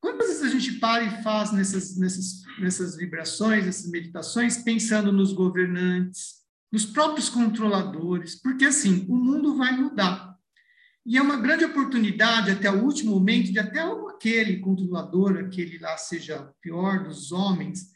Quantas 0.00 0.28
vezes 0.28 0.42
a 0.42 0.48
gente 0.48 0.78
para 0.78 1.02
e 1.04 1.22
faz 1.22 1.52
nessas, 1.52 1.96
nessas, 1.96 2.42
nessas 2.60 2.96
vibrações, 2.96 3.66
nessas 3.66 3.90
meditações, 3.90 4.58
pensando 4.58 5.12
nos 5.12 5.32
governantes, 5.32 6.38
nos 6.70 6.86
próprios 6.86 7.28
controladores, 7.28 8.40
porque 8.40 8.66
assim, 8.66 9.06
o 9.08 9.16
mundo 9.16 9.56
vai 9.56 9.72
mudar. 9.72 10.36
E 11.04 11.16
é 11.16 11.22
uma 11.22 11.40
grande 11.40 11.64
oportunidade, 11.64 12.50
até 12.50 12.70
o 12.70 12.84
último 12.84 13.12
momento, 13.12 13.50
de 13.50 13.58
até 13.58 13.80
aquele 13.80 14.58
controlador, 14.58 15.38
aquele 15.38 15.78
lá 15.78 15.96
seja 15.96 16.52
pior 16.60 17.04
dos 17.04 17.32
homens, 17.32 17.92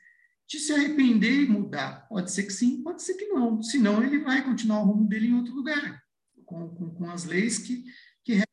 de 0.49 0.59
se 0.59 0.73
arrepender 0.73 1.43
e 1.43 1.49
mudar. 1.49 2.07
Pode 2.09 2.33
ser 2.33 2.45
que 2.45 2.53
sim, 2.53 2.83
pode 2.83 3.03
ser 3.03 3.15
que 3.15 3.27
não. 3.27 3.63
Senão, 3.63 4.03
ele 4.03 4.19
vai 4.19 4.43
continuar 4.43 4.81
o 4.81 4.87
rumo 4.87 5.09
dele 5.09 5.29
em 5.29 5.35
outro 5.35 5.55
lugar, 5.55 6.03
com, 6.47 6.69
com, 6.71 6.91
com 6.91 7.11
as 7.11 7.25
leis 7.25 7.59
que. 7.59 7.85
que 8.25 8.37
né? 8.37 8.45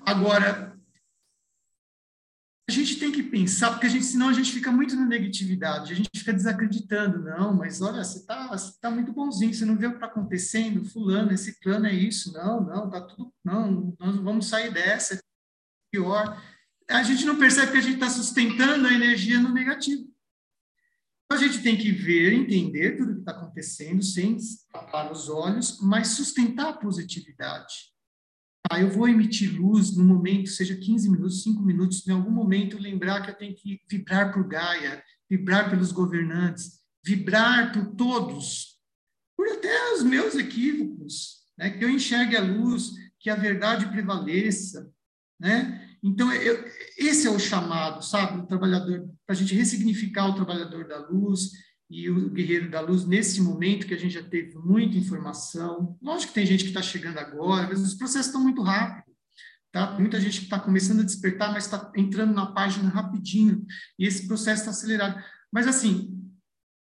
Agora, 0.00 0.80
a 2.72 2.84
gente 2.84 2.98
tem 2.98 3.12
que 3.12 3.22
pensar, 3.22 3.70
porque 3.70 3.86
a 3.86 3.88
gente, 3.88 4.04
senão 4.04 4.28
a 4.28 4.32
gente 4.32 4.50
fica 4.50 4.72
muito 4.72 4.96
na 4.96 5.04
negatividade, 5.04 5.92
a 5.92 5.96
gente 5.96 6.10
fica 6.16 6.32
desacreditando, 6.32 7.22
não, 7.22 7.54
mas 7.54 7.82
olha, 7.82 8.02
você 8.02 8.18
está 8.18 8.48
você 8.48 8.72
tá 8.80 8.90
muito 8.90 9.12
bonzinho, 9.12 9.52
você 9.52 9.64
não 9.64 9.76
vê 9.76 9.86
o 9.86 9.90
que 9.90 9.96
está 9.96 10.06
acontecendo, 10.06 10.84
fulano, 10.84 11.32
esse 11.32 11.60
plano 11.60 11.86
é 11.86 11.94
isso, 11.94 12.32
não, 12.32 12.62
não, 12.62 12.90
tá 12.90 13.00
tudo, 13.02 13.32
não, 13.44 13.94
nós 14.00 14.16
vamos 14.16 14.46
sair 14.46 14.72
dessa, 14.72 15.18
pior. 15.92 16.42
A 16.88 17.02
gente 17.02 17.24
não 17.24 17.38
percebe 17.38 17.72
que 17.72 17.78
a 17.78 17.82
gente 17.82 17.94
está 17.94 18.08
sustentando 18.08 18.86
a 18.86 18.92
energia 18.92 19.38
no 19.38 19.52
negativo. 19.52 20.10
Então, 21.24 21.38
a 21.38 21.48
gente 21.48 21.62
tem 21.62 21.76
que 21.76 21.90
ver, 21.90 22.32
entender 22.32 22.96
tudo 22.96 23.12
o 23.12 23.14
que 23.14 23.20
está 23.20 23.32
acontecendo, 23.32 24.02
sem 24.02 24.36
tapar 24.72 25.10
os 25.10 25.28
olhos, 25.28 25.78
mas 25.80 26.08
sustentar 26.08 26.68
a 26.70 26.76
positividade. 26.76 27.91
Ah, 28.72 28.80
eu 28.80 28.88
vou 28.88 29.06
emitir 29.06 29.54
luz 29.60 29.94
no 29.94 30.02
momento, 30.02 30.48
seja 30.48 30.74
15 30.74 31.10
minutos, 31.10 31.42
5 31.42 31.62
minutos, 31.62 32.08
em 32.08 32.10
algum 32.10 32.30
momento 32.30 32.78
lembrar 32.78 33.20
que 33.20 33.28
eu 33.28 33.34
tenho 33.34 33.54
que 33.54 33.82
vibrar 33.86 34.32
por 34.32 34.48
Gaia, 34.48 35.04
vibrar 35.28 35.68
pelos 35.68 35.92
governantes, 35.92 36.80
vibrar 37.04 37.70
por 37.70 37.94
todos, 37.94 38.78
por 39.36 39.46
até 39.46 39.92
os 39.92 40.02
meus 40.02 40.36
equívocos, 40.36 41.42
né? 41.58 41.68
que 41.68 41.84
eu 41.84 41.90
enxergue 41.90 42.34
a 42.34 42.42
luz, 42.42 42.92
que 43.20 43.28
a 43.28 43.34
verdade 43.34 43.90
prevaleça, 43.90 44.90
né? 45.38 45.86
Então, 46.02 46.32
eu, 46.32 46.64
esse 46.96 47.26
é 47.26 47.30
o 47.30 47.38
chamado, 47.38 48.02
sabe, 48.02 48.40
o 48.40 48.46
trabalhador, 48.46 49.06
para 49.26 49.36
a 49.36 49.38
gente 49.38 49.54
ressignificar 49.54 50.28
o 50.28 50.34
trabalhador 50.34 50.88
da 50.88 51.06
luz, 51.08 51.50
e 51.92 52.08
o 52.08 52.30
Guerreiro 52.30 52.70
da 52.70 52.80
Luz, 52.80 53.04
nesse 53.04 53.42
momento 53.42 53.86
que 53.86 53.92
a 53.92 53.98
gente 53.98 54.14
já 54.14 54.22
teve 54.22 54.56
muita 54.56 54.96
informação. 54.96 55.98
Lógico 56.00 56.32
que 56.32 56.34
tem 56.34 56.46
gente 56.46 56.64
que 56.64 56.70
está 56.70 56.80
chegando 56.80 57.18
agora, 57.18 57.68
mas 57.68 57.82
os 57.82 57.92
processos 57.92 58.28
estão 58.28 58.42
muito 58.42 58.62
rápidos. 58.62 59.14
Tá? 59.70 59.98
Muita 60.00 60.18
gente 60.18 60.38
que 60.38 60.44
está 60.44 60.58
começando 60.58 61.00
a 61.00 61.04
despertar, 61.04 61.52
mas 61.52 61.66
está 61.66 61.92
entrando 61.94 62.32
na 62.32 62.46
página 62.46 62.88
rapidinho, 62.88 63.66
e 63.98 64.06
esse 64.06 64.26
processo 64.26 64.62
está 64.62 64.70
acelerado. 64.70 65.22
Mas, 65.52 65.66
assim, 65.66 66.18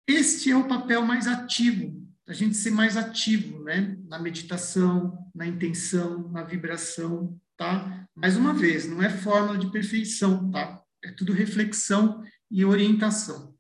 este 0.07 0.49
é 0.49 0.57
o 0.57 0.67
papel 0.67 1.03
mais 1.03 1.27
ativo, 1.27 2.03
a 2.27 2.33
gente 2.33 2.57
ser 2.57 2.71
mais 2.71 2.97
ativo, 2.97 3.63
né? 3.63 3.95
Na 4.07 4.17
meditação, 4.17 5.15
na 5.35 5.45
intenção, 5.45 6.31
na 6.31 6.43
vibração, 6.43 7.39
tá? 7.55 8.07
Mais 8.15 8.35
uma 8.35 8.55
vez, 8.55 8.87
não 8.87 9.03
é 9.03 9.09
fórmula 9.11 9.59
de 9.59 9.71
perfeição, 9.71 10.49
tá? 10.49 10.81
É 11.03 11.11
tudo 11.11 11.31
reflexão 11.31 12.23
e 12.49 12.65
orientação. 12.65 13.53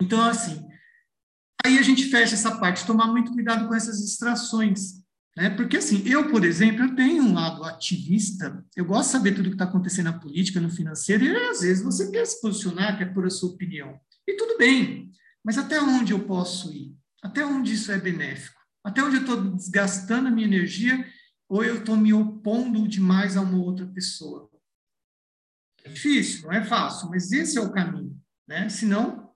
Então, 0.00 0.22
assim, 0.22 0.69
Aí 1.64 1.78
a 1.78 1.82
gente 1.82 2.04
fecha 2.06 2.34
essa 2.34 2.58
parte, 2.58 2.86
tomar 2.86 3.06
muito 3.06 3.32
cuidado 3.32 3.68
com 3.68 3.74
essas 3.74 4.00
distrações. 4.00 5.00
Né? 5.36 5.50
Porque, 5.50 5.76
assim, 5.76 6.02
eu, 6.06 6.30
por 6.30 6.44
exemplo, 6.44 6.84
eu 6.84 6.94
tenho 6.94 7.22
um 7.22 7.34
lado 7.34 7.64
ativista, 7.64 8.64
eu 8.76 8.84
gosto 8.84 9.06
de 9.06 9.12
saber 9.12 9.34
tudo 9.34 9.48
que 9.48 9.54
está 9.54 9.64
acontecendo 9.64 10.06
na 10.06 10.18
política, 10.18 10.60
no 10.60 10.70
financeiro, 10.70 11.24
e 11.24 11.36
às 11.48 11.60
vezes 11.60 11.82
você 11.82 12.10
quer 12.10 12.26
se 12.26 12.40
posicionar, 12.40 12.98
quer 12.98 13.12
pôr 13.14 13.26
a 13.26 13.30
sua 13.30 13.50
opinião. 13.50 13.98
E 14.26 14.34
tudo 14.36 14.58
bem, 14.58 15.10
mas 15.44 15.56
até 15.56 15.80
onde 15.80 16.12
eu 16.12 16.20
posso 16.20 16.72
ir? 16.72 16.94
Até 17.22 17.44
onde 17.44 17.74
isso 17.74 17.92
é 17.92 17.98
benéfico? 17.98 18.60
Até 18.84 19.02
onde 19.02 19.16
eu 19.16 19.20
estou 19.20 19.40
desgastando 19.52 20.28
a 20.28 20.30
minha 20.30 20.46
energia 20.46 21.06
ou 21.48 21.64
eu 21.64 21.78
estou 21.78 21.96
me 21.96 22.12
opondo 22.12 22.88
demais 22.88 23.36
a 23.36 23.42
uma 23.42 23.58
outra 23.58 23.86
pessoa? 23.86 24.50
É 25.84 25.88
difícil, 25.88 26.42
não 26.42 26.52
é 26.52 26.64
fácil, 26.64 27.08
mas 27.08 27.32
esse 27.32 27.56
é 27.56 27.60
o 27.60 27.72
caminho. 27.72 28.18
Né? 28.46 28.68
Senão, 28.68 29.29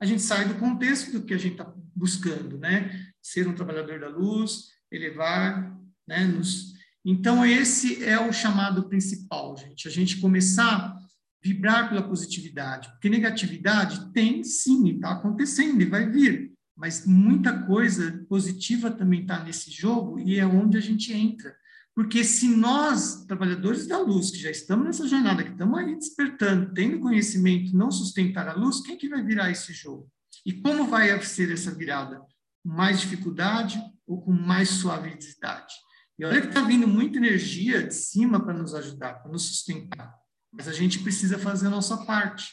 a 0.00 0.06
gente 0.06 0.22
sai 0.22 0.46
do 0.46 0.54
contexto 0.54 1.12
do 1.12 1.22
que 1.22 1.34
a 1.34 1.38
gente 1.38 1.52
está 1.52 1.72
buscando, 1.94 2.58
né? 2.58 3.06
Ser 3.20 3.48
um 3.48 3.54
trabalhador 3.54 3.98
da 4.00 4.08
luz, 4.08 4.70
elevar, 4.90 5.76
né? 6.06 6.24
Nos... 6.24 6.74
Então, 7.04 7.44
esse 7.44 8.04
é 8.04 8.18
o 8.20 8.32
chamado 8.32 8.88
principal, 8.88 9.56
gente. 9.56 9.88
A 9.88 9.90
gente 9.90 10.20
começar 10.20 10.76
a 10.76 10.98
vibrar 11.42 11.88
pela 11.88 12.02
positividade, 12.02 12.88
porque 12.90 13.08
negatividade 13.08 14.12
tem 14.12 14.42
sim, 14.42 14.88
está 14.88 15.12
acontecendo 15.12 15.80
e 15.80 15.86
vai 15.86 16.08
vir, 16.08 16.52
mas 16.76 17.06
muita 17.06 17.62
coisa 17.62 18.24
positiva 18.28 18.90
também 18.90 19.22
está 19.22 19.42
nesse 19.42 19.70
jogo 19.70 20.18
e 20.18 20.38
é 20.38 20.46
onde 20.46 20.76
a 20.76 20.80
gente 20.80 21.12
entra. 21.12 21.56
Porque 21.98 22.22
se 22.22 22.46
nós, 22.46 23.24
trabalhadores 23.26 23.88
da 23.88 23.98
luz, 23.98 24.30
que 24.30 24.38
já 24.38 24.52
estamos 24.52 24.86
nessa 24.86 25.04
jornada, 25.08 25.42
que 25.42 25.50
estamos 25.50 25.76
aí 25.76 25.96
despertando, 25.96 26.72
tendo 26.72 27.00
conhecimento, 27.00 27.76
não 27.76 27.90
sustentar 27.90 28.46
a 28.46 28.54
luz, 28.54 28.80
quem 28.80 28.96
que 28.96 29.08
vai 29.08 29.20
virar 29.20 29.50
esse 29.50 29.72
jogo? 29.72 30.08
E 30.46 30.52
como 30.52 30.86
vai 30.86 31.20
ser 31.24 31.50
essa 31.50 31.74
virada? 31.74 32.20
Com 32.62 32.68
mais 32.68 33.00
dificuldade 33.00 33.82
ou 34.06 34.22
com 34.22 34.30
mais 34.30 34.68
suavidade? 34.68 35.74
E 36.16 36.24
olha 36.24 36.40
que 36.40 36.46
está 36.46 36.60
vindo 36.60 36.86
muita 36.86 37.18
energia 37.18 37.82
de 37.82 37.94
cima 37.94 38.38
para 38.38 38.54
nos 38.54 38.76
ajudar, 38.76 39.14
para 39.14 39.32
nos 39.32 39.46
sustentar. 39.46 40.14
Mas 40.52 40.68
a 40.68 40.72
gente 40.72 41.00
precisa 41.00 41.36
fazer 41.36 41.66
a 41.66 41.70
nossa 41.70 41.96
parte, 42.06 42.46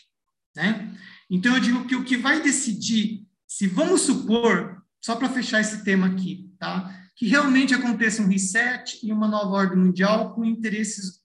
né? 0.56 0.92
Então 1.30 1.54
eu 1.54 1.62
digo 1.62 1.86
que 1.86 1.96
o 1.96 2.04
que 2.04 2.18
vai 2.18 2.42
decidir, 2.42 3.28
se 3.48 3.68
vamos 3.68 4.02
supor, 4.02 4.84
só 5.00 5.16
para 5.16 5.30
fechar 5.30 5.62
esse 5.62 5.84
tema 5.84 6.08
aqui, 6.08 6.52
tá? 6.58 7.05
Que 7.16 7.28
realmente 7.28 7.74
aconteça 7.74 8.22
um 8.22 8.28
reset 8.28 9.00
e 9.02 9.12
uma 9.12 9.28
nova 9.28 9.56
ordem 9.56 9.78
mundial 9.78 10.34
com 10.34 10.44
interesses 10.44 11.22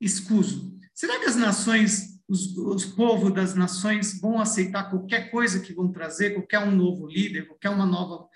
escuso. 0.00 0.76
Será 0.94 1.20
que 1.20 1.26
as 1.26 1.36
nações, 1.36 2.20
os, 2.28 2.56
os 2.56 2.84
povos 2.84 3.32
das 3.32 3.54
nações 3.54 4.20
vão 4.20 4.40
aceitar 4.40 4.90
qualquer 4.90 5.30
coisa 5.30 5.60
que 5.60 5.72
vão 5.72 5.92
trazer, 5.92 6.34
qualquer 6.34 6.58
um 6.58 6.74
novo 6.74 7.06
líder, 7.06 7.46
qualquer 7.46 7.70
uma 7.70 7.86
nova... 7.86 8.26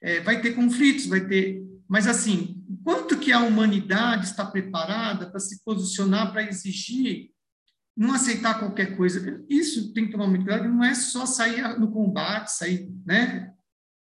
É, 0.00 0.20
vai 0.20 0.40
ter 0.40 0.54
conflitos, 0.54 1.06
vai 1.06 1.24
ter... 1.26 1.62
Mas, 1.88 2.08
assim, 2.08 2.60
quanto 2.82 3.18
que 3.18 3.30
a 3.30 3.40
humanidade 3.40 4.26
está 4.26 4.44
preparada 4.44 5.30
para 5.30 5.38
se 5.38 5.62
posicionar, 5.62 6.32
para 6.32 6.42
exigir 6.42 7.30
não 7.96 8.14
aceitar 8.14 8.58
qualquer 8.58 8.96
coisa. 8.96 9.44
Isso 9.48 9.92
tem 9.92 10.06
que 10.06 10.12
tomar 10.12 10.26
muito 10.26 10.44
cuidado, 10.44 10.68
não 10.68 10.82
é 10.82 10.94
só 10.94 11.26
sair 11.26 11.78
no 11.78 11.92
combate, 11.92 12.48
sair, 12.48 12.90
né? 13.04 13.51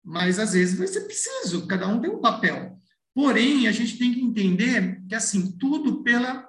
Mas 0.04 0.38
às 0.38 0.52
vezes 0.52 0.78
vai 0.78 0.86
ser 0.86 1.02
preciso, 1.02 1.66
cada 1.66 1.88
um 1.88 2.00
tem 2.00 2.10
um 2.10 2.20
papel. 2.20 2.78
Porém, 3.14 3.66
a 3.66 3.72
gente 3.72 3.96
tem 3.96 4.12
que 4.12 4.20
entender 4.20 5.00
que, 5.08 5.14
assim, 5.14 5.56
tudo 5.56 6.02
pela. 6.02 6.46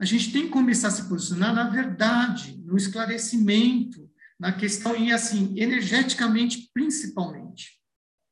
A 0.00 0.04
gente 0.04 0.32
tem 0.32 0.42
que 0.42 0.48
começar 0.48 0.88
a 0.88 0.90
se 0.90 1.08
posicionar 1.08 1.54
na 1.54 1.70
verdade, 1.70 2.60
no 2.64 2.76
esclarecimento, 2.76 4.10
na 4.38 4.52
questão, 4.52 4.96
e 4.96 5.12
assim, 5.12 5.54
energeticamente, 5.56 6.68
principalmente. 6.74 7.80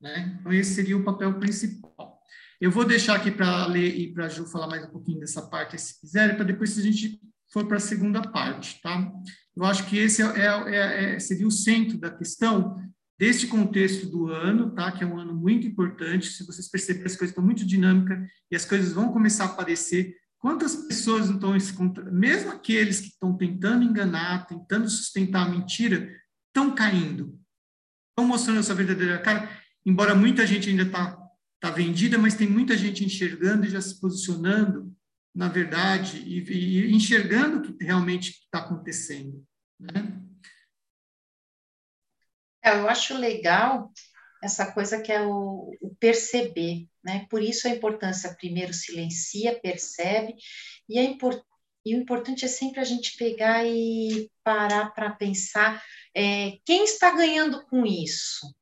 Né? 0.00 0.36
Então, 0.40 0.52
esse 0.52 0.74
seria 0.74 0.96
o 0.96 1.04
papel 1.04 1.38
principal. 1.38 2.20
Eu 2.60 2.70
vou 2.70 2.84
deixar 2.84 3.14
aqui 3.14 3.30
para 3.30 3.66
ler 3.66 3.96
e 3.96 4.12
para 4.12 4.26
a 4.26 4.28
Ju 4.28 4.44
falar 4.46 4.66
mais 4.66 4.84
um 4.84 4.90
pouquinho 4.90 5.20
dessa 5.20 5.48
parte, 5.48 5.80
se 5.80 6.00
quiser, 6.00 6.34
para 6.34 6.44
depois 6.44 6.76
a 6.76 6.82
gente 6.82 7.20
for 7.52 7.66
para 7.66 7.76
a 7.76 7.80
segunda 7.80 8.20
parte, 8.22 8.80
tá? 8.82 9.12
Eu 9.56 9.64
acho 9.64 9.86
que 9.86 9.96
esse 9.96 10.22
é, 10.22 10.46
é, 10.46 11.14
é, 11.14 11.18
seria 11.18 11.46
o 11.46 11.50
centro 11.50 11.98
da 11.98 12.10
questão, 12.10 12.76
deste 13.20 13.46
contexto 13.46 14.06
do 14.06 14.28
ano, 14.28 14.70
tá? 14.70 14.90
Que 14.90 15.04
é 15.04 15.06
um 15.06 15.18
ano 15.18 15.34
muito 15.34 15.66
importante. 15.66 16.30
Se 16.30 16.46
vocês 16.46 16.70
perceberem, 16.70 17.04
as 17.04 17.16
coisas 17.16 17.32
estão 17.32 17.44
muito 17.44 17.66
dinâmicas 17.66 18.18
e 18.50 18.56
as 18.56 18.64
coisas 18.64 18.94
vão 18.94 19.12
começar 19.12 19.44
a 19.44 19.48
aparecer. 19.48 20.16
Quantas 20.38 20.74
pessoas 20.74 21.28
não 21.28 21.54
estão, 21.54 21.92
mesmo 22.10 22.50
aqueles 22.50 22.98
que 22.98 23.08
estão 23.08 23.36
tentando 23.36 23.84
enganar, 23.84 24.46
tentando 24.46 24.88
sustentar 24.88 25.46
a 25.46 25.50
mentira, 25.50 26.10
estão 26.46 26.74
caindo, 26.74 27.38
estão 28.08 28.26
mostrando 28.26 28.60
a 28.60 28.62
sua 28.62 28.74
verdadeira 28.74 29.18
cara. 29.18 29.50
Embora 29.84 30.14
muita 30.14 30.46
gente 30.46 30.70
ainda 30.70 30.84
está 30.84 31.14
tá 31.60 31.70
vendida, 31.70 32.16
mas 32.16 32.34
tem 32.34 32.48
muita 32.48 32.74
gente 32.74 33.04
enxergando 33.04 33.66
e 33.66 33.70
já 33.70 33.82
se 33.82 34.00
posicionando 34.00 34.90
na 35.34 35.48
verdade 35.48 36.22
e, 36.26 36.40
e 36.50 36.96
enxergando 36.96 37.58
o 37.58 37.62
que 37.62 37.84
realmente 37.84 38.30
está 38.30 38.60
acontecendo. 38.60 39.44
Né? 39.78 40.22
É, 42.62 42.70
eu 42.76 42.88
acho 42.88 43.16
legal 43.16 43.90
essa 44.42 44.72
coisa 44.72 45.00
que 45.00 45.12
é 45.12 45.22
o, 45.22 45.76
o, 45.80 45.94
perceber, 45.98 46.86
né? 47.04 47.26
Por 47.30 47.42
isso 47.42 47.68
a 47.68 47.70
importância, 47.70 48.34
primeiro 48.34 48.72
silencia, 48.72 49.58
percebe, 49.60 50.34
e, 50.88 50.98
é 50.98 51.02
import, 51.02 51.42
e 51.84 51.94
o 51.94 51.98
importante 51.98 52.44
é 52.44 52.48
sempre 52.48 52.80
a 52.80 52.84
gente 52.84 53.16
pegar 53.16 53.64
e 53.66 54.30
parar 54.42 54.92
para 54.92 55.10
pensar 55.10 55.82
é, 56.14 56.58
quem 56.64 56.84
está 56.84 57.10
ganhando 57.14 57.64
com 57.66 57.86
isso. 57.86 58.54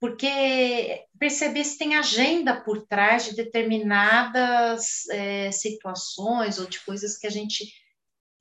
Porque 0.00 1.04
perceber 1.18 1.64
se 1.64 1.76
tem 1.76 1.96
agenda 1.96 2.60
por 2.60 2.86
trás 2.86 3.24
de 3.24 3.34
determinadas 3.34 5.08
é, 5.10 5.50
situações 5.50 6.58
ou 6.58 6.66
de 6.66 6.78
coisas 6.80 7.18
que 7.18 7.26
a 7.26 7.30
gente 7.30 7.66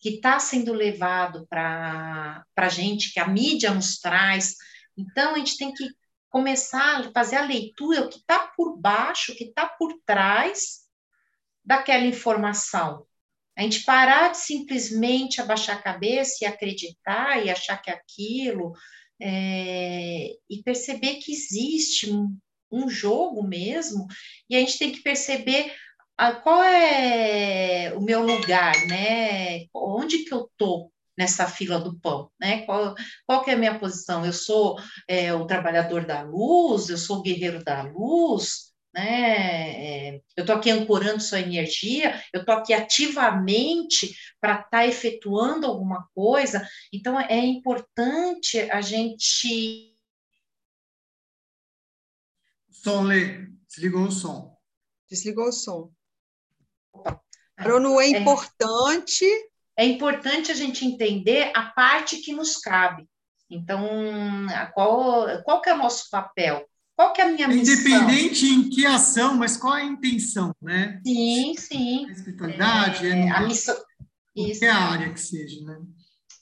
que 0.08 0.16
está 0.16 0.39
sendo 0.39 0.72
levado 0.72 1.45
para 1.49 2.45
a 2.55 2.70
gente, 2.70 3.12
que 3.12 3.20
a 3.20 3.28
mídia 3.28 3.74
nos 3.74 3.99
traz. 3.99 4.55
Então, 4.97 5.36
a 5.36 5.38
gente 5.38 5.58
tem 5.58 5.74
que 5.74 5.89
começar 6.30 7.01
a 7.01 7.12
fazer 7.12 7.36
a 7.36 7.45
leitura, 7.45 8.05
o 8.05 8.10
que 8.10 8.20
está 8.20 8.47
por 8.55 8.78
baixo, 8.78 9.34
o 9.34 9.36
que 9.36 9.45
está 9.45 9.68
por 9.68 9.93
trás 10.05 10.86
daquela 11.64 12.05
informação. 12.05 13.05
A 13.58 13.64
gente 13.64 13.84
parar 13.84 14.30
de 14.30 14.38
simplesmente 14.38 15.41
abaixar 15.41 15.78
a 15.78 15.82
cabeça 15.82 16.38
e 16.41 16.45
acreditar 16.45 17.43
e 17.43 17.49
achar 17.49 17.78
que 17.82 17.89
é 17.89 17.93
aquilo, 17.93 18.72
é, 19.20 20.30
e 20.49 20.64
perceber 20.64 21.16
que 21.16 21.34
existe 21.34 22.10
um, 22.10 22.38
um, 22.72 22.88
jogo 22.88 23.45
mesmo, 23.45 24.05
e 24.49 24.55
a 24.55 24.60
gente 24.60 24.78
tem 24.78 24.91
que 24.91 25.01
perceber 25.01 25.74
qual 26.43 26.63
é 26.63 27.93
o 27.95 28.01
meu 28.01 28.26
lugar, 28.26 28.74
né? 28.88 29.65
Onde 29.74 30.20
que 30.24 30.34
eu 30.34 30.45
estou 30.45 30.91
nessa 31.18 31.47
fila 31.47 31.80
do 31.80 31.99
pão, 31.99 32.32
né? 32.39 32.63
Qual, 32.65 32.95
qual 33.26 33.43
que 33.43 33.51
é 33.51 33.53
a 33.53 33.57
minha 33.57 33.78
posição? 33.80 34.26
Eu 34.26 34.34
sou 34.34 34.78
é, 35.07 35.34
o 35.34 35.45
trabalhador 35.45 36.05
da 36.05 36.22
luz, 36.22 36.89
eu 36.89 36.97
sou 36.97 37.18
o 37.18 37.22
guerreiro 37.22 37.63
da 37.63 37.84
luz, 37.84 38.74
né? 38.93 40.09
É, 40.09 40.22
eu 40.36 40.41
estou 40.41 40.55
aqui 40.55 40.72
ancorando 40.72 41.22
sua 41.22 41.39
energia, 41.39 42.22
eu 42.34 42.41
estou 42.41 42.55
aqui 42.55 42.74
ativamente 42.74 44.15
para 44.41 44.55
estar 44.55 44.70
tá 44.70 44.88
efetuando 44.88 45.68
alguma 45.68 46.07
coisa. 46.15 46.68
Então 46.91 47.20
é 47.20 47.39
importante 47.39 48.59
a 48.72 48.82
gente. 48.82 49.95
Som, 52.72 53.03
Lê, 53.03 53.47
desligou 53.68 54.03
o 54.03 54.11
som. 54.11 54.55
Desligou 55.09 55.49
o 55.49 55.51
som. 55.51 55.97
Bruno, 57.59 57.99
é, 57.99 58.05
é 58.05 58.19
importante 58.19 59.25
é 59.77 59.85
importante 59.85 60.51
a 60.51 60.55
gente 60.55 60.83
entender 60.83 61.51
a 61.55 61.67
parte 61.67 62.17
que 62.17 62.33
nos 62.33 62.57
cabe. 62.57 63.07
Então, 63.49 63.88
qual, 64.73 65.43
qual 65.43 65.61
que 65.61 65.69
é 65.69 65.73
o 65.73 65.77
nosso 65.77 66.09
papel? 66.09 66.67
Qual 66.95 67.13
que 67.13 67.21
é 67.21 67.25
a 67.25 67.29
minha 67.29 67.47
missão? 67.47 67.75
Independente 67.75 68.47
em 68.47 68.69
que 68.71 68.88
ação, 68.88 69.35
mas 69.35 69.55
qual 69.55 69.77
é 69.77 69.83
a 69.83 69.85
intenção, 69.85 70.53
né? 70.59 70.99
Sim, 71.05 71.53
sim. 71.55 72.07
A 72.09 72.11
espiritualidade, 72.11 73.05
é, 73.05 73.27
é 73.27 73.29
a 73.29 73.41
missão. 73.41 73.77
Qualquer 74.33 74.69
área 74.71 75.13
que 75.13 75.19
seja, 75.19 75.63
né? 75.63 75.77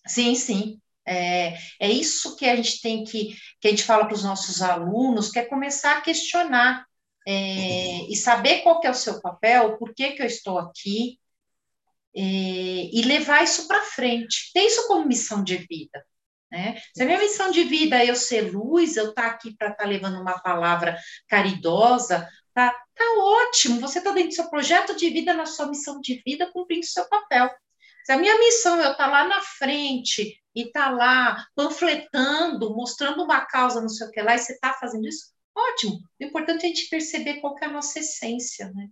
Sim, 0.07 0.33
sim. 0.33 0.79
É, 1.05 1.57
é 1.79 1.91
isso 1.91 2.37
que 2.37 2.45
a 2.45 2.55
gente 2.55 2.81
tem 2.81 3.03
que, 3.03 3.35
que 3.59 3.67
a 3.67 3.69
gente 3.69 3.83
fala 3.83 4.05
para 4.05 4.15
os 4.15 4.23
nossos 4.23 4.61
alunos, 4.61 5.29
que 5.29 5.39
é 5.39 5.43
começar 5.43 5.97
a 5.97 6.01
questionar 6.01 6.85
é, 7.27 8.03
e 8.09 8.15
saber 8.15 8.61
qual 8.61 8.79
que 8.79 8.87
é 8.87 8.91
o 8.91 8.95
seu 8.95 9.19
papel, 9.21 9.77
por 9.77 9.93
que, 9.93 10.11
que 10.11 10.21
eu 10.21 10.27
estou 10.27 10.59
aqui, 10.59 11.19
é, 12.15 12.21
e 12.21 13.01
levar 13.03 13.43
isso 13.43 13.67
para 13.67 13.81
frente, 13.81 14.51
ter 14.53 14.61
isso 14.61 14.87
como 14.87 15.05
missão 15.05 15.43
de 15.43 15.57
vida. 15.57 16.05
Né? 16.51 16.79
Se 16.95 17.03
a 17.03 17.05
minha 17.05 17.19
missão 17.19 17.51
de 17.51 17.63
vida 17.63 17.97
é 17.97 18.09
eu 18.09 18.15
ser 18.15 18.53
luz, 18.53 18.95
eu 18.95 19.09
estar 19.09 19.23
tá 19.23 19.27
aqui 19.29 19.55
para 19.57 19.71
estar 19.71 19.83
tá 19.83 19.89
levando 19.89 20.21
uma 20.21 20.39
palavra 20.39 20.97
caridosa, 21.27 22.29
tá, 22.53 22.71
tá 22.95 23.05
ótimo, 23.17 23.81
você 23.81 23.97
está 23.99 24.11
dentro 24.11 24.29
do 24.29 24.35
seu 24.35 24.49
projeto 24.49 24.95
de 24.95 25.09
vida, 25.09 25.33
na 25.33 25.45
sua 25.45 25.67
missão 25.67 25.99
de 25.99 26.21
vida, 26.25 26.49
cumprindo 26.51 26.85
seu 26.85 27.07
papel. 27.09 27.49
Se 28.05 28.11
a 28.11 28.17
minha 28.17 28.37
missão 28.37 28.79
é 28.79 28.85
eu 28.85 28.91
estar 28.91 29.05
tá 29.05 29.11
lá 29.11 29.27
na 29.27 29.41
frente 29.41 30.41
e 30.55 30.61
estar 30.61 30.85
tá 30.85 30.91
lá 30.91 31.45
panfletando, 31.55 32.73
mostrando 32.73 33.23
uma 33.23 33.41
causa, 33.45 33.81
não 33.81 33.89
sei 33.89 34.07
o 34.07 34.11
que 34.11 34.21
lá, 34.21 34.35
e 34.35 34.39
você 34.39 34.53
está 34.53 34.73
fazendo 34.73 35.07
isso, 35.07 35.34
ótimo. 35.55 35.99
O 36.21 36.23
importante 36.25 36.63
é 36.65 36.69
a 36.69 36.73
gente 36.73 36.89
perceber 36.89 37.41
qual 37.41 37.57
é 37.61 37.65
a 37.65 37.71
nossa 37.71 37.99
essência, 37.99 38.71
né? 38.73 38.89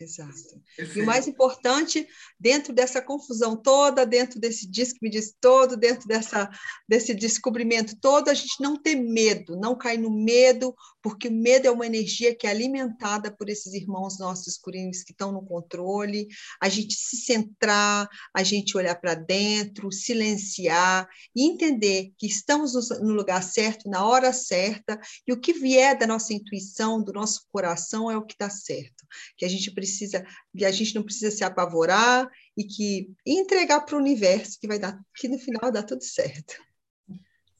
Exato. 0.00 0.58
Perfeito. 0.74 0.98
E 0.98 1.02
o 1.02 1.06
mais 1.06 1.28
importante, 1.28 2.08
dentro 2.38 2.72
dessa 2.72 3.02
confusão 3.02 3.54
toda, 3.54 4.06
dentro 4.06 4.40
desse 4.40 4.66
disco 4.66 4.98
me 5.02 5.10
diz 5.10 5.34
todo, 5.38 5.76
dentro 5.76 6.08
dessa, 6.08 6.48
desse 6.88 7.12
descobrimento 7.12 7.94
todo, 8.00 8.30
a 8.30 8.34
gente 8.34 8.62
não 8.62 8.80
ter 8.80 8.94
medo, 8.94 9.60
não 9.60 9.76
cair 9.76 9.98
no 9.98 10.10
medo, 10.10 10.74
porque 11.02 11.28
o 11.28 11.32
medo 11.32 11.66
é 11.66 11.70
uma 11.70 11.84
energia 11.84 12.34
que 12.34 12.46
é 12.46 12.50
alimentada 12.50 13.30
por 13.30 13.50
esses 13.50 13.74
irmãos 13.74 14.18
nossos 14.18 14.46
escurinhos 14.46 15.02
que 15.02 15.12
estão 15.12 15.32
no 15.32 15.44
controle, 15.44 16.28
a 16.62 16.70
gente 16.70 16.94
se 16.94 17.18
centrar, 17.18 18.08
a 18.34 18.42
gente 18.42 18.78
olhar 18.78 18.94
para 18.94 19.14
dentro, 19.14 19.92
silenciar 19.92 21.06
e 21.36 21.46
entender 21.46 22.10
que 22.16 22.26
estamos 22.26 22.72
no 23.00 23.12
lugar 23.12 23.42
certo, 23.42 23.86
na 23.90 24.06
hora 24.06 24.32
certa, 24.32 24.98
e 25.28 25.32
o 25.32 25.38
que 25.38 25.52
vier 25.52 25.98
da 25.98 26.06
nossa 26.06 26.32
intuição, 26.32 27.02
do 27.02 27.12
nosso 27.12 27.46
coração, 27.52 28.10
é 28.10 28.16
o 28.16 28.24
que 28.24 28.32
está 28.32 28.48
certo. 28.48 28.99
Que 29.36 29.44
a 29.44 29.48
gente 29.48 29.70
precisa, 29.70 30.24
que 30.56 30.64
a 30.64 30.70
gente 30.70 30.94
não 30.94 31.02
precisa 31.02 31.30
se 31.30 31.44
apavorar 31.44 32.28
e 32.56 32.64
que 32.64 33.12
entregar 33.26 33.80
para 33.80 33.96
o 33.96 34.00
universo, 34.00 34.58
que 34.60 34.68
vai 34.68 34.78
dar, 34.78 34.98
que 35.16 35.28
no 35.28 35.38
final 35.38 35.70
dá 35.70 35.82
tudo 35.82 36.02
certo. 36.02 36.54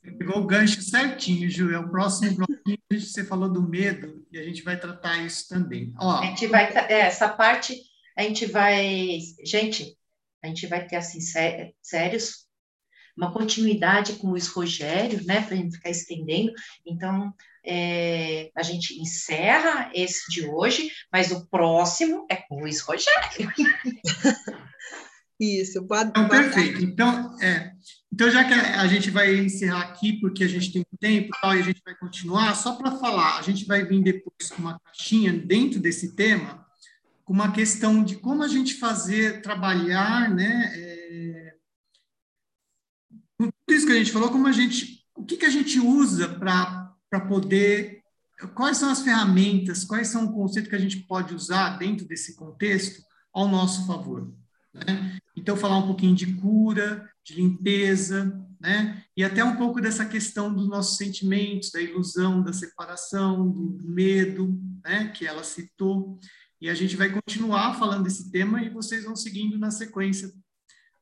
Você 0.02 0.12
pegou 0.12 0.38
o 0.38 0.46
gancho 0.46 0.80
certinho, 0.80 1.50
Ju. 1.50 1.70
É 1.70 1.78
o 1.78 1.90
próximo 1.90 2.36
bloquinho 2.36 2.78
que 2.88 3.00
você 3.00 3.24
falou 3.24 3.52
do 3.52 3.62
medo 3.62 4.26
e 4.32 4.38
a 4.38 4.42
gente 4.42 4.62
vai 4.62 4.78
tratar 4.78 5.18
isso 5.24 5.46
também. 5.48 5.92
Ó, 5.98 6.18
a 6.18 6.26
gente 6.26 6.46
vai, 6.46 6.72
é, 6.72 7.00
essa 7.00 7.28
parte, 7.28 7.78
a 8.16 8.22
gente 8.22 8.46
vai, 8.46 9.18
gente, 9.44 9.96
a 10.42 10.46
gente 10.48 10.66
vai 10.66 10.86
ter 10.86 10.96
assim 10.96 11.20
sérios 11.20 12.48
uma 13.16 13.32
continuidade 13.32 14.14
com 14.14 14.28
o 14.28 14.30
Luiz 14.30 14.46
Rogério, 14.46 15.22
né, 15.24 15.42
para 15.42 15.54
a 15.54 15.56
gente 15.56 15.76
ficar 15.76 15.90
estendendo. 15.90 16.52
Então, 16.86 17.32
é, 17.64 18.50
a 18.56 18.62
gente 18.62 19.00
encerra 19.00 19.90
esse 19.94 20.30
de 20.30 20.46
hoje, 20.46 20.90
mas 21.12 21.30
o 21.30 21.46
próximo 21.46 22.26
é 22.30 22.36
com 22.36 22.56
o 22.56 22.60
Luiz 22.60 22.80
Rogério. 22.80 23.52
Isso, 25.40 25.80
boa, 25.82 26.02
então, 26.02 26.28
perfeito. 26.28 26.84
Então, 26.84 27.34
é, 27.40 27.72
então, 28.12 28.30
já 28.30 28.44
que 28.44 28.52
a 28.52 28.86
gente 28.86 29.10
vai 29.10 29.34
encerrar 29.36 29.80
aqui, 29.80 30.20
porque 30.20 30.44
a 30.44 30.48
gente 30.48 30.70
tem 30.70 30.84
tempo 30.98 31.30
tal, 31.40 31.56
e 31.56 31.60
a 31.60 31.62
gente 31.62 31.80
vai 31.82 31.94
continuar, 31.94 32.54
só 32.54 32.74
para 32.76 32.96
falar, 32.96 33.38
a 33.38 33.42
gente 33.42 33.64
vai 33.64 33.84
vir 33.84 34.02
depois 34.02 34.50
com 34.50 34.60
uma 34.60 34.78
caixinha 34.80 35.32
dentro 35.32 35.80
desse 35.80 36.14
tema, 36.14 36.66
com 37.24 37.32
uma 37.32 37.52
questão 37.52 38.04
de 38.04 38.16
como 38.16 38.42
a 38.42 38.48
gente 38.48 38.74
fazer, 38.74 39.40
trabalhar, 39.40 40.28
né? 40.28 40.72
É, 40.74 41.54
com 43.38 43.44
tudo 43.46 43.74
isso 43.74 43.86
que 43.86 43.92
a 43.92 43.96
gente 43.96 44.12
falou, 44.12 44.28
como 44.28 44.46
a 44.46 44.52
gente, 44.52 45.06
o 45.14 45.24
que, 45.24 45.38
que 45.38 45.46
a 45.46 45.50
gente 45.50 45.80
usa 45.80 46.28
para 46.28 46.79
poder, 47.18 48.02
quais 48.54 48.76
são 48.76 48.90
as 48.90 49.02
ferramentas, 49.02 49.84
quais 49.84 50.08
são 50.08 50.26
os 50.26 50.34
conceitos 50.34 50.68
que 50.68 50.76
a 50.76 50.80
gente 50.80 50.98
pode 51.00 51.34
usar 51.34 51.78
dentro 51.78 52.06
desse 52.06 52.36
contexto 52.36 53.02
ao 53.32 53.48
nosso 53.48 53.86
favor. 53.86 54.32
Né? 54.72 55.18
Então, 55.36 55.56
falar 55.56 55.78
um 55.78 55.86
pouquinho 55.86 56.14
de 56.14 56.34
cura, 56.34 57.10
de 57.24 57.34
limpeza, 57.34 58.38
né? 58.60 59.02
E 59.16 59.24
até 59.24 59.42
um 59.42 59.56
pouco 59.56 59.80
dessa 59.80 60.04
questão 60.04 60.52
dos 60.52 60.68
nossos 60.68 60.96
sentimentos, 60.96 61.70
da 61.70 61.80
ilusão, 61.80 62.42
da 62.42 62.52
separação, 62.52 63.50
do 63.50 63.88
medo, 63.88 64.56
né? 64.84 65.08
Que 65.08 65.26
ela 65.26 65.42
citou. 65.42 66.18
E 66.60 66.68
a 66.68 66.74
gente 66.74 66.94
vai 66.94 67.10
continuar 67.10 67.78
falando 67.78 68.04
desse 68.04 68.30
tema 68.30 68.62
e 68.62 68.68
vocês 68.68 69.04
vão 69.04 69.16
seguindo 69.16 69.58
na 69.58 69.70
sequência 69.70 70.30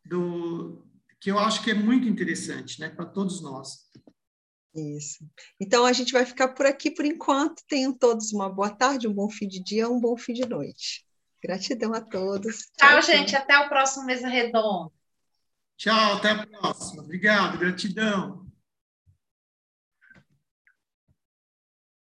do 0.05 0.85
que 1.21 1.31
eu 1.31 1.39
acho 1.39 1.63
que 1.65 1.71
é 1.71 1.75
muito 1.75 2.09
interessante, 2.09 2.81
né, 2.81 2.89
para 2.89 3.05
todos 3.05 3.43
nós. 3.43 3.89
Isso. 4.79 5.25
Então 5.61 5.85
a 5.85 5.93
gente 5.93 6.13
vai 6.13 6.25
ficar 6.25 6.49
por 6.49 6.67
aqui 6.67 6.91
por 6.91 7.05
enquanto. 7.05 7.63
Tenham 7.69 7.93
todos 7.93 8.33
uma 8.33 8.49
boa 8.49 8.71
tarde, 8.71 9.09
um 9.09 9.13
bom 9.13 9.29
fim 9.29 9.49
de 9.49 9.63
dia, 9.63 9.89
um 9.89 10.01
bom 10.01 10.17
fim 10.17 10.33
de 10.33 10.47
noite. 10.47 11.05
Gratidão 11.43 11.93
a 11.95 12.01
todos. 12.01 12.67
Tchau, 12.77 12.89
tchau 12.91 13.03
gente. 13.03 13.37
Até 13.37 13.59
o 13.59 13.69
próximo 13.69 14.05
Mesa 14.05 14.29
Redonda. 14.29 14.93
Tchau, 15.77 16.17
até 16.17 16.31
a 16.31 16.47
próxima. 16.47 17.03
Obrigado, 17.03 17.59
gratidão. 17.59 18.48